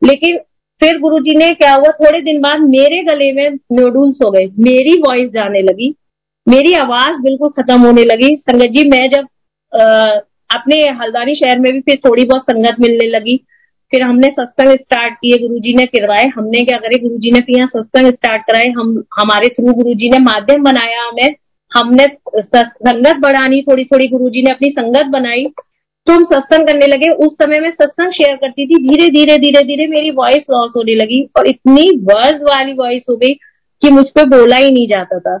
लेकिन 0.03 0.37
फिर 0.81 0.97
गुरुजी 0.99 1.35
ने 1.37 1.51
क्या 1.51 1.73
हुआ? 1.73 1.91
थोड़े 1.91 2.21
दिन 2.21 2.39
बाद 2.39 2.59
मेरे 2.61 3.03
गले 3.03 3.31
में 3.33 3.49
नोडुल्स 3.49 4.17
हो 4.25 4.31
गए। 4.31 4.45
मेरी 4.59 4.99
वॉइस 4.99 5.29
जाने 5.29 5.61
लगी। 5.61 5.95
मेरी 6.47 6.73
आवाज़ 6.73 7.21
बिल्कुल 7.21 7.49
खत्म 7.49 7.79
होने 7.81 8.03
लगी। 8.03 8.35
संगत 8.37 8.71
जी 8.71 8.89
मैं 8.89 9.05
जब 9.09 9.27
आ, 9.73 10.05
अपने 10.55 10.75
हल्द्वानी 11.01 11.35
शहर 11.35 11.59
में 11.59 11.71
भी 11.73 11.79
फिर 11.79 11.99
थोड़ी 12.05 12.23
बहुत 12.23 12.41
संगत 12.41 12.75
मिलने 12.79 13.07
लगी। 13.07 13.35
फिर 13.91 14.03
हमने 14.03 14.27
सत्संग 14.27 14.69
स्टार्ट 14.69 15.13
किए 15.13 15.47
गुरुजी 15.47 15.73
ने 15.73 15.85
करवाए। 15.85 16.27
हमने 16.27 16.63
क्या 16.65 16.77
करे? 16.77 16.97
गुरुजी 16.97 17.31
ने 17.31 17.39
फिर 17.39 17.57
यहाँ 17.57 17.67
सत्संग 17.67 18.07
स्टार्ट 18.07 18.41
कराए। 18.41 18.69
हम 18.77 19.03
हमारे 19.19 19.47
थ्रू 19.47 19.73
गुरुजी 19.73 20.09
ने 20.09 20.17
माध्यम 20.19 20.63
बनाया 20.63 21.03
हमें। 21.03 21.35
हमने 21.71 22.05
संगत 22.37 23.17
बढ़ानी 23.19 23.61
थोड़ी 23.61 23.83
थोड़ी 23.85 24.07
गुरुजी 24.07 24.41
ने 24.41 24.53
अपनी 24.53 24.69
संगत 24.69 25.05
बनाई। 25.05 25.45
तो 26.07 26.13
हम 26.13 26.23
सत्संग 26.25 26.67
करने 26.67 26.87
लगे 26.87 27.09
उस 27.25 27.33
समय 27.33 27.59
में 27.59 27.69
सत्संग 27.71 28.11
शेयर 28.13 28.35
करती 28.35 28.65
थी 28.65 28.75
धीरे 28.83 29.09
धीरे 29.09 29.37
धीरे 29.37 29.61
धीरे 29.63 29.87
मेरी 29.87 30.11
वॉइस 30.11 30.45
लॉस 30.51 30.71
होने 30.75 30.95
लगी 30.95 31.21
और 31.37 31.47
इतनी 31.47 31.89
वर्ज 32.05 32.41
वाली 32.43 32.73
वॉइस 32.73 33.03
हो 33.09 33.15
गई 33.15 33.33
कि 33.81 33.89
मुझ 33.91 34.05
पर 34.15 34.25
बोला 34.29 34.57
ही 34.57 34.71
नहीं 34.71 34.87
जाता 34.87 35.19
था। 35.19 35.37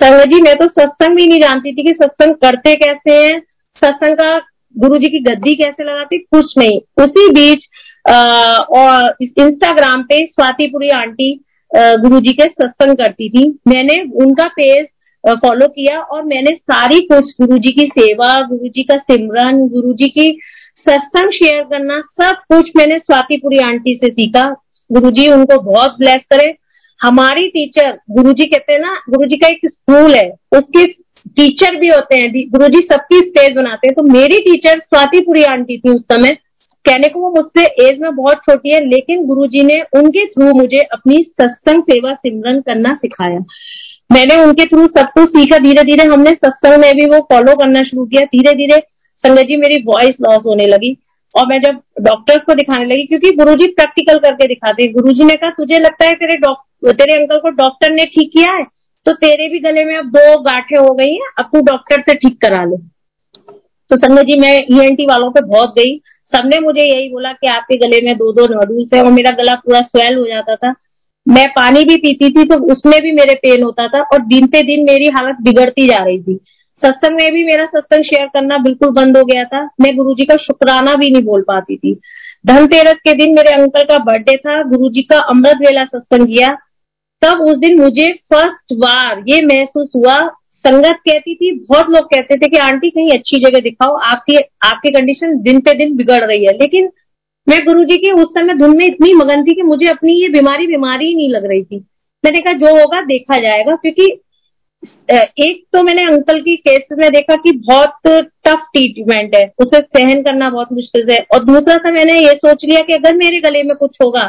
संगत 0.00 0.28
जी 0.28 0.40
मैं 0.42 0.54
तो 0.56 0.66
सत्संग 0.68 1.16
भी 1.16 1.26
नहीं 1.26 1.40
जानती 1.40 1.72
थी 1.72 1.82
कि 1.82 1.92
सत्संग 1.94 2.34
करते 2.34 2.74
कैसे 2.76 3.12
हैं 3.14 3.40
सत्संग 3.82 4.16
का 4.16 4.30
गुरु 4.76 4.98
जी 4.98 5.08
की 5.08 5.18
गद्दी 5.24 5.54
कैसे 5.54 5.84
लगाती 5.84 6.18
कुछ 6.18 6.54
नहीं। 6.58 6.80
उसी 7.04 7.28
बीच 7.32 7.66
आ, 8.04 8.14
और 8.14 9.14
इंस्टाग्राम 9.22 10.02
पे 10.02 10.24
स्वातिपुरी 10.26 10.88
आंटी 10.92 11.32
गुरु 11.70 12.20
जी 12.20 12.32
के 12.32 12.44
सत्संग 12.44 12.96
करती 12.96 13.28
थी। 13.28 13.48
मैंने 13.68 14.00
उनका 14.24 14.46
पेज 14.56 14.86
फॉलो 15.26 15.66
किया 15.66 15.98
और 16.00 16.24
मैंने 16.24 16.50
सारी 16.50 17.00
कुछ 17.00 17.30
गुरु 17.40 17.58
जी 17.58 17.72
की 17.72 17.86
सेवा, 17.90 18.34
गुरु 18.46 18.68
जी 18.68 18.82
का 18.82 18.96
सिमरन, 18.98 19.68
गुरु 19.68 19.92
जी 19.92 20.08
की 20.08 20.40
सत्संग 20.78 21.30
शेयर 21.30 21.62
करना, 21.62 22.00
सब 22.00 22.42
कुछ 22.52 22.70
मैंने 22.76 22.98
स्वातिपुरी 22.98 23.58
आंटी 23.58 23.94
से 23.94 24.10
सीखा। 24.10 24.44
गुरु 24.92 25.10
जी 25.10 25.28
उनको 25.28 25.60
बहुत 25.62 25.96
ब्लेस 25.98 26.22
करे। 26.32 26.54
हमारी 27.00 27.48
टीचर 27.48 27.90
गुरु 28.10 28.32
जी 28.32 28.44
कहते 28.44 28.72
हैं 28.72 28.80
ना, 28.80 28.94
गुरु 29.10 29.26
जी 29.26 29.36
का 29.36 29.48
एक 29.48 29.60
स्कूल 29.66 30.14
है, 30.14 30.28
उसके 30.52 30.86
टीचर 31.28 31.76
भी 31.76 31.88
होते 31.88 32.16
हैं, 32.16 32.32
गुरु 32.50 32.68
जी 32.68 32.80
सबकी 32.92 33.18
स्टेज 33.18 33.54
बनाते 33.56 33.88
हैं। 33.88 33.94
तो 33.94 34.02
मेरी 34.02 34.38
टीचर 34.38 34.78
स्वातिपुरी 34.78 35.42
आंटी 35.42 35.78
थी 35.78 35.90
उस 35.90 36.02
समय। 36.12 36.36
कहने 36.84 37.08
को 37.08 37.20
वो 37.20 37.30
मुझसे 37.30 37.64
एज 37.88 37.98
में 38.00 38.14
बहुत 38.16 38.36
छोटी 38.36 38.74
है, 38.74 38.80
लेकिन 38.88 39.24
गुरुजी 39.26 39.62
ने 39.62 39.80
उनके 39.96 40.26
थ्रू 40.26 40.52
मुझे 40.52 40.78
अपनी 40.92 41.22
सत्संग 41.22 41.82
सेवा 41.82 42.12
सिमरन 42.14 42.60
करना 42.60 42.94
सिखाया। 42.94 43.38
मैंने 44.10 44.36
उनके 44.36 44.64
थ्रू 44.66 44.86
सब 44.88 45.10
कुछ 45.10 45.30
सीखा 45.30 45.58
धीरे 45.60 45.82
धीरे 45.84 46.04
हमने 46.06 46.30
सत्संग 46.32 46.80
में 46.80 46.92
भी 46.94 47.06
वो 47.06 47.18
फॉलो 47.30 47.54
करना 47.54 47.82
शुरू 47.82 48.04
किया। 48.06 48.22
धीरे 48.26 48.52
धीरे 48.54 48.78
संगत 49.24 49.42
जी, 49.42 49.56
मेरी 49.56 49.82
वॉइस 49.84 50.16
लॉस 50.20 50.42
होने 50.46 50.66
लगी 50.66 50.96
और 51.34 51.46
मैं 51.46 51.58
जब 51.60 51.80
डॉक्टर्स 52.02 52.42
को 52.44 52.54
दिखाने 52.54 52.84
लगी, 52.84 53.04
क्योंकि 53.04 53.30
गुरुजी 53.34 53.66
प्रैक्टिकल 53.72 54.18
करके 54.18 54.46
दिखाते 54.46 54.88
गुरुजी 54.92 55.24
ने 55.24 55.34
कहा, 55.34 55.50
तुझे 55.52 55.78
लगता 55.78 56.06
है 56.06 56.14
तेरे 56.14 56.36
तेरे 56.92 57.14
अंकल 57.14 57.40
को 57.40 57.50
डॉक्टर 57.56 57.92
ने 57.92 58.04
ठीक 58.06 58.30
किया 58.32 58.52
है? 58.52 58.64
तो 59.06 59.12
तेरे 59.14 59.48
भी 59.48 59.58
गले 59.60 59.84
में 59.84 59.96
अब 59.96 60.06
दो 60.08 60.40
गांठे 60.42 60.76
हो 60.76 60.94
गई 60.94 61.12
हैं, 61.12 61.28
अब 61.38 61.48
तू 61.52 61.60
डॉक्टर 61.62 62.00
से 62.00 62.14
ठीक 62.16 62.40
करा 62.42 62.62
लो। 62.64 62.76
तो 63.90 63.96
संगत 63.96 64.22
जी, 64.22 64.38
मैं 64.40 64.54
ईएनटी 64.72 65.04
e 65.04 65.08
वालों 65.08 65.30
पे 65.30 65.40
बहुत 65.46 65.74
गई। 65.78 65.96
सबने 66.32 66.58
मुझे 66.60 66.82
यही 66.82 67.08
बोला 67.08 67.32
कि 67.32 67.48
आपके 67.48 67.76
गले 67.78 68.00
में 68.06 68.14
दो 68.14 68.32
दो 68.32 68.46
नोडल्स 68.48 68.94
है 68.94 69.02
और 69.04 69.10
मेरा 69.12 69.30
गला 69.38 69.54
पूरा 69.56 69.80
स्वेल 69.80 70.16
हो 70.16 70.26
जाता 70.26 70.56
था। 70.56 70.72
मैं 71.28 71.48
पानी 71.48 71.84
भी 71.84 71.96
पीती 71.96 72.28
थी 72.30 72.44
तो 72.44 72.72
उसमें 72.72 73.00
भी 73.02 73.12
मेरे 73.12 73.34
पेन 73.34 73.62
होता 73.62 73.88
था 73.88 74.02
और 74.02 74.26
दिन 74.26 74.46
पे 74.46 74.62
दिन 74.62 74.84
मेरी 74.84 75.06
हालत 75.06 75.36
बिगड़ती 75.42 75.86
जा 75.88 75.96
रही 75.96 76.22
थी। 76.22 76.40
सत्संग 76.84 77.16
में 77.16 77.32
भी 77.32 77.44
मेरा 77.44 77.66
सत्संग 77.66 78.04
शेयर 78.04 78.26
करना 78.26 78.58
बिल्कुल 78.58 78.90
बंद 78.90 79.16
हो 79.18 79.24
गया 79.24 79.44
था। 79.44 79.70
मैं 79.80 79.96
गुरु 79.96 80.14
जी 80.14 80.24
का 80.24 80.36
शुक्राना 80.36 80.94
भी 80.94 81.10
नहीं 81.10 81.22
बोल 81.22 81.42
पाती 81.42 81.76
थी। 81.76 82.00
धनतेरस 82.46 82.94
के 82.94 83.14
दिन 83.14 83.34
मेरे 83.34 83.62
अंकल 83.62 83.82
का 83.82 83.98
बर्थडे 84.04 84.36
था। 84.36 84.62
गुरु 84.62 84.88
जी 84.88 85.02
का 85.02 85.18
अमृत 85.18 85.56
वेला 85.60 85.84
सत्संग 85.84 86.26
किया। 86.26 86.56
तब 87.22 87.40
उस 87.40 87.56
दिन 87.56 87.80
मुझे 87.80 88.12
फ़र्स्ट 88.12 88.74
बार 88.74 89.24
ये 89.28 89.46
महसूस 89.46 89.88
हुआ। 89.96 90.16
संगत 90.50 90.96
कहती 91.08 91.34
थी, 91.34 91.52
बहुत 91.52 91.90
लोग 91.90 92.04
कहते 92.04 92.36
थे 92.36 92.48
कि, 92.48 92.56
आंटी 92.56 92.90
कहीं 92.90 93.10
अच्छी 93.10 93.38
जगह 93.38 93.58
दिखाओ, 93.58 93.94
आपकी 93.94 94.36
आपकी 94.36 94.90
कंडीशन 94.90 95.42
दिन 95.42 95.60
पे 95.60 95.74
दिन 95.74 95.96
बिगड़ 95.96 96.24
रही 96.24 96.44
है। 96.44 96.52
लेकिन 96.52 96.90
मैं 97.46 97.64
गुरु 97.64 97.84
जी 97.84 97.96
की 97.96 98.10
उस 98.12 98.28
समय 98.30 98.54
धुन 98.54 98.76
में 98.76 98.84
इतनी 98.86 99.12
मगन 99.14 99.42
थी 99.44 99.54
कि 99.54 99.62
मुझे 99.64 99.86
अपनी 99.88 100.12
ये 100.14 100.28
बीमारी 100.30 100.66
बीमारी 100.66 101.06
ही 101.06 101.14
नहीं 101.14 101.28
लग 101.30 101.46
रही 101.46 101.62
थी। 101.62 101.78
मैंने 102.24 102.40
कहा, 102.40 102.52
जो 102.54 102.76
होगा 102.76 103.00
देखा 103.06 103.38
जाएगा। 103.40 103.74
क्योंकि 103.76 104.20
एक 105.40 105.62
तो 105.72 105.82
मैंने 105.82 106.02
अंकल 106.04 106.40
की 106.40 106.54
केस 106.58 106.96
में 106.98 107.10
देखा 107.12 107.36
कि 107.36 107.52
बहुत 107.66 107.92
टफ 108.06 108.64
ट्रीटमेंट 108.72 109.34
है। 109.34 109.42
उसे 109.58 109.80
सहन 109.80 110.22
करना 110.22 110.48
बहुत 110.50 110.72
मुश्किल 110.72 111.10
है 111.10 111.18
और 111.34 111.44
दूसरा 111.44 111.76
था 111.78 111.90
मैंने 111.92 112.18
ये 112.18 112.32
सोच 112.36 112.64
लिया 112.64 112.80
कि 112.80 112.92
अगर 112.92 113.16
मेरे 113.16 113.40
गले 113.40 113.62
में 113.62 113.76
कुछ 113.76 113.96
होगा 114.02 114.22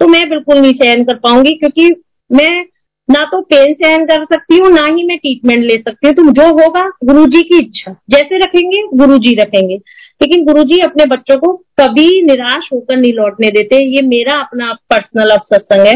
तो 0.00 0.06
मैं 0.08 0.28
बिल्कुल 0.28 0.58
नहीं 0.58 0.72
सहन 0.74 1.04
कर 1.04 1.16
पाऊँगी, 1.18 1.54
क्योंकि 1.54 1.88
मैं 2.30 2.64
ना 3.08 3.20
तो 3.30 3.40
पेन 3.42 3.72
सहन 3.74 4.04
कर 4.06 4.24
सकती 4.24 4.58
हूँ, 4.58 4.70
ना 4.70 4.84
ही 4.86 5.06
मैं 5.06 5.16
ट्रीटमेंट 5.18 5.62
ले 5.62 5.76
सकती 5.78 6.06
हूँ। 6.06 6.14
तो 6.16 6.30
जो 6.32 6.48
होगा 6.54 6.82
गुरु 7.04 7.24
जी 7.26 7.42
की 7.42 7.58
इच्छा। 7.58 7.92
जैसे 8.10 8.38
रखेंगे 8.38 8.82
गुरु 8.96 9.18
जी 9.18 9.34
रखेंगे। 9.36 9.78
लेकिन 10.20 10.44
गुरु 10.44 10.62
जी 10.64 10.78
अपने 10.80 11.04
बच्चों 11.06 11.36
को 11.36 11.52
कभी 11.80 12.22
निराश 12.22 12.68
होकर 12.72 12.96
नहीं 12.96 13.12
लौटने 13.12 13.50
देते। 13.50 13.84
ये 13.86 14.02
मेरा 14.04 14.40
अपना 14.40 14.72
पर्सनल 14.90 15.30
अब 15.30 15.40
सत्संग 15.44 15.86
है। 15.86 15.94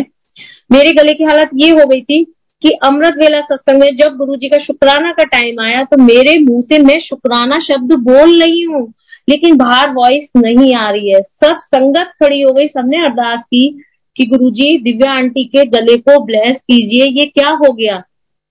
मेरे 0.71 0.93
गले 0.93 1.13
की 1.13 1.25
हालत 1.25 1.51
ये 1.55 1.71
हो 1.71 1.87
गई 1.87 2.01
थी 2.01 2.23
कि 2.63 2.71
अमृत 2.85 3.15
वेला 3.17 3.41
सत्संग 3.43 3.81
में 3.81 3.97
जब 3.97 4.17
गुरु 4.17 4.37
जी 4.37 4.49
का 4.49 4.63
शुक्राना 4.65 5.11
का 5.13 5.25
टाइम 5.31 5.61
आया 5.61 5.85
तो 5.85 5.97
मेरे 6.03 6.39
मुँह 6.41 6.61
से 6.63 6.79
मैं 6.83 6.99
शुक्राना 7.01 7.59
शब्द 7.63 7.93
बोल 8.01 8.43
रही 8.43 8.61
हूँ, 8.63 8.83
लेकिन 9.29 9.57
बाहर 9.57 9.91
वॉइस 9.91 10.29
नहीं 10.37 10.75
आ 10.77 10.89
रही 10.91 11.13
है। 11.13 11.21
सब 11.21 11.59
संगत 11.67 12.13
खड़ी 12.23 12.41
हो 12.41 12.53
गई। 12.53 12.67
सबने 12.69 12.99
अरदास 12.99 13.41
की 13.41 13.69
कि 14.17 14.25
गुरु 14.27 14.51
जी 14.51 14.77
दिव्या 14.83 15.13
आंटी 15.15 15.45
के 15.47 15.65
गले 15.69 15.97
को 15.99 16.23
ब्लेस 16.25 16.53
कीजिए। 16.53 17.11
ये 17.13 17.25
क्या 17.29 17.49
हो 17.57 17.73
गया? 17.73 18.03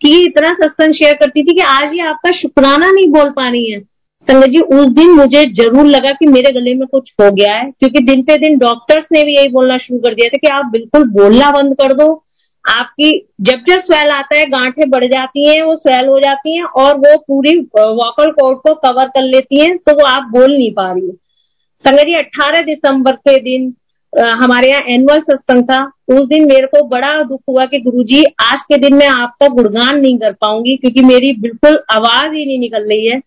कि 0.01 0.09
ये 0.09 0.21
इतना 0.21 0.49
सत्संग 0.55 0.93
शेयर 0.93 1.13
करती 1.15 1.41
थी 1.41 1.55
कि 1.55 1.61
आज 1.61 1.93
ये 1.93 2.01
आपका 2.01 2.31
शुक्राना 2.31 2.91
नहीं 2.91 3.07
बोल 3.09 3.29
पा 3.31 3.49
रही 3.49 3.71
है। 3.71 3.79
संगत 4.27 4.47
जी, 4.47 4.59
उस 4.59 4.87
दिन 4.89 5.09
मुझे 5.11 5.43
ज़रूर 5.55 5.85
लगा 5.87 6.11
कि 6.11 6.27
मेरे 6.29 6.51
गले 6.53 6.73
में 6.75 6.87
कुछ 6.87 7.11
हो 7.21 7.29
गया 7.31 7.53
है, 7.53 7.69
क्योंकि 7.71 8.03
दिन 8.05 8.21
पे 8.23 8.37
दिन 8.39 8.57
डॉक्टर्स 8.59 9.05
ने 9.13 9.23
भी 9.23 9.35
यही 9.35 9.47
बोलना 9.51 9.77
शुरू 9.77 9.99
कर 9.99 10.13
दिया 10.15 10.29
था 10.29 10.37
कि 10.37 10.47
आप 10.49 10.65
बिल्कुल 10.71 11.03
बोलना 11.13 11.49
बंद 11.51 11.73
कर 11.75 11.93
दो। 11.95 12.11
आपकी, 12.65 13.11
जब 13.41 13.63
जब 13.67 13.79
स्वेल 13.81 14.09
आता 14.11 14.37
है, 14.37 14.45
गांठें 14.47 14.89
बढ़ 14.89 15.05
जाती 15.05 15.47
हैं, 15.47 15.61
वो 15.61 15.75
स्वेल 15.77 16.07
हो 16.07 16.19
जाती 16.19 16.57
हैं 16.57 16.63
और 16.63 16.97
वो 16.97 17.15
पूरी 17.19 17.57
वॉकल 17.77 18.31
कोड 18.31 18.57
को 18.59 18.73
कवर 18.81 19.07
कर 19.09 19.23
लेती 19.25 19.59
हैं 19.59 19.77
तो 19.79 19.93
वो 19.93 20.05
आप 20.07 20.29
बोल 20.31 20.51
नहीं 20.51 20.71
पा 20.73 20.91
रही 20.91 21.11
संगत 21.85 22.05
जी 22.05 22.13
अट्ठारह 22.15 22.61
दिसंबर 22.63 23.15
के 23.19 23.35
दिन 23.41 23.73
हमारे 24.35 24.69
यहाँ 24.69 24.81
एनुअल 24.89 25.19
सत्संग 25.21 25.63
था। 25.63 25.83
उस 26.09 26.27
दिन 26.27 26.47
मेरे 26.47 26.67
को 26.67 26.83
बड़ा 26.87 27.11
दुख 27.23 27.39
हुआ 27.49 27.65
कि 27.65 27.79
गुरुजी, 27.81 28.23
आज 28.41 28.59
के 28.63 28.77
दिन 28.77 28.95
मैं 28.95 29.07
आपका 29.07 29.47
गुणगान 29.49 29.99
नहीं 29.99 30.17
कर 30.19 30.31
पाऊँगी, 30.41 30.75
क्योंकि 30.77 31.03
मेरी 31.05 31.31
बिल्कुल 31.41 31.79
आवाज़ 31.95 32.33
ही 32.33 32.45
नहीं 32.45 32.59
निकल 32.59 32.87
रही 32.89 33.05
है। 33.07 33.19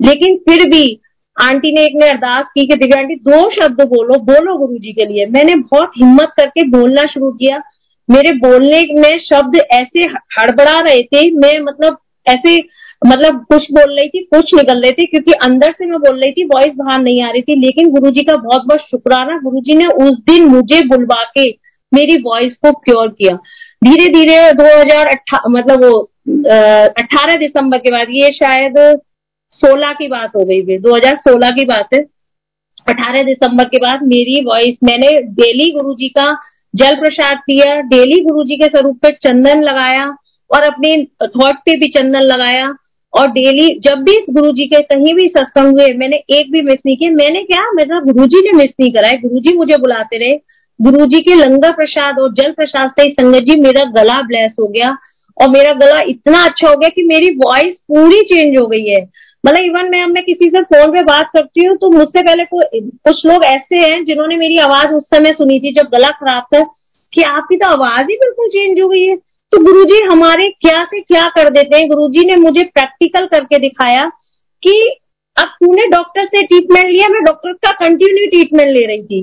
लेकिन 0.00 0.36
फिर 0.40 0.68
भी 0.70 1.00
आंटी 1.36 1.72
ने 1.72 1.84
एक 1.84 1.92
ने 1.96 2.08
अरदास 2.08 2.46
की 2.54 2.66
कि 2.66 2.74
दिव्या 2.76 3.00
आंटी, 3.00 3.14
दो 3.16 3.50
शब्द 3.52 3.82
बोलो 3.88 4.18
बोलो 4.24 4.56
गुरु 4.58 4.78
जी 4.78 4.92
के 4.92 5.06
लिए। 5.06 5.26
मैंने 5.28 5.54
बहुत 5.56 5.92
हिम्मत 5.98 6.32
करके 6.36 6.62
बोलना 6.70 7.04
शुरू 7.08 7.30
किया। 7.32 7.60
मेरे 8.08 8.32
बोलने 8.38 8.80
में 8.94 9.18
शब्द 9.20 9.56
ऐसे 9.72 10.04
हड़बड़ा 10.38 10.76
रहे 10.78 11.02
थे, 11.04 11.30
मैं 11.32 11.58
मतलब 11.62 11.98
ऐसे 12.26 12.56
मतलब 13.02 13.44
कुछ 13.50 13.66
बोल 13.72 13.90
रही 13.90 14.08
थी, 14.08 14.20
कुछ 14.26 14.54
निकल 14.54 14.82
रहे 14.82 14.92
थे, 14.92 15.04
क्योंकि 15.06 15.32
अंदर 15.44 15.72
से 15.72 15.86
मैं 15.86 15.98
बोल 16.00 16.20
रही 16.20 16.32
थी 16.32 16.44
वॉइस 16.46 16.72
बाहर 16.76 17.00
नहीं 17.02 17.22
आ 17.24 17.30
रही 17.30 17.42
थी। 17.42 17.54
लेकिन 17.60 17.90
गुरु 17.90 18.10
जी 18.10 18.24
का 18.24 18.36
बहुत 18.38 18.64
बहुत 18.66 18.80
शुक्राना। 18.80 19.38
गुरु 19.40 19.60
जी 19.60 19.74
ने 19.74 19.86
उस 20.04 20.18
दिन 20.30 20.44
मुझे 20.46 20.80
बुलवा 20.88 21.22
के 21.38 21.48
मेरी 21.92 22.16
वॉइस 22.22 22.56
को 22.56 22.72
प्योर 22.80 23.08
किया। 23.10 23.36
धीरे 23.82 24.08
धीरे 24.08 24.36
दो 24.54 24.64
हज़ार 24.64 25.16
मतलब 25.48 25.84
वो 25.84 25.98
अठारह 26.94 27.36
दिसंबर 27.36 27.78
के 27.78 27.90
बाद, 27.90 28.06
ये 28.10 28.32
शायद 28.34 28.78
सोलह 29.62 29.92
की 29.92 30.08
बात 30.08 30.36
हो 30.36 30.44
गई 30.44 30.60
हज़ार 30.86 31.16
सोलह 31.18 31.50
की 31.50 31.64
बात 31.66 31.94
है। 31.94 32.00
अठारह 32.86 33.22
दिसंबर 33.22 33.64
के 33.66 33.78
बाद 33.78 34.02
मेरी 34.06 34.42
वॉइस 34.44 34.76
मैंने 34.84 35.10
डेली 35.34 35.70
गुरु 35.72 35.94
जी 35.94 36.08
का 36.10 36.24
जल 36.74 36.94
प्रसाद 36.96 37.36
पिया, 37.38 37.74
डेली 37.82 38.20
गुरु 38.22 38.44
जी 38.44 38.56
के 38.56 38.66
स्वरूप 38.66 38.98
पे 39.02 39.10
चंदन 39.22 39.62
लगाया 39.62 40.06
और 40.50 40.64
अपने 40.64 40.94
थॉट 41.26 41.56
पे 41.56 41.76
भी 41.78 41.88
चंदन 41.90 42.22
लगाया 42.24 42.68
और 43.12 43.30
डेली 43.30 43.68
जब 43.80 44.02
भी 44.04 44.16
गुरु 44.30 44.52
जी 44.52 44.66
के 44.66 44.80
कहीं 44.84 45.14
भी 45.14 45.28
सत्संग 45.28 45.70
हुए, 45.70 45.86
मैंने 45.94 46.16
एक 46.30 46.50
भी 46.52 46.62
मिस 46.62 46.78
नहीं 46.86 46.96
किया। 46.96 47.10
मैंने 47.12 47.42
क्या? 47.44 47.62
मतलब 47.72 48.06
गुरु 48.06 48.26
जी 48.26 48.40
ने 48.40 48.56
मिस 48.58 48.70
नहीं 48.80 48.92
कराए 48.92 49.16
गुरु 49.18 49.40
जी 49.40 49.56
मुझे 49.56 49.76
बुलाते 49.76 50.18
रहे। 50.18 50.38
गुरु 50.80 51.06
जी 51.06 51.20
के 51.20 51.34
लंगर 51.34 51.72
प्रसाद 51.72 52.18
और 52.20 52.32
जल 52.34 52.52
प्रसाद 52.52 52.90
से 52.90 53.10
संगत 53.10 53.42
जी, 53.42 53.60
मेरा 53.60 53.84
गला 53.92 54.20
ब्लेस 54.22 54.54
हो 54.60 54.68
गया 54.68 54.96
और 55.36 55.48
मेरा 55.50 55.72
गला 55.80 56.00
इतना 56.08 56.44
अच्छा 56.44 56.68
हो 56.68 56.76
गया 56.76 56.88
कि 56.88 57.02
मेरी 57.06 57.34
वॉइस 57.36 57.76
पूरी 57.88 58.20
चेंज 58.24 58.58
हो 58.58 58.66
गई 58.66 58.84
है। 58.86 59.00
मतलब 59.44 59.64
इवन 59.64 59.88
मैं 59.90 60.04
मैं 60.06 60.22
किसी 60.24 60.48
से 60.50 60.62
फ़ोन 60.64 60.92
पे 60.92 61.02
बात 61.02 61.30
करती 61.34 61.66
हूँ 61.66 61.76
तो 61.76 61.90
मुझसे 61.90 62.22
पहले 62.22 62.44
को, 62.44 62.60
कुछ 63.04 63.24
लोग 63.26 63.44
ऐसे 63.44 63.76
हैं 63.76 64.04
जिन्होंने 64.04 64.36
मेरी 64.36 64.58
आवाज़ 64.60 64.92
उस 64.92 65.06
समय 65.06 65.32
सुनी 65.32 65.58
थी 65.60 65.72
जब 65.74 65.88
गला 65.92 66.08
खराब 66.16 66.46
था 66.54 66.62
कि 67.12 67.22
आपकी 67.24 67.56
तो 67.56 67.66
आवाज़ 67.66 68.10
ही 68.10 68.16
बिल्कुल 68.16 68.48
चेंज 68.48 68.80
हो 68.80 68.88
गई 68.88 69.04
है। 69.04 69.16
तो 69.16 69.58
गुरुजी 69.64 70.00
हमारे 70.04 70.48
क्या 70.60 70.82
से 70.84 71.00
क्या 71.00 71.24
कर 71.36 71.48
देते 71.50 71.76
हैं? 71.76 71.88
गुरुजी 71.88 72.26
ने 72.26 72.34
मुझे 72.36 72.62
प्रैक्टिकल 72.64 73.26
करके 73.26 73.58
दिखाया 73.58 74.10
कि 74.62 74.74
अब 75.36 75.48
तूने 75.60 75.86
डॉक्टर 75.88 76.24
से 76.24 76.42
ट्रीटमेंट 76.42 76.86
लिया 76.86 77.08
मैं 77.08 77.22
डॉक्टर 77.24 77.52
का 77.64 77.72
कंटिन्यू 77.78 78.26
ट्रीटमेंट 78.26 78.68
ले 78.68 78.86
रही 78.86 79.02
थी। 79.02 79.22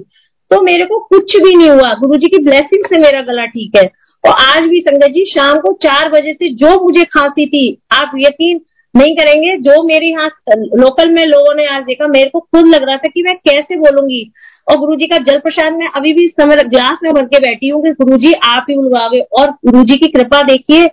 तो 0.51 0.61
मेरे 0.61 0.86
को 0.86 0.99
कुछ 1.05 1.36
भी 1.38 1.55
नहीं 1.55 1.70
हुआ। 1.70 1.93
गुरु 1.95 2.18
जी 2.18 2.28
की 2.28 2.43
ब्लेसिंग 2.43 2.86
से 2.86 2.99
मेरा 3.01 3.22
गला 3.22 3.45
ठीक 3.45 3.78
है। 3.78 3.84
और 4.24 4.34
आज 4.34 4.70
भी 4.70 4.80
संगत 4.80 5.11
जी 5.11 5.26
शाम 5.26 5.59
को 5.59 5.72
चार 5.84 6.09
बजे 6.11 6.34
से 6.34 6.49
जो 6.55 6.80
मुझे 6.84 7.03
खांसी 7.05 7.45
थी 7.45 7.65
आप 7.93 8.11
यकीन 8.18 8.59
नहीं 8.97 9.15
करेंगे। 9.15 9.55
जो 9.61 9.81
मेरे 9.83 10.07
यहाँ 10.07 10.29
लोकल 10.75 11.09
में 11.11 11.23
लोगों 11.25 11.55
ने 11.55 11.67
आज 11.67 11.83
देखा, 11.83 12.07
मेरे 12.09 12.29
को 12.29 12.39
खुद 12.41 12.67
लग 12.67 12.83
रहा 12.83 12.97
था 12.97 13.09
कि 13.09 13.23
मैं 13.23 13.35
कैसे 13.39 13.75
बोलूँगी। 13.77 14.21
और 14.67 14.77
गुरु 14.77 14.95
जी 14.95 15.05
का 15.05 15.17
जल 15.23 15.39
प्रसाद 15.39 15.73
में 15.73 15.87
अभी 15.87 16.13
भी 16.13 16.27
समय 16.29 16.63
ग्लास 16.65 16.99
में 17.03 17.11
भर 17.13 17.25
के 17.25 17.39
बैठी 17.39 17.69
हूँ 17.69 17.81
कि 17.83 17.91
गुरु 17.95 18.17
जी 18.17 18.33
आप 18.45 18.65
ही 18.69 18.75
बुलवावे। 18.75 19.19
और 19.33 19.51
गुरु 19.65 19.83
जी 19.83 19.95
की 19.95 20.07
कृपा 20.09 20.41
देखिए 20.45 20.87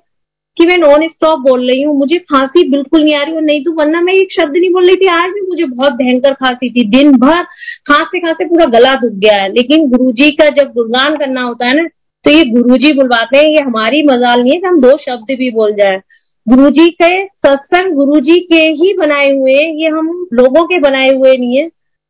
कि 0.57 0.67
मैं 0.67 0.77
नॉन 0.79 1.07
स्टॉप 1.09 1.39
बोल 1.41 1.67
रही 1.69 1.83
हूँ। 1.83 1.97
मुझे 1.99 2.19
खांसी 2.23 2.69
बिल्कुल 2.71 3.03
नहीं 3.03 3.15
आ 3.15 3.23
रही 3.23 3.35
और 3.35 3.43
नहीं 3.43 3.63
तो 3.65 3.73
वरना 3.75 4.01
मैं 4.01 4.13
एक 4.15 4.33
शब्द 4.33 4.57
नहीं 4.57 4.71
बोल 4.73 4.87
रही 4.87 4.97
थी। 4.97 5.07
आज 5.09 5.31
भी 5.31 5.41
मुझे 5.47 5.65
बहुत 5.65 5.93
भयंकर 5.95 6.35
खांसी 6.35 6.71
थी। 6.71 6.85
दिन 6.91 7.11
भर 7.19 7.43
खांसते 7.89 8.21
खांसते 8.21 8.45
पूरा 8.45 8.67
गला 8.73 8.95
दुख 8.97 9.13
गया 9.15 9.35
है। 9.35 9.49
लेकिन 9.53 9.89
गुरु 9.91 10.11
जी 10.13 10.31
का 10.33 10.49
जब 10.53 10.73
गुणगान 10.75 11.17
करना 11.17 11.43
होता 11.43 11.69
है 11.69 11.75
ना 11.75 11.89
तो 12.25 12.31
ये 12.31 12.45
गुरु 12.51 12.77
जी 12.77 12.93
बुलवाते 12.93 13.39
हैं। 13.39 13.45
ये 13.45 13.61
हमारी 13.61 14.03
मजाल 14.05 14.43
नहीं 14.43 14.53
है 14.53 14.61
कि 14.61 14.67
हम 14.67 14.81
दो 14.81 14.97
शब्द 14.99 15.35
भी 15.39 15.51
बोल 15.53 15.73
जाए। 15.75 16.01
गुरु 16.47 16.69
जी 16.71 16.89
के 16.93 17.09
सत्संग 17.27 17.95
गुरु 17.95 18.21
जी 18.21 18.39
के 18.43 18.61
ही 18.73 18.93
बनाए 18.97 19.31
हुए 19.31 19.53
ये 19.53 19.89
हम 19.89 20.09
लोगों 20.33 20.65
के 20.65 20.79
बनाए 20.81 21.09
हुए 21.09 21.33
नहीं 21.35 21.59
है। 21.59 21.67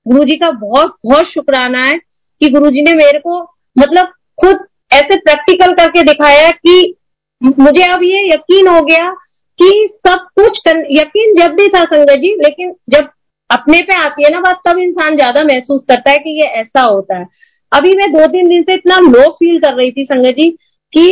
गुरु 0.06 0.24
जी 0.24 0.36
का 0.36 0.50
बहुत 0.52 0.96
बहुत 1.06 1.26
शुक्राना 1.26 1.80
है 1.80 1.98
कि 2.40 2.48
गुरु 2.50 2.70
जी 2.70 2.82
ने 2.82 2.94
मेरे 2.94 3.18
को 3.18 3.40
मतलब 3.76 4.06
खुद 4.38 4.64
ऐसे 4.92 5.16
प्रैक्टिकल 5.18 5.72
करके 5.74 6.02
दिखाया 6.02 6.50
कि 6.50 6.94
मुझे 7.42 7.82
अब 7.84 8.02
ये 8.02 8.22
यकीन 8.28 8.68
हो 8.68 8.80
गया 8.82 9.10
कि 9.58 9.68
सब 9.98 10.26
कुछ 10.36 10.58
कर, 10.58 10.78
यकीन 10.90 11.34
जब 11.34 11.54
भी 11.54 11.66
था 11.68 11.84
संगत 11.84 12.18
जी 12.18 12.34
लेकिन 12.38 12.74
जब 12.90 13.08
अपने 13.50 13.80
पे 13.82 13.94
आती 13.96 14.24
है 14.24 14.30
ना 14.30 14.40
बात 14.40 14.60
तब 14.66 14.78
इंसान 14.78 15.16
ज़्यादा 15.16 15.42
महसूस 15.44 15.82
करता 15.88 16.10
है 16.10 16.18
कि 16.18 16.30
ये 16.40 16.48
ऐसा 16.60 16.82
होता 16.82 17.18
है। 17.18 17.26
अभी 17.72 17.94
मैं 17.96 18.10
दो 18.12 18.26
तीन 18.32 18.48
दिन 18.48 18.62
से 18.62 18.74
इतना 18.74 18.98
लो 19.02 19.28
फील 19.32 19.58
कर 19.60 19.74
रही 19.74 19.90
थी 19.92 20.04
संगत 20.04 20.34
जी 20.34 20.50
कि 20.92 21.06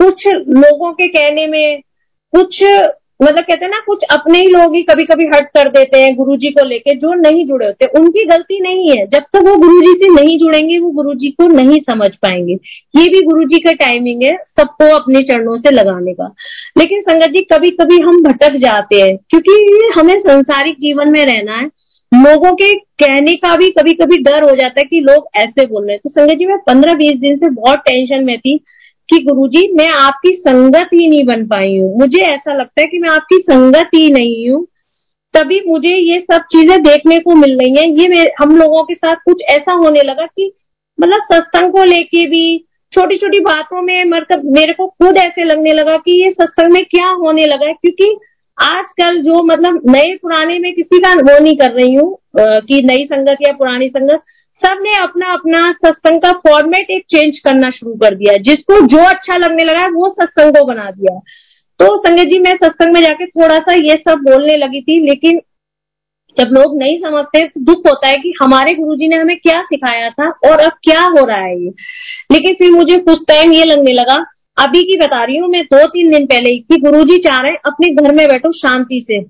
कुछ 0.00 0.26
लोगों 0.26 0.92
के 0.92 1.08
कहने 1.08 1.46
में 1.46 1.82
कुछ 2.34 2.62
मतलब 3.22 3.38
कहते 3.38 3.64
हैं 3.64 3.70
ना, 3.70 3.78
कुछ 3.86 4.04
अपने 4.10 4.38
ही 4.38 4.46
लोग 4.46 4.74
ही 4.74 4.82
कभी 4.82 5.04
कभी 5.04 5.24
हट 5.26 5.46
कर 5.46 5.68
देते 5.68 5.98
हैं 5.98 6.14
गुरु 6.16 6.36
जी 6.36 6.50
को 6.50 6.64
लेके 6.66 6.94
जो 6.94 7.12
नहीं 7.14 7.44
जुड़े 7.46 7.66
होते। 7.66 7.86
उनकी 7.98 8.24
गलती 8.24 8.60
नहीं 8.60 8.88
है। 8.90 9.06
जब 9.06 9.22
तक 9.32 9.42
वो 9.48 9.56
गुरु 9.56 9.80
जी 9.80 9.92
से 9.94 10.08
नहीं 10.14 10.38
जुड़ेंगे, 10.38 10.78
वो 10.78 10.90
गुरु 10.90 11.14
जी 11.14 11.28
को 11.30 11.46
नहीं 11.46 11.80
समझ 11.80 12.08
पाएँगे। 12.16 12.52
ये 12.96 13.08
भी 13.08 13.22
गुरु 13.22 13.44
जी 13.44 13.58
का 13.58 13.72
टाइमिंग 13.72 14.22
है 14.22 14.36
सबको 14.60 14.94
अपने 14.96 15.22
चरणों 15.22 15.56
से 15.58 15.70
लगाने 15.70 16.14
का। 16.14 16.34
लेकिन 16.78 17.02
संगत 17.02 17.30
जी 17.30 17.40
कभी 17.52 17.70
कभी 17.70 17.98
हम 17.98 18.22
भटक 18.22 18.56
जाते 18.56 19.00
हैं, 19.00 19.16
क्योंकि 19.16 19.90
हमें 19.96 20.18
संसारिक 20.20 20.74
जीवन 20.74 21.10
में 21.10 21.24
रहना 21.26 21.52
है। 21.52 21.66
लोगों 22.12 22.52
के 22.52 22.74
कहने 22.74 23.34
का 23.34 23.56
भी 23.56 23.70
कभी 23.70 23.92
कभी 23.92 24.22
डर 24.22 24.42
हो 24.42 24.50
जाता 24.50 24.80
है 24.80 24.84
कि 24.84 25.00
लोग 25.00 25.28
ऐसे 25.36 25.66
बोल 25.66 25.82
रहे 25.82 25.92
हैं। 25.92 26.00
तो 26.04 26.10
संगत 26.10 26.34
जी, 26.34 26.46
मैं 26.46 26.58
पंद्रह 26.58 26.94
बीस 26.94 27.18
दिन 27.18 27.36
से 27.36 27.50
बहुत 27.50 27.78
टेंशन 27.78 28.24
में 28.24 28.38
थी। 28.38 28.60
कि 29.10 29.18
गुरुजी, 29.24 29.66
मैं 29.74 29.88
आपकी 29.90 30.30
संगत 30.38 30.90
ही 30.94 31.08
नहीं 31.08 31.24
बन 31.26 31.46
पाई 31.46 31.76
हूँ। 31.78 31.98
मुझे 31.98 32.22
ऐसा 32.24 32.54
लगता 32.54 32.80
है 32.80 32.86
कि 32.86 32.98
मैं 32.98 33.08
आपकी 33.10 33.38
संगत 33.42 33.90
ही 33.94 34.08
नहीं 34.12 34.48
हूँ। 34.48 34.66
तभी 35.34 35.60
मुझे 35.66 35.94
ये 35.96 36.18
सब 36.22 36.42
चीज़ें 36.52 36.82
देखने 36.82 37.18
को 37.18 37.34
मिल 37.34 37.58
रही 37.58 37.74
हैं। 37.74 37.86
ये 37.88 38.24
हम 38.40 38.56
लोगों 38.56 38.82
के 38.84 38.94
साथ 38.94 39.16
कुछ 39.24 39.42
ऐसा 39.50 39.74
होने 39.74 40.02
लगा 40.02 40.26
कि 40.26 40.52
मतलब 40.98 41.20
सत्संग 41.32 41.72
को 41.72 41.84
लेके 41.84 42.26
भी 42.28 42.42
छोटी 42.92 43.16
छोटी 43.16 43.40
बातों 43.40 43.82
में 43.82 44.04
मतलब 44.04 44.42
मेरे 44.52 44.74
को 44.74 44.86
खुद 44.86 45.18
ऐसे 45.18 45.44
लगने 45.44 45.72
लगा 45.72 45.96
कि 45.96 46.12
ये 46.24 46.30
सत्संग 46.32 46.72
में 46.72 46.84
क्या 46.84 47.08
होने 47.20 47.44
लगा 47.46 47.66
है? 47.66 47.72
क्योंकि 47.74 48.16
आजकल 48.58 49.20
जो 49.22 49.42
मतलब 49.44 49.80
नए 49.90 50.14
पुराने 50.22 50.58
में 50.58 50.72
किसी 50.74 50.98
का 50.98 51.12
वो 51.12 51.38
नहीं 51.38 51.56
कर 51.56 51.72
रही 51.72 51.94
हूँ 51.94 52.16
कि 52.38 52.80
नई 52.84 53.04
संगत 53.04 53.46
या 53.46 53.52
पुरानी 53.52 53.88
संगत। 53.88 54.22
सबने 54.62 54.94
अपना 54.94 55.32
अपना 55.32 55.60
सत्संग 55.74 56.20
का 56.20 56.32
फॉर्मेट 56.40 56.90
एक 56.90 57.04
चेंज 57.10 57.38
करना 57.38 57.70
शुरू 57.70 57.94
कर 57.96 58.14
दिया। 58.14 58.36
जिसको 58.42 58.80
जो 58.86 59.04
अच्छा 59.04 59.36
लगने 59.36 59.64
लगा 59.64 59.86
वो 59.90 60.08
सत्संग 60.10 60.56
को 60.56 60.64
बना 60.64 60.90
दिया। 60.90 61.18
तो 61.80 61.96
संगत 61.98 62.24
जी, 62.24 62.38
मैं 62.38 62.54
सत्संग 62.56 62.94
में 62.94 63.00
जाके 63.02 63.26
थोड़ा 63.26 63.58
सा 63.58 63.74
ये 63.74 63.94
सब 63.98 64.18
बोलने 64.22 64.56
लगी 64.56 64.80
थी, 64.80 65.00
लेकिन 65.06 65.40
जब 66.36 66.50
लोग 66.52 66.76
नहीं 66.78 66.98
समझते 66.98 67.40
तो 67.42 67.60
दुख 67.64 67.86
होता 67.86 68.08
है 68.08 68.16
कि 68.16 68.32
हमारे 68.42 68.74
गुरुजी 68.74 69.08
ने 69.08 69.20
हमें 69.20 69.36
क्या 69.36 69.60
सिखाया 69.62 70.10
था 70.10 70.28
और 70.48 70.60
अब 70.60 70.72
क्या 70.82 71.00
हो 71.02 71.24
रहा 71.26 71.38
है 71.38 71.56
ये। 71.62 71.70
लेकिन 72.32 72.54
फिर 72.54 72.70
मुझे 72.70 72.96
कुछ 72.98 73.24
टाइम 73.28 73.52
ये 73.52 73.64
लगने 73.64 73.92
लगा। 73.92 74.16
अभी 74.56 74.82
की 74.82 74.98
बता 74.98 75.24
रही 75.24 75.36
हूँ, 75.36 75.48
मैं 75.48 75.64
दो 75.64 75.86
तीन 75.86 76.10
दिन 76.10 76.26
पहले 76.26 76.50
ही 76.50 76.58
कि 76.60 76.80
गुरुजी 76.80 77.16
चाह 77.18 77.40
रहे 77.40 77.56
अपने 77.66 77.88
घर 77.94 78.14
में 78.14 78.26
बैठो 78.28 78.52
शांति 78.52 79.04
से। 79.10 79.20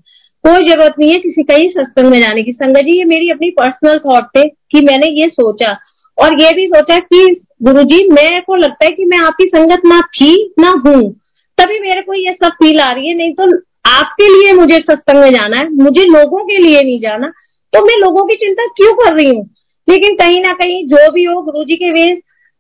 कोई 0.45 0.69
ज़रूरत 0.69 0.95
नहीं 0.99 1.11
है 1.11 1.19
किसी 1.19 1.43
कहीं 1.43 1.69
सत्संग 1.71 2.11
में 2.11 2.21
जाने 2.21 2.43
की। 2.43 2.53
संगत 2.53 2.81
जी, 2.81 2.99
ये 2.99 3.05
मेरी 3.05 3.31
अपनी 3.31 3.51
पर्सनल 3.51 3.99
थॉट 3.99 4.25
थे 4.37 4.49
कि 4.49 4.81
मैंने 4.81 5.07
ये 5.21 5.29
सोचा। 5.29 5.77
और 6.19 6.41
ये 6.41 6.53
भी 6.53 6.67
सोचा 6.67 6.99
कि 6.99 7.41
गुरु 7.63 7.83
जी, 7.83 8.09
मेरे 8.13 8.41
को 8.41 8.57
लगता 8.57 8.85
है 8.85 8.91
कि 8.91 9.05
मैं 9.05 9.19
आपकी 9.19 9.45
संगत 9.45 9.83
ना 9.87 10.01
थी 10.01 10.55
ना 10.59 10.71
हूँ। 10.87 11.13
तभी 11.59 11.79
मेरे 11.81 12.03
को 12.03 12.15
ये 12.15 12.33
सब 12.33 12.49
फील 12.49 12.81
आ 12.81 12.91
रही 12.93 13.09
है। 13.09 13.15
नहीं 13.15 13.35
तो 13.35 13.57
आपके 13.87 14.29
लिए 14.29 14.53
मुझे 14.53 14.79
सत्संग 14.79 15.21
में 15.21 15.33
जाना 15.33 15.57
है, 15.57 15.69
मुझे 15.75 16.05
लोगों 16.05 16.45
के 16.45 16.59
लिए 16.59 16.83
नहीं 16.83 17.01
जाना। 17.01 17.29
तो 17.73 17.85
मैं 17.87 17.99
लोगों 18.01 18.25
की 18.27 18.37
चिंता 18.37 18.67
क्यों 18.67 18.93
कर 18.93 19.15
रही 19.15 19.35
हूँ? 19.37 19.49
लेकिन 19.89 20.15
कहीं 20.15 20.41
ना 20.41 20.53
कहीं 20.53 20.87
जो 20.87 21.11
भी 21.13 21.25
हो, 21.25 21.43
गुरु 21.43 21.65
जी 21.65 21.75
के 21.75 21.91
वे 21.91 22.07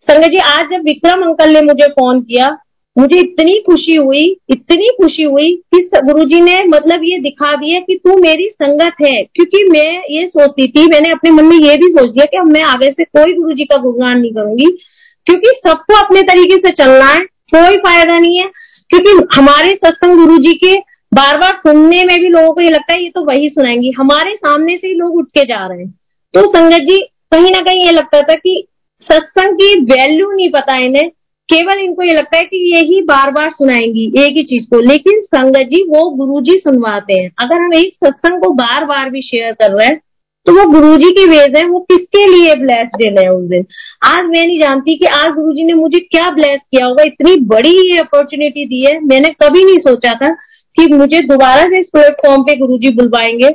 संगत 0.08 0.28
जी, 0.28 0.38
आज 0.38 0.66
जब 0.70 0.84
विक्रम 0.84 1.22
अंकल 1.22 1.50
ने 1.50 1.62
मुझे 1.62 1.86
फ़ोन 1.88 2.20
किया 2.20 2.56
मुझे 2.98 3.18
इतनी 3.18 3.52
खुशी 3.52 3.96
हुई, 3.96 4.36
इतनी 4.50 4.88
खुशी 5.02 5.22
हुई 5.22 5.62
कि 5.74 5.90
गुरुजी 6.04 6.40
ने 6.40 6.62
मतलब 6.62 7.00
ये 7.04 7.18
दिखा 7.18 7.56
दिया 7.56 7.80
कि 7.80 7.94
तू 7.94 8.16
मेरी 8.16 8.48
संगत 8.48 8.94
है। 9.02 9.22
क्योंकि 9.22 9.68
मैं 9.72 10.02
ये 10.10 10.26
सोचती 10.26 10.68
थी, 10.68 10.86
मैंने 10.86 11.10
अपने 11.10 11.30
मन 11.30 11.44
में 11.44 11.56
ये 11.56 11.76
भी 11.76 11.86
सोच 11.86 12.10
दिया 12.10 12.24
कि 12.24 12.36
अब 12.36 12.52
मैं 12.52 12.62
आगे 12.62 12.86
से 12.86 13.04
कोई 13.04 13.32
गुरुजी 13.32 13.64
का 13.64 13.76
गुणगान 13.76 14.20
नहीं 14.20 14.32
करूँगी। 14.32 14.78
क्योंकि 15.26 15.60
सबको 15.66 16.06
अपने 16.06 16.22
तरीके 16.22 16.54
से 16.54 16.70
चलना 16.70 17.06
है, 17.06 17.20
कोई 17.20 17.76
फ़ायदा 17.76 18.18
नहीं 18.18 18.36
है। 18.36 18.50
क्योंकि 18.88 19.26
हमारे 19.34 19.70
सत्संग 19.70 20.18
गुरु 20.18 20.38
जी 20.38 20.52
के 20.52 20.76
बार 21.14 21.38
बार 21.38 21.52
सुनने 21.52 22.04
में 22.04 22.20
भी 22.20 22.28
लोगों 22.28 22.52
को 22.52 22.60
ये 22.60 22.70
लगता 22.70 22.94
है, 22.94 23.02
ये 23.02 23.08
तो 23.08 23.24
वही 23.24 23.48
सुनाएँगी। 23.48 23.90
हमारे 23.90 24.34
सामने 24.36 24.76
से 24.76 24.86
ही 24.86 24.94
लोग 24.94 25.14
उठ 25.14 25.24
के 25.24 25.44
जा 25.44 25.66
रहे 25.66 25.78
हैं। 25.78 25.94
तो 26.34 26.48
संगत 26.56 26.78
जी, 26.78 26.98
कहीं 27.32 27.50
ना 27.50 27.60
कहीं 27.60 27.86
ये 27.86 27.92
लगता 27.92 28.20
था 28.20 28.34
कि 28.34 28.66
सत्संग 29.12 29.54
की 29.54 29.80
वैल्यू 29.80 30.30
नहीं 30.30 30.50
पता 30.50 30.76
इन्हें। 30.76 31.10
केवल 31.52 31.78
इनको 31.80 32.02
ये 32.02 32.12
लगता 32.12 32.36
है 32.36 32.44
कि 32.44 32.58
यही 32.76 33.00
बार 33.02 33.30
बार 33.30 33.50
सुनाएँगी, 33.50 34.04
एक 34.18 34.36
ही 34.36 34.42
चीज़ 34.42 34.64
को। 34.64 34.80
लेकिन 34.80 35.20
संगत 35.34 35.68
जी, 35.68 35.82
वो 35.82 36.08
गुरु 36.16 36.40
जी 36.42 36.58
सुनवाते 36.58 37.20
हैं। 37.20 37.30
अगर 37.42 37.60
हम 37.60 37.74
एक 37.74 37.94
सत्संग 37.96 38.42
को 38.42 38.50
बार 38.54 38.84
बार 38.84 39.10
भी 39.10 39.22
शेयर 39.22 39.52
कर 39.52 39.72
रहे 39.72 39.86
हैं 39.86 40.00
तो 40.46 40.52
वो 40.52 40.64
गुरु 40.70 40.96
जी 40.96 41.10
की 41.10 41.24
वेज 41.26 41.56
है, 41.56 41.64
वो 41.64 41.80
किसके 41.80 42.26
लिए 42.26 42.54
ब्लेस 42.56 42.88
डे 42.96 43.08
है 43.20 43.28
उस 43.28 43.44
दिन? 43.44 43.64
आज 44.04 44.24
मैं 44.24 44.46
नहीं 44.46 44.60
जानती 44.60 44.94
कि 44.94 45.06
आज 45.06 45.30
गुरु 45.30 45.52
जी 45.52 45.64
ने 45.64 45.74
मुझे 45.74 45.98
क्या 46.00 46.30
ब्लेस 46.30 46.60
किया 46.60 46.86
होगा। 46.86 47.02
इतनी 47.02 47.34
बड़ी 47.46 47.74
ये 47.90 47.98
अपॉर्चुनिटी 47.98 48.64
दी 48.64 48.84
है। 48.86 48.98
मैंने 49.00 49.28
कभी 49.42 49.64
नहीं 49.64 49.78
सोचा 49.78 50.12
था 50.14 50.28
कि 50.76 50.86
मुझे 50.92 51.20
दोबारा 51.20 51.66
से 51.66 51.80
इस 51.80 51.88
प्लेटफॉर्म 51.92 52.42
पे 52.42 52.56
गुरु 52.56 52.78
जी 52.78 52.90
बुलवाएँगे। 52.94 53.50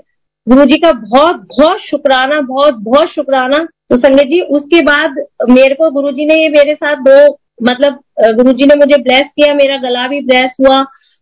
गुरु 0.48 0.66
जी 0.66 0.78
का 0.78 0.91
बहुत 0.91 1.36
बहुत 1.50 1.80
शुक्राना, 1.82 2.41
बहुत 2.41 2.76
बहुत 2.76 3.08
शुक्राना। 3.08 3.58
तो 3.89 3.98
संगत 3.98 4.24
जी, 4.24 4.41
उसके 4.41 4.82
बाद 4.82 5.16
मेरे 5.50 5.76
को 5.76 5.89
गुरु 5.91 6.12
जी 6.12 6.26
ने 6.26 6.36
ये 6.36 6.50
मेरे 6.50 6.74
साथ 6.74 6.96
दो 7.02 7.38
मतलब 7.60 7.99
गुरु 8.36 8.51
जी 8.53 8.66
ने 8.66 8.76
मुझे 8.76 8.97
ब्लेस 8.99 9.28
किया, 9.28 9.53
मेरा 9.56 9.78
गला 9.80 10.08
भी 10.08 10.20
ब्लेस 10.24 10.56
हुआ 10.60 10.78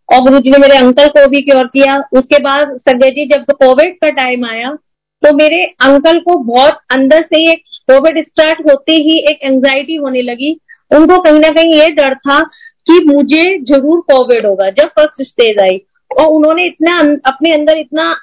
और 0.10 0.22
गुरुजी 0.22 0.50
ने 0.52 0.58
मेरे 0.60 0.78
अंकल 0.78 1.08
को 1.10 1.28
भी 1.30 1.42
क्योर 1.42 1.68
किया। 1.70 1.94
उसके 2.14 2.40
बाद 2.42 2.78
संजय 2.80 3.10
जी, 3.10 3.26
जब 3.28 3.52
कोविड 3.54 3.96
का 3.96 4.10
टाइम 4.14 4.46
आया 4.48 4.76
तो 5.24 5.32
मेरे 5.34 5.62
अंकल 5.84 6.20
को 6.22 6.38
बहुत 6.46 6.80
अंदर 6.92 7.22
से 7.24 7.40
एक 7.52 7.62
कोविड 7.90 8.20
स्टार्ट 8.22 8.60
होते 8.62 8.94
ही 8.96 9.18
एक 9.30 9.40
एंजाइटी 9.44 9.96
होने 9.98 10.22
लगी। 10.24 10.52
उनको 10.92 11.20
कहीं 11.20 11.40
ना 11.40 11.50
कहीं 11.52 11.74
ये 11.74 11.88
डर 11.92 12.16
था 12.18 12.40
कि 12.88 13.00
मुझे 13.06 13.44
ज़रूर 13.66 14.00
कोविड 14.04 14.46
होगा, 14.46 14.70
जब 14.72 14.88
फ़र्स्ट 14.90 15.22
स्टेज 15.24 15.60
आई। 15.62 15.78
और 16.12 16.28
उन्होंने 16.30 16.66
इतना 16.66 16.98
अपने 17.28 17.54
अंदर 17.54 17.78
इतना 17.80 18.16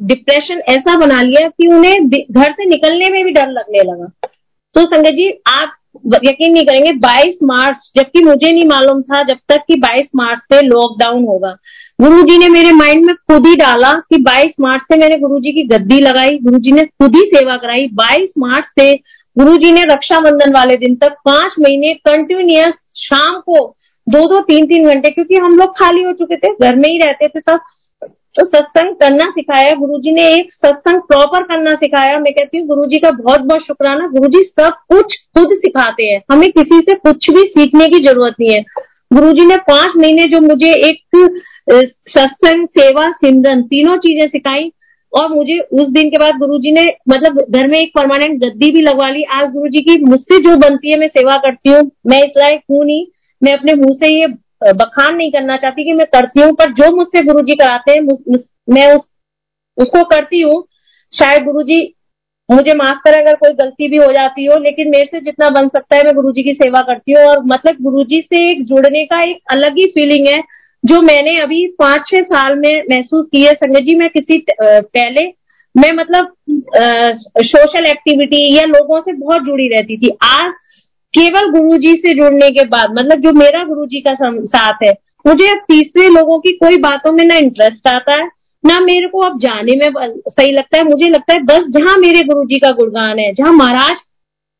डिप्रेशन 0.00 0.60
ऐसा 0.68 0.96
बना 0.98 1.20
लिया 1.22 1.48
कि 1.50 1.68
उन्हें 1.68 2.08
घर 2.08 2.52
से 2.52 2.64
निकलने 2.66 3.08
में 3.08 3.24
भी 3.24 3.30
डर 3.32 3.50
लगने 3.50 3.82
लगा। 3.82 4.06
तो 4.74 4.84
संजय 4.86 5.10
जी, 5.12 5.28
आप 5.48 5.76
यकीन 6.24 6.52
नहीं 6.52 6.64
करेंगे 6.64 6.92
22 7.00 7.36
मार्च, 7.42 7.90
जबकि 7.96 8.22
मुझे 8.22 8.50
नहीं 8.52 8.64
मालूम 8.64 9.02
था 9.02 9.22
जब 9.22 9.38
तक 9.48 9.64
कि 9.68 9.76
22 9.76 10.08
मार्च 10.16 10.38
से 10.52 10.60
लॉकडाउन 10.60 11.24
होगा। 11.24 11.56
गुरु 12.00 12.22
जी 12.22 12.38
ने 12.38 12.48
मेरे 12.48 12.72
माइंड 12.72 13.04
में 13.04 13.14
खुद 13.14 13.46
ही 13.46 13.54
डाला 13.56 13.92
कि 14.10 14.16
22 14.22 14.52
मार्च 14.60 14.82
से 14.82 14.98
मैंने 14.98 15.18
गुरु 15.18 15.38
जी 15.38 15.52
की 15.52 15.62
गद्दी 15.66 15.98
लगाई 16.00 16.38
गुरु 16.38 16.58
जी 16.58 16.72
ने 16.72 16.84
खुद 16.84 17.16
ही 17.16 17.22
सेवा 17.22 17.56
कराई। 17.56 17.88
22 17.94 18.32
मार्च 18.38 18.64
से 18.80 18.92
गुरु 19.36 19.56
जी 19.56 19.72
ने 19.72 19.84
रक्षाबंधन 19.84 20.52
वाले 20.52 20.76
दिन 20.76 20.94
तक 20.94 21.16
पाँच 21.24 21.54
महीने 21.60 21.94
कंटिन्यूस 22.08 22.74
शाम 22.96 23.40
को 23.40 23.76
दो 24.06 24.26
दो 24.28 24.40
तीन 24.40 24.66
तीन 24.66 24.88
घंटे, 24.88 25.10
क्योंकि 25.10 25.36
हम 25.36 25.56
लोग 25.56 25.78
खाली 25.78 26.02
हो 26.02 26.12
चुके 26.12 26.36
थे, 26.36 26.48
घर 26.48 26.76
में 26.76 26.88
ही 26.88 26.98
रहते 26.98 27.28
थे 27.28 27.40
सब। 27.40 27.60
तो 28.36 28.44
सत्संग 28.46 28.94
करना 28.94 29.30
सिखाया, 29.30 29.74
गुरुजी 29.74 30.12
ने 30.12 30.22
एक 30.28 30.52
सत्संग 30.52 31.00
प्रॉपर 31.02 31.42
करना 31.42 31.72
सिखाया। 31.74 32.18
मैं 32.18 32.32
कहती 32.32 32.58
हूँ, 32.58 32.66
गुरुजी 32.66 32.98
का 32.98 33.10
बहुत 33.12 33.40
बहुत 33.40 33.66
शुक्राना। 33.66 34.06
गुरुजी 34.08 34.42
सब 34.42 34.72
कुछ 34.92 35.16
खुद 35.36 35.56
सिखाते 35.56 36.04
हैं। 36.04 36.20
हमें 36.32 36.48
किसी 36.50 36.78
से 36.80 36.94
कुछ 36.98 37.30
भी 37.30 37.42
सीखने 37.48 37.86
की 37.88 38.04
ज़रूरत 38.06 38.34
नहीं 38.40 38.50
है। 38.50 38.62
गुरुजी 39.10 39.44
ने 39.46 39.56
पाँच 39.64 39.96
महीने 39.96 40.24
जो 40.26 40.40
मुझे 40.40 40.72
एक 40.88 41.28
सत्संग, 41.70 42.66
सेवा, 42.78 43.10
सिमरन, 43.12 43.62
तीनों 43.64 43.96
चीज़ें 43.98 44.26
सिखाई 44.28 44.70
और 45.12 45.28
मुझे 45.34 45.58
उस 45.58 45.88
दिन 45.88 46.08
के 46.10 46.18
बाद 46.18 46.38
गुरुजी 46.38 46.72
ने 46.72 46.86
मतलब 47.08 47.38
घर 47.50 47.68
में 47.68 47.78
एक 47.78 47.92
परमानेंट 47.94 48.38
गद्दी 48.44 48.70
भी 48.70 48.80
लगवा 48.80 49.08
ली। 49.08 49.22
आज 49.32 49.50
गुरुजी 49.50 49.80
की 49.80 50.02
मुझसे 50.04 50.38
जो 50.38 50.56
बनती 50.58 50.90
है, 50.90 50.98
मैं 50.98 51.08
सेवा 51.08 51.36
करती 51.38 51.70
हूँ। 51.70 51.90
मैं 52.06 52.18
इस 52.18 52.32
लायक 52.38 52.60
हूँ 52.70 52.84
नहीं। 52.84 53.06
मैं 53.42 53.52
अपने 53.52 53.74
मुँह 53.74 53.94
से 53.94 54.08
ये 54.08 54.26
बखान 54.64 55.16
नहीं 55.16 55.30
करना 55.32 55.56
चाहती 55.56 55.84
कि 55.84 55.92
मैं 55.94 56.06
करती 56.12 56.40
हूँ 56.40 56.52
पर 56.54 56.72
जो 56.74 56.94
मुझसे 56.96 57.22
गुरु 57.22 57.40
जी 57.42 57.54
कराते 57.56 57.92
हैं 57.92 58.00
मैं 58.70 58.92
उस, 58.94 59.00
उसको 59.78 60.02
करती 60.06 60.40
हूँ। 60.40 60.62
शायद 61.12 61.44
गुरुजी 61.44 61.82
मुझे 62.48 62.74
माफ़ 62.74 62.98
करें 63.04 63.16
अगर 63.16 63.34
कोई 63.36 63.52
गलती 63.56 63.88
भी 63.88 63.96
हो 63.96 64.10
जाती 64.12 64.44
हो 64.46 64.58
लेकिन 64.62 64.88
मेरे 64.90 65.08
से 65.10 65.20
जितना 65.20 65.48
बन 65.50 65.68
सकता 65.68 65.96
है 65.96 66.02
मैं 66.04 66.14
गुरु 66.14 66.32
जी 66.32 66.42
की 66.42 66.52
सेवा 66.54 66.80
करती 66.82 67.12
हूँ। 67.12 67.24
और 67.26 67.44
मतलब 67.46 67.76
गुरु 67.82 68.04
जी 68.04 68.20
से 68.22 68.50
एक 68.50 68.64
जुड़ने 68.66 69.04
का 69.04 69.20
एक 69.28 69.38
अलग 69.52 69.78
ही 69.78 69.86
फीलिंग 69.94 70.26
है 70.28 70.42
जो 70.84 71.00
मैंने 71.02 71.38
अभी 71.42 71.66
पाँच 71.78 72.06
छह 72.08 72.22
साल 72.24 72.58
में 72.58 72.82
महसूस 72.90 73.26
की 73.26 73.42
है। 73.42 73.52
संजय 73.54 73.80
जी 73.82 73.94
मैं 73.96 74.08
किसी 74.10 74.44
पहले 74.60 75.26
मैं 75.74 75.92
मतलब 75.94 76.34
सोशल 77.44 77.86
एक्टिविटी 77.86 78.42
या 78.56 78.64
लोगों 78.66 79.00
से 79.00 79.12
बहुत 79.14 79.42
जुड़ी 79.42 79.68
रहती 79.68 79.96
थी। 79.98 80.10
आज 80.24 80.52
केवल 81.14 81.50
गुरुजी 81.50 81.92
से 81.96 82.14
जुड़ने 82.14 82.48
के 82.50 82.64
बाद 82.68 82.90
मतलब 82.92 83.20
जो 83.20 83.32
मेरा 83.34 83.64
गुरुजी 83.64 84.00
का 84.00 84.14
साथ 84.14 84.84
है, 84.84 84.92
मुझे 85.24 85.48
अब 85.48 85.58
तीसरे 85.68 86.08
लोगों 86.10 86.38
की 86.38 86.52
कोई 86.56 86.76
बातों 86.78 87.12
में 87.12 87.24
ना 87.24 87.36
इंटरेस्ट 87.38 87.88
आता 87.88 88.14
है, 88.14 88.26
ना 88.64 88.78
मेरे 88.80 89.08
को 89.08 89.20
अब 89.20 89.38
जाने 89.40 89.76
में 89.76 89.88
सही 90.28 90.52
लगता 90.52 90.78
है। 90.78 90.84
मुझे 90.84 91.10
लगता 91.10 91.32
है 91.32 91.42
बस 91.42 91.66
जहाँ 91.70 91.96
मेरे 91.98 92.22
गुरुजी 92.24 92.58
का 92.58 92.70
गुणगान 92.72 93.18
है, 93.18 93.32
जहाँ 93.34 93.52
महाराज 93.52 94.00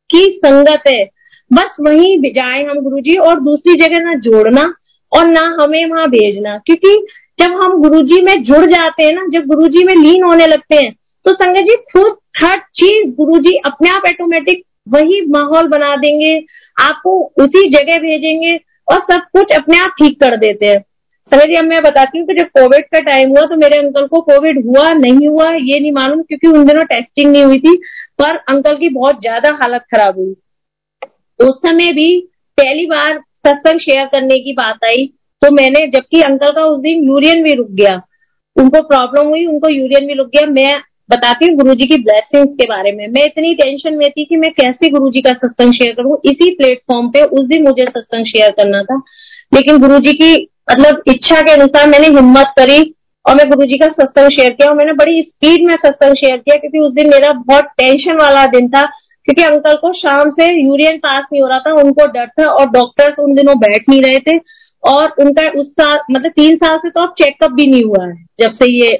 की 0.09 0.23
संगत 0.37 0.87
है, 0.87 1.03
बस 1.51 1.75
वहीं 1.81 2.31
जाए 2.31 2.63
हम 2.63 2.79
गुरुजी 2.81 3.15
और 3.19 3.39
दूसरी 3.41 3.73
जगह 3.75 4.03
ना 4.03 4.13
जोड़ना 4.21 4.63
और 5.11 5.27
ना 5.27 5.41
हमें 5.61 5.85
वहाँ 5.85 6.07
भेजना। 6.09 6.57
क्योंकि 6.65 6.95
जब 7.39 7.53
हम 7.55 7.81
गुरुजी 7.81 8.21
में 8.23 8.35
जुड़ 8.43 8.65
जाते 8.65 9.03
हैं 9.03 9.11
ना, 9.13 9.25
जब 9.29 9.47
गुरुजी 9.47 9.83
में 9.83 9.93
लीन 9.95 10.23
होने 10.23 10.47
लगते 10.47 10.75
हैं 10.75 10.93
तो 11.25 11.33
संगत 11.33 11.61
जी, 11.61 11.75
खुद 11.93 12.15
हर 12.37 12.57
चीज़ 12.75 13.13
गुरुजी 13.15 13.55
अपने 13.65 13.89
आप 13.89 14.07
ऑटोमेटिक 14.09 14.63
वही 14.87 15.21
माहौल 15.27 15.67
बना 15.67 15.95
देंगे, 15.97 16.35
आपको 16.77 17.19
उसी 17.37 17.67
जगह 17.69 17.97
भेजेंगे 17.99 18.59
और 18.87 18.99
सब 19.03 19.21
कुछ 19.33 19.51
अपने 19.53 19.77
आप 19.79 19.95
ठीक 19.99 20.19
कर 20.21 20.35
देते 20.37 20.65
हैं। 20.67 20.83
अब 21.31 21.63
मैं 21.65 21.81
बताती 21.83 22.17
हूँ 22.17 22.27
कि 22.27 22.33
जब 22.33 22.47
कोविड 22.49 22.85
का 22.85 22.99
टाइम 23.01 23.29
हुआ 23.29 23.41
तो 23.43 23.55
मेरे 23.57 23.77
अंकल 23.77 24.05
को 24.07 24.19
कोविड 24.23 24.65
हुआ, 24.65 24.87
नहीं 24.89 25.27
हुआ, 25.27 25.49
ये 25.51 25.79
नहीं 25.79 25.91
मालूम, 25.91 26.21
क्योंकि 26.21 26.47
उन 26.49 26.65
दिनों 26.65 26.83
टेस्टिंग 26.85 27.31
नहीं 27.31 27.43
हुई 27.43 27.59
थी, 27.59 27.75
पर 28.19 28.35
अंकल 28.49 28.75
की 28.77 28.89
बहुत 28.91 29.21
ज़्यादा 29.21 29.49
हालत 29.61 29.85
खराब 29.93 30.19
हुई। 30.19 30.35
उस 31.39 31.55
समय 31.59 31.91
भी 31.93 32.07
पहली 32.57 32.85
बार 32.87 33.19
सत्संग 33.37 33.79
शेयर 33.79 34.05
करने 34.07 34.37
की 34.39 34.53
बात 34.55 34.85
आई 34.85 35.05
तो 35.41 35.51
मैंने, 35.53 35.85
जबकि 35.87 36.21
अंकल 36.23 36.51
का 36.51 36.61
उस 36.63 36.79
दिन 36.79 37.03
यूरियन 37.03 37.43
भी 37.43 37.53
रुक 37.53 37.71
गया, 37.71 38.01
उनको 38.55 38.81
प्रॉब्लम 38.83 39.27
हुई, 39.27 39.45
उनको 39.47 39.69
यूरियन 39.71 40.07
भी 40.07 40.13
रुक 40.13 40.27
गया, 40.29 40.45
मैं 40.47 40.73
बताती 41.09 41.47
हूँ 41.47 41.55
गुरु 41.57 41.73
जी 41.75 41.85
की 41.87 41.97
ब्लेसिंग्स 42.03 42.53
के 42.53 42.67
बारे 42.67 42.91
में। 42.91 43.07
मैं 43.07 43.25
इतनी 43.25 43.53
टेंशन 43.55 43.93
में 43.95 44.09
थी 44.09 44.25
कि 44.25 44.37
मैं 44.37 44.51
कैसे 44.53 44.89
गुरु 44.89 45.09
जी 45.11 45.21
का 45.21 45.31
सत्संग 45.35 45.73
शेयर 45.73 45.93
करूँ? 45.95 46.17
इसी 46.25 46.49
प्लेटफॉर्म 46.55 47.09
पे 47.09 47.23
उस 47.23 47.45
दिन 47.47 47.63
मुझे 47.63 47.85
सत्संग 47.87 48.25
शेयर 48.25 48.51
करना 48.59 48.81
था। 48.83 49.01
लेकिन 49.51 49.77
गुरु 49.79 49.99
जी 49.99 50.13
की 50.13 50.33
मतलब 50.71 51.01
इच्छा 51.07 51.41
के 51.41 51.51
अनुसार 51.51 51.87
मैंने 51.89 52.07
हिम्मत 52.09 52.53
करी 52.57 52.81
और 53.25 53.35
मैं 53.35 53.49
गुरु 53.49 53.65
जी 53.65 53.77
का 53.77 53.87
सत्संग 53.89 54.29
शेयर 54.31 54.49
किया 54.51 54.69
और 54.69 54.75
मैंने 54.77 54.93
बड़ी 54.95 55.21
स्पीड 55.21 55.65
में 55.65 55.75
सत्संग 55.75 56.15
शेयर 56.15 56.37
किया 56.37 56.55
क्योंकि 56.55 56.79
उस 56.79 56.93
दिन 56.93 57.09
मेरा 57.09 57.31
बहुत 57.45 57.65
टेंशन 57.77 58.17
वाला 58.17 58.45
दिन 58.49 58.69
था 58.69 58.83
क्योंकि 59.27 59.43
अंकल 59.43 59.75
को 59.75 59.91
शाम 59.93 60.29
से 60.31 60.45
यूरियन 60.55 60.97
पास 60.97 61.23
नहीं 61.31 61.41
हो 61.41 61.47
रहा 61.47 61.59
था, 61.59 61.73
उनको 61.73 62.05
डर 62.07 62.27
था 62.39 62.51
और 62.51 62.69
डॉक्टर्स 62.71 63.19
उन 63.19 63.33
दिनों 63.35 63.57
बैठ 63.59 63.89
नहीं 63.89 64.01
रहे 64.01 64.19
थे। 64.21 64.37
और 64.83 65.13
उनका 65.19 65.43
उस 65.59 65.71
साल 65.71 65.97
मतलब 66.11 66.31
तीन 66.31 66.55
साल 66.55 66.77
से 66.77 66.89
तो 66.89 67.01
अब 67.01 67.13
चेकअप 67.19 67.51
भी 67.51 67.65
नहीं 67.67 67.83
हुआ 67.83 68.05
है 68.05 68.13
जब 68.39 68.51
से 68.53 68.71
ये 68.71 68.97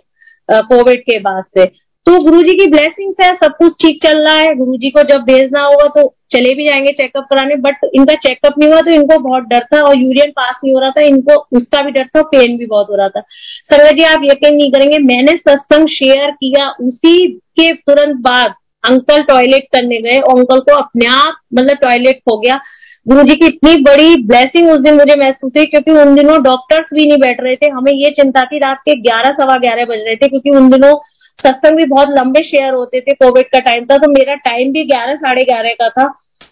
कोविड 0.49 1.01
के 1.01 1.19
बाद 1.19 1.43
से। 1.57 1.65
तो 2.05 2.17
गुरु 2.23 2.41
जी 2.43 2.53
की 2.53 2.65
ब्लेसिंग 2.67 3.13
है, 3.21 3.31
सब 3.35 3.55
कुछ 3.57 3.73
ठीक 3.81 4.03
चल 4.03 4.19
रहा 4.19 4.33
है। 4.35 4.53
गुरु 4.55 4.75
जी 4.77 4.89
को 4.89 5.03
जब 5.03 5.21
भेजना 5.23 5.63
होगा 5.63 5.85
तो 5.95 6.03
चले 6.31 6.53
भी 6.55 6.67
जाएँगे 6.67 6.91
चेकअप 6.93 7.25
कराने 7.29 7.55
बट 7.61 7.85
इनका 7.95 8.13
चेकअप 8.17 8.57
नहीं 8.59 8.69
हुआ 8.69 8.81
तो 8.81 8.91
इनको 8.91 9.17
बहुत 9.19 9.43
डर 9.43 9.65
था 9.73 9.81
और 9.81 9.97
यूरियन 9.97 10.31
पास 10.31 10.59
नहीं 10.63 10.73
हो 10.73 10.79
रहा 10.79 10.89
था। 10.89 11.01
इनको 11.03 11.35
उसका 11.57 11.81
भी 11.83 11.91
डर 11.91 12.07
था 12.07 12.21
पेन 12.25 12.57
भी 12.57 12.65
बहुत 12.65 12.87
हो 12.89 12.95
रहा 12.95 13.07
था। 13.09 13.21
संगत 13.21 13.95
जी, 13.95 14.03
आप 14.03 14.21
यकीन 14.25 14.55
नहीं 14.55 14.71
करेंगे, 14.71 14.97
मैंने 14.99 15.37
सत्संग 15.37 15.87
शेयर 15.89 16.31
किया 16.33 16.69
उसी 16.81 17.27
के 17.27 17.71
तुरंत 17.73 18.21
बाद 18.21 18.53
अंकल 18.83 19.21
टॉयलेट 19.23 19.67
करने 19.71 20.01
गए 20.01 20.19
और 20.19 20.37
अंकल 20.37 20.59
को 20.61 20.75
अपने 20.75 21.07
आप 21.09 21.37
मतलब 21.53 21.77
टॉयलेट 21.83 22.19
हो 22.29 22.37
गया। 22.39 22.59
गुरु 23.05 23.23
जी 23.23 23.35
की 23.35 23.45
इतनी 23.45 23.75
बड़ी 23.83 24.15
ब्लेसिंग 24.25 24.69
उस 24.69 24.79
दिन 24.81 24.95
मुझे 24.95 25.15
महसूस 25.15 25.51
हुई 25.57 25.65
क्योंकि 25.65 25.91
उन 25.93 26.15
दिनों 26.15 26.41
डॉक्टर्स 26.43 26.85
भी 26.93 27.05
नहीं 27.05 27.17
बैठ 27.19 27.41
रहे 27.41 27.55
थे। 27.55 27.71
हमें 27.71 27.91
ये 27.93 28.09
चिंता 28.11 28.43
थी, 28.43 28.59
रात 28.59 28.77
के 28.79 28.99
ग्यारह 29.01 29.35
सवा 29.35 29.55
ग्यारह 29.57 29.85
बज 29.85 30.03
रहे 30.05 30.15
थे 30.15 30.27
क्योंकि 30.27 30.49
उन 30.51 30.69
दिनों 30.71 30.93
सत्संग 31.39 31.77
भी 31.77 31.85
बहुत 31.85 32.09
लंबे 32.11 32.43
शेयर 32.43 32.73
होते 32.73 32.99
थे 33.01 33.13
कोविड 33.15 33.45
का 33.45 33.59
टाइम 33.61 33.85
था 33.85 33.97
तो 33.97 34.11
मेरा 34.11 34.35
टाइम 34.43 34.71
भी 34.73 34.83
ग्यारह, 34.85 35.15
साढ़े 35.15 35.43
ग्यारह 35.43 35.73
का 35.81 35.89
था। 35.91 36.07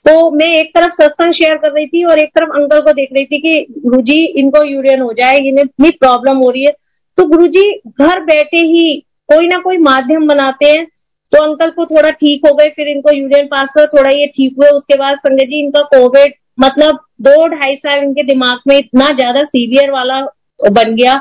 तो 0.05 0.29
मैं 0.31 0.47
एक 0.53 0.71
तरफ़ 0.75 0.93
सत्संग 0.93 1.33
शेयर 1.33 1.57
कर 1.57 1.71
रही 1.71 1.85
थी 1.87 2.03
और 2.03 2.19
एक 2.19 2.29
तरफ़ 2.29 2.49
अंकल 2.53 2.79
को 2.81 2.93
देख 2.93 3.09
रही 3.13 3.25
थी 3.25 3.37
कि 3.39 3.65
गुरु 3.79 4.01
जी 4.01 4.23
इनको 4.39 4.63
यूरियन 4.65 5.01
हो 5.01 5.11
जाए, 5.13 5.37
इन्हें 5.37 5.63
इतनी 5.63 5.89
प्रॉब्लम 5.99 6.37
हो 6.37 6.49
रही 6.49 6.63
है। 6.63 6.71
तो 7.17 7.25
गुरु 7.27 7.47
जी 7.47 7.71
घर 7.89 8.19
बैठे 8.23 8.65
ही 8.65 8.99
कोई 9.29 9.47
ना 9.47 9.59
कोई 9.59 9.77
माध्यम 9.79 10.27
बनाते 10.27 10.65
हैं। 10.67 10.85
तो 11.33 11.43
अंकल 11.43 11.69
को 11.71 11.85
थोड़ा 11.85 12.09
ठीक 12.11 12.45
हो 12.47 12.53
गए, 12.53 12.65
फिर 12.67 12.87
इनको 12.87 13.15
यूरियन 13.15 13.45
पास 13.47 13.69
हुआ 13.77 13.85
थोड़ा 13.87 14.09
ये 14.11 14.25
ठीक 14.27 14.55
हुए 14.57 14.69
उसके 14.69 14.97
बाद 14.97 15.17
संजय 15.17 15.45
जी, 15.45 15.59
इनका 15.59 15.81
कोविड 15.89 16.33
मतलब 16.59 16.99
दो, 17.21 17.47
ढाई 17.49 17.75
साल 17.77 18.03
इनके 18.03 18.23
दिमाग 18.23 18.59
में 18.67 18.77
इतना 18.77 19.11
ज़्यादा 19.13 19.43
सीवियर 19.45 19.91
वाला 19.91 20.19
बन 20.71 20.95
गया 20.95 21.13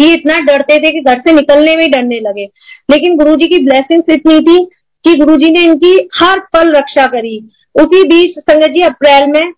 कि 0.00 0.12
इतना 0.12 0.38
डरते 0.38 0.78
थे 0.78 0.90
कि 0.90 1.00
घर 1.00 1.18
से 1.18 1.32
निकलने 1.32 1.76
में 1.76 1.90
डरने 1.90 2.20
लगे। 2.20 2.44
लेकिन 2.90 3.16
गुरु 3.16 3.36
जी 3.36 3.46
की 3.46 3.64
ब्लेसिंग 3.64 4.02
इतनी 4.10 4.38
थी 4.40 4.64
कि 5.04 5.14
गुरु 5.14 5.36
जी 5.36 5.50
ने 5.50 5.64
इनकी 5.64 5.96
हर 6.14 6.38
पल 6.54 6.72
रक्षा 6.72 7.06
करी। 7.06 7.38
उसी 7.74 8.02
बीच 8.04 8.38
संगत 8.38 8.66
जी, 8.66 8.82
अप्रैल 8.82 9.26
में 9.26 9.52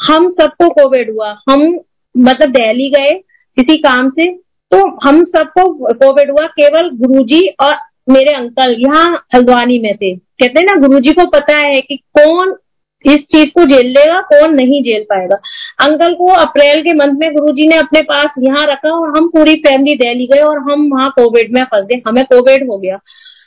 हम 0.00 0.28
सबको 0.30 0.68
कोविड 0.68 1.10
हुआ। 1.10 1.28
हम 1.50 1.62
मतलब 2.14 2.50
दिल्ली 2.50 2.88
गए 2.90 3.14
किसी 3.56 3.76
काम 3.76 4.08
से 4.10 4.26
तो 4.72 4.78
हम 5.04 5.22
सबको 5.24 5.62
कोविड 5.94 6.30
हुआ। 6.30 6.46
केवल 6.48 6.88
गुरुजी 6.96 7.40
और 7.62 7.74
मेरे 8.10 8.34
अंकल 8.36 8.74
यहाँ 8.80 9.26
हल्द्वानी 9.34 9.78
में 9.78 9.94
थे। 9.96 10.14
कहते 10.14 10.60
हैं 10.60 10.66
ना, 10.66 10.74
गुरुजी 10.86 11.12
को 11.12 11.26
पता 11.26 11.56
है 11.56 11.80
कि 11.80 11.96
कौन 12.18 12.54
इस 13.06 13.16
चीज़ 13.16 13.46
को 13.46 13.64
झेल 13.64 13.86
लेगा, 13.86 14.14
कौन 14.14 14.54
नहीं 14.54 14.82
झेल 14.82 15.02
पाएगा। 15.02 15.36
अंकल 15.80 16.14
को 16.14 16.26
अप्रैल 16.26 16.82
के 16.82 16.94
मंथ 16.94 17.12
में 17.18 17.34
गुरुजी 17.34 17.68
ने 17.68 17.76
अपने 17.76 18.02
पास 18.02 18.26
यहाँ 18.38 18.66
रखा 18.68 18.90
और 18.90 19.08
हम 19.08 19.28
पूरी 19.28 19.54
फैमिली 19.54 19.94
दिल्ली 19.94 20.26
गए 20.26 20.38
और 20.38 20.58
हम 20.58 20.90
वहाँ 20.92 21.10
कोविड 21.10 21.54
में 21.54 21.64
फंस 21.64 21.84
गए। 21.84 22.02
हमें 22.08 22.24
कोविड 22.24 22.70
हो 22.70 22.78
गया। 22.78 22.96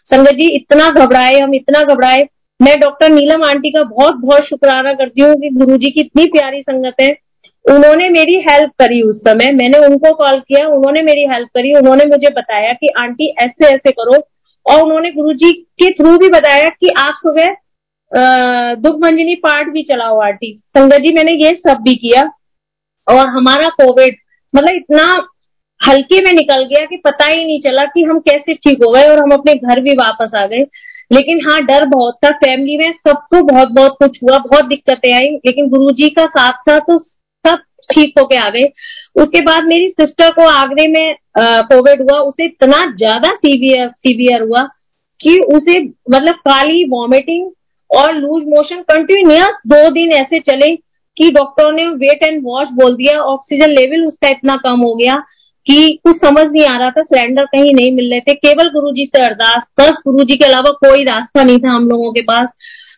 संगत 0.05 0.29
जी, 0.29 0.55
इतना 0.55 0.89
घबराए, 0.89 1.33
हम 1.33 1.53
इतना 1.53 1.83
घबराए। 1.83 2.27
मैं 2.61 2.79
डॉक्टर 2.79 3.09
नीलम 3.09 3.43
आंटी 3.43 3.69
का 3.69 3.81
बहुत 3.81 4.15
बहुत 4.15 4.43
शुक्राना 4.43 4.93
करती 4.93 5.21
हूँ 5.21 5.35
कि 5.35 5.49
गुरुजी 5.49 5.91
की 5.91 5.99
इतनी 5.99 6.25
प्यारी 6.25 6.61
संगत 6.61 6.93
है। 7.01 7.17
उन्होंने 7.71 8.09
मेरी 8.09 8.45
हेल्प 8.49 8.69
करी 8.69 9.01
उस 9.01 9.15
समय। 9.17 9.51
मैंने 9.51 9.77
उनको 9.77 10.13
कॉल 10.13 10.39
किया, 10.39 10.67
उन्होंने 10.67 11.01
मेरी 11.01 11.21
हेल्प 11.21 11.47
करी, 11.47 11.73
उन्होंने 11.73 12.05
मुझे 12.05 12.29
बताया 12.29 12.73
कि 12.73 12.87
आंटी 12.97 13.35
ऐसे 13.39 13.65
ऐसे 13.65 13.91
करो। 13.91 14.27
और 14.65 14.81
उन्होंने 14.81 15.11
गुरुजी 15.11 15.53
के 15.53 15.89
थ्रू 15.89 16.17
भी 16.17 16.29
बताया 16.29 16.69
कि 16.69 16.89
आप 16.97 17.13
सुबह 17.17 17.55
दुख 18.11 18.99
मंजनी 19.01 19.35
पाठ 19.37 19.69
भी 19.69 19.83
चलाओ 19.83 20.19
आरती 20.21 20.51
संगत 20.77 20.97
जी, 20.97 21.13
मैंने 21.13 21.31
ये 21.35 21.53
सब 21.57 21.81
भी 21.83 21.95
किया 21.97 22.23
और 23.07 23.27
हमारा 23.29 23.69
कोविड 23.77 24.15
मतलब 24.53 24.75
इतना 24.75 25.05
हल्के 25.81 26.21
में 26.25 26.31
निकल 26.33 26.63
गया 26.65 26.85
कि 26.85 26.97
पता 27.05 27.25
ही 27.25 27.43
नहीं 27.45 27.59
चला 27.61 27.85
कि 27.87 28.03
हम 28.03 28.19
कैसे 28.21 28.53
ठीक 28.55 28.83
हो 28.83 28.91
गए 28.91 29.07
और 29.07 29.19
हम 29.19 29.31
अपने 29.31 29.53
घर 29.55 29.81
भी 29.81 29.93
वापस 29.95 30.35
आ 30.35 30.45
गए। 30.45 30.65
लेकिन 31.11 31.39
हाँ 31.47 31.59
डर 31.63 31.85
बहुत 31.87 32.17
था 32.25 32.29
फैमिली 32.37 32.77
में 32.77 32.91
सबको 32.91 33.41
बहुत 33.43 33.71
बहुत 33.71 33.95
कुछ 33.99 34.17
हुआ, 34.23 34.37
बहुत 34.39 34.65
दिक्कतें 34.65 35.11
आई, 35.13 35.35
लेकिन 35.45 35.67
गुरु 35.69 35.89
जी 35.91 36.09
का 36.09 36.25
साथ 36.27 36.69
था 36.69 36.77
तो 36.81 36.97
सब 36.99 37.57
ठीक 37.89 38.19
होके 38.19 38.37
आ 38.37 38.49
गए। 38.49 38.71
उसके 39.15 39.41
बाद 39.41 39.63
मेरी 39.65 39.89
सिस्टर 39.91 40.31
को 40.33 40.47
आगरे 40.49 40.87
में 40.87 41.15
कोविड 41.37 42.01
हुआ, 42.01 42.19
उसे 42.19 42.45
इतना 42.45 42.81
ज़्यादा 42.93 43.29
सीवियर 43.35 43.89
सीवियर 43.89 44.41
हुआ 44.41 44.63
कि 45.19 45.37
उसे 45.55 45.79
मतलब 46.11 46.35
काली 46.45 46.83
वॉमिटिंग 46.89 47.51
और 47.95 48.13
लूज 48.13 48.43
मोशन 48.47 48.81
कंटिन्यूस 48.89 49.61
दो 49.67 49.89
दिन 49.91 50.11
ऐसे 50.13 50.39
चले 50.41 50.75
कि 51.17 51.29
डॉक्टरों 51.31 51.71
ने 51.71 51.87
वेट 51.97 52.23
एंड 52.23 52.41
वॉश 52.45 52.67
बोल 52.73 52.95
दिया 52.95 53.19
ऑक्सीजन 53.23 53.71
लेवल 53.71 54.05
उसका 54.05 54.29
इतना 54.29 54.55
कम 54.55 54.79
हो 54.79 54.93
गया 54.95 55.15
कि 55.67 55.99
कुछ 56.03 56.15
समझ 56.15 56.45
नहीं 56.45 56.65
आ 56.65 56.77
रहा 56.77 56.89
था 56.89 57.01
सिलेंडर 57.01 57.45
कहीं 57.45 57.73
नहीं 57.75 57.91
मिल 57.91 58.09
रहे 58.11 58.19
थे। 58.19 58.33
केवल 58.35 58.69
गुरु 58.69 58.91
जी 58.91 59.05
से 59.05 59.23
अरदास, 59.25 59.61
बस 59.79 60.01
गुरु 60.07 60.23
जी 60.23 60.35
के 60.35 60.45
अलावा 60.45 60.71
कोई 60.83 61.03
रास्ता 61.03 61.43
नहीं 61.43 61.59
था 61.59 61.73
हम 61.75 61.87
लोगों 61.89 62.11
के 62.13 62.21
पास। 62.21 62.49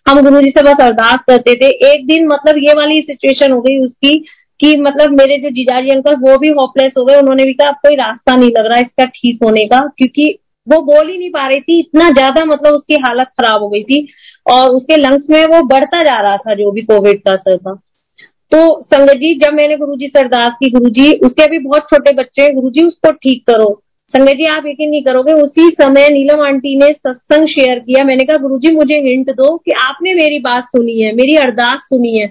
हम 0.09 0.21
गुरु 0.21 0.41
जी 0.41 0.49
से 0.49 0.63
बस 0.63 0.81
अरदास 0.81 1.19
करते 1.29 1.55
थे। 1.55 1.69
एक 1.91 2.05
दिन 2.07 2.27
मतलब 2.27 2.57
ये 2.57 2.73
वाली 2.73 2.99
सिचुएशन 3.01 3.53
हो 3.53 3.61
गई 3.61 3.77
उसकी 3.77 4.17
कि 4.59 4.75
मतलब 4.77 5.11
मेरे 5.11 5.37
जो 5.37 5.49
जीजाजी 5.49 5.89
अंकल, 5.89 6.15
वो 6.15 6.37
भी 6.37 6.49
होपलेस 6.49 6.93
हो 6.97 7.05
गए। 7.05 7.15
उन्होंने 7.15 7.45
भी 7.45 7.53
कहा 7.53 7.71
कोई 7.71 7.95
रास्ता 7.95 8.35
नहीं 8.35 8.49
लग 8.49 8.65
रहा 8.65 8.77
इसका 8.79 9.05
ठीक 9.05 9.43
होने 9.43 9.65
का, 9.65 9.81
क्योंकि 9.97 10.37
वो 10.67 10.81
बोल 10.83 11.09
ही 11.09 11.17
नहीं 11.17 11.29
पा 11.29 11.47
रही 11.47 11.59
थी, 11.61 11.79
इतना 11.79 12.09
ज़्यादा 12.11 12.45
मतलब 12.45 12.73
उसकी 12.73 12.95
हालत 13.01 13.27
खराब 13.39 13.61
हो 13.61 13.69
गई 13.69 13.83
थी 13.83 14.07
और 14.45 14.69
उसके 14.71 14.97
लंग्स 14.97 15.29
में 15.29 15.45
वो 15.47 15.61
बढ़ता 15.65 16.03
जा 16.03 16.19
रहा 16.19 16.37
था 16.37 16.53
जो 16.55 16.71
भी 16.71 16.81
कोविड 16.83 17.21
का 17.21 17.33
असर 17.33 17.57
था। 17.57 17.73
तो 18.51 18.59
संगत 18.83 19.15
जी, 19.15 19.33
जब 19.35 19.53
मैंने 19.53 19.75
गुरुजी 19.77 20.07
से 20.07 20.19
अरदास 20.19 20.53
की 20.59 20.69
गुरु 20.71 20.89
जी 20.91 21.11
उसके 21.19 21.43
अभी 21.43 21.57
बहुत 21.59 21.87
छोटे 21.89 22.11
बच्चे 22.13 22.41
हैं 22.41 22.53
गुरु 22.55 22.69
जी 22.69 22.83
उसको 22.83 23.11
ठीक 23.13 23.43
करो। 23.47 23.69
संगत 24.13 24.33
जी, 24.33 24.45
आप 24.47 24.63
यकीन 24.67 24.89
नहीं 24.89 25.03
करोगे, 25.03 25.33
उसी 25.33 25.69
समय 25.71 26.07
नीलम 26.09 26.41
आंटी 26.41 26.75
ने 26.75 26.87
सत्संग 26.89 27.47
शेयर 27.47 27.79
किया। 27.79 28.03
मैंने 28.05 28.23
कहा 28.23 28.37
गुरु 28.37 28.59
जी 28.59 28.71
मुझे 28.75 28.99
हिंट 29.01 29.31
दो 29.31 29.55
कि 29.57 29.71
आपने 29.79 30.13
मेरी 30.13 30.39
बात 30.41 30.63
सुनी 30.65 31.01
है, 31.01 31.11
मेरी 31.13 31.35
अरदास 31.37 31.79
सुनी 31.83 32.19
है। 32.19 32.27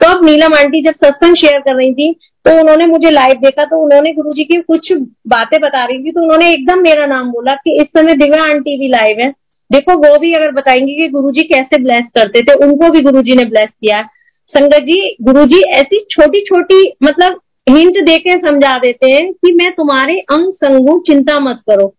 तो 0.00 0.08
अब 0.08 0.24
नीलम 0.24 0.54
आंटी 0.54 0.82
जब 0.82 0.94
सत्संग 0.96 1.36
शेयर 1.36 1.60
कर 1.60 1.74
रही 1.74 1.92
थी 1.94 2.14
तो 2.44 2.60
उन्होंने 2.60 2.86
मुझे 2.86 3.10
लाइव 3.10 3.32
देखा 3.32 3.64
तो 3.64 3.84
उन्होंने 3.84 4.12
गुरु 4.12 4.32
जी 4.32 4.44
की 4.44 4.60
कुछ 4.60 4.92
बातें 5.26 5.60
बता 5.60 5.86
रही 5.86 5.98
थी 5.98 6.10
तो 6.10 6.22
उन्होंने 6.22 6.52
एकदम 6.52 6.80
मेरा 6.80 7.06
नाम 7.06 7.30
बोला 7.30 7.54
कि 7.54 7.76
इस 7.76 7.86
समय 7.98 8.14
दिव्या 8.14 8.44
आंटी 8.44 8.78
भी 8.78 8.88
लाइव 8.88 9.16
है। 9.18 9.32
देखो, 9.70 9.94
वो 9.94 10.18
भी 10.18 10.32
अगर 10.32 10.52
बताएँगे 10.52 10.94
कि 10.94 11.08
गुरुजी 11.08 11.42
कैसे 11.42 11.82
ब्लेस 11.82 12.04
करते 12.14 12.40
थे, 12.40 12.54
उनको 12.66 12.90
भी 12.90 13.00
गुरुजी 13.00 13.36
ने 13.36 13.44
ब्लेस 13.44 13.70
किया 13.70 14.02
संगत 14.50 14.82
जी, 14.82 15.16
गुरुजी 15.22 15.60
ऐसी 15.70 16.06
छोटी 16.10 16.40
छोटी 16.40 16.96
मतलब 17.04 17.40
हिंट 17.70 18.04
देके 18.06 18.30
समझा 18.30 18.74
देते 18.74 19.10
हैं 19.10 19.32
कि 19.32 19.54
मैं 19.54 19.70
तुम्हारे 19.72 20.14
अंग 20.14 20.52
संग 20.52 21.00
चिंता 21.00 21.38
मत 21.40 21.60
करो। 21.70 21.94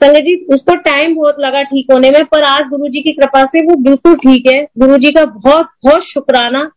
संगत 0.00 0.20
जी, 0.20 0.46
उसको 0.54 0.74
टाइम 0.74 1.14
बहुत 1.14 1.36
लगा 1.40 1.62
ठीक 1.62 1.86
होने 1.92 2.10
में, 2.10 2.24
पर 2.24 2.42
आज 2.42 2.60
गुरु 2.60 2.88
जी 2.88 3.00
की 3.00 3.12
कृपा 3.12 3.44
से 3.44 3.60
वो 3.60 3.76
बिल्कुल 3.76 4.14
ठीक 4.14 4.54
है। 4.54 4.66
गुरु 4.78 4.96
जी 4.96 5.10
का 5.10 5.24
बहुत 5.24 5.66
बहुत 5.84 6.02
शुक्राना 6.02 6.70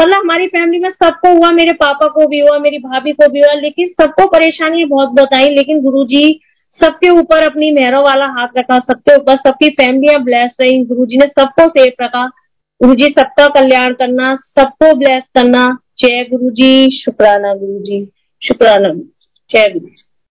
मतलब 0.00 0.20
हमारी 0.20 0.46
फैमिली 0.46 0.78
में 0.78 0.90
सबको 0.90 1.32
हुआ, 1.38 1.50
मेरे 1.50 1.72
पापा 1.72 2.06
को 2.06 2.26
भी 2.26 2.40
हुआ, 2.40 2.58
मेरी 2.58 2.78
भाभी 2.78 3.12
को 3.12 3.28
भी 3.28 3.40
हुआ, 3.40 3.54
लेकिन 3.54 3.88
सबको 3.88 4.26
परेशानी 4.26 4.84
बहुत 4.84 5.08
बहुत 5.08 5.34
आई 5.34 5.48
लेकिन 5.48 5.80
गुरु 5.80 6.04
जी 6.04 6.40
सबके 6.80 7.08
ऊपर 7.08 7.42
अपनी 7.42 7.70
मेहरों 7.70 8.02
वाला 8.04 8.26
हाथ 8.26 8.58
रखा, 8.58 8.78
सबके 8.78 9.16
ऊपर 9.16 9.36
सबकी 9.36 9.68
फैमिलियाँ 9.70 10.22
ब्लेस 10.22 10.56
रही 10.60 10.84
गुरु 10.84 11.06
जी 11.06 11.16
ने 11.16 11.26
सबको 11.26 11.68
सेफ़ 11.68 12.02
रखा। 12.02 12.26
गुरु 12.80 12.94
जी 12.94 13.06
सबका 13.18 13.48
कल्याण 13.48 13.92
करना, 13.92 14.34
सबको 14.36 14.94
ब्लेस 14.94 15.22
करना। 15.34 15.78
जय 15.98 16.24
गुरु 16.30 16.50
जी 16.50 17.02
शुक्राना 17.04 17.54
गुरु 17.54 17.78
जी 17.78 18.04
शुक्राना। 18.42 18.94
जय 19.50 19.68
गुरु 19.68 19.86
जी 19.86 20.01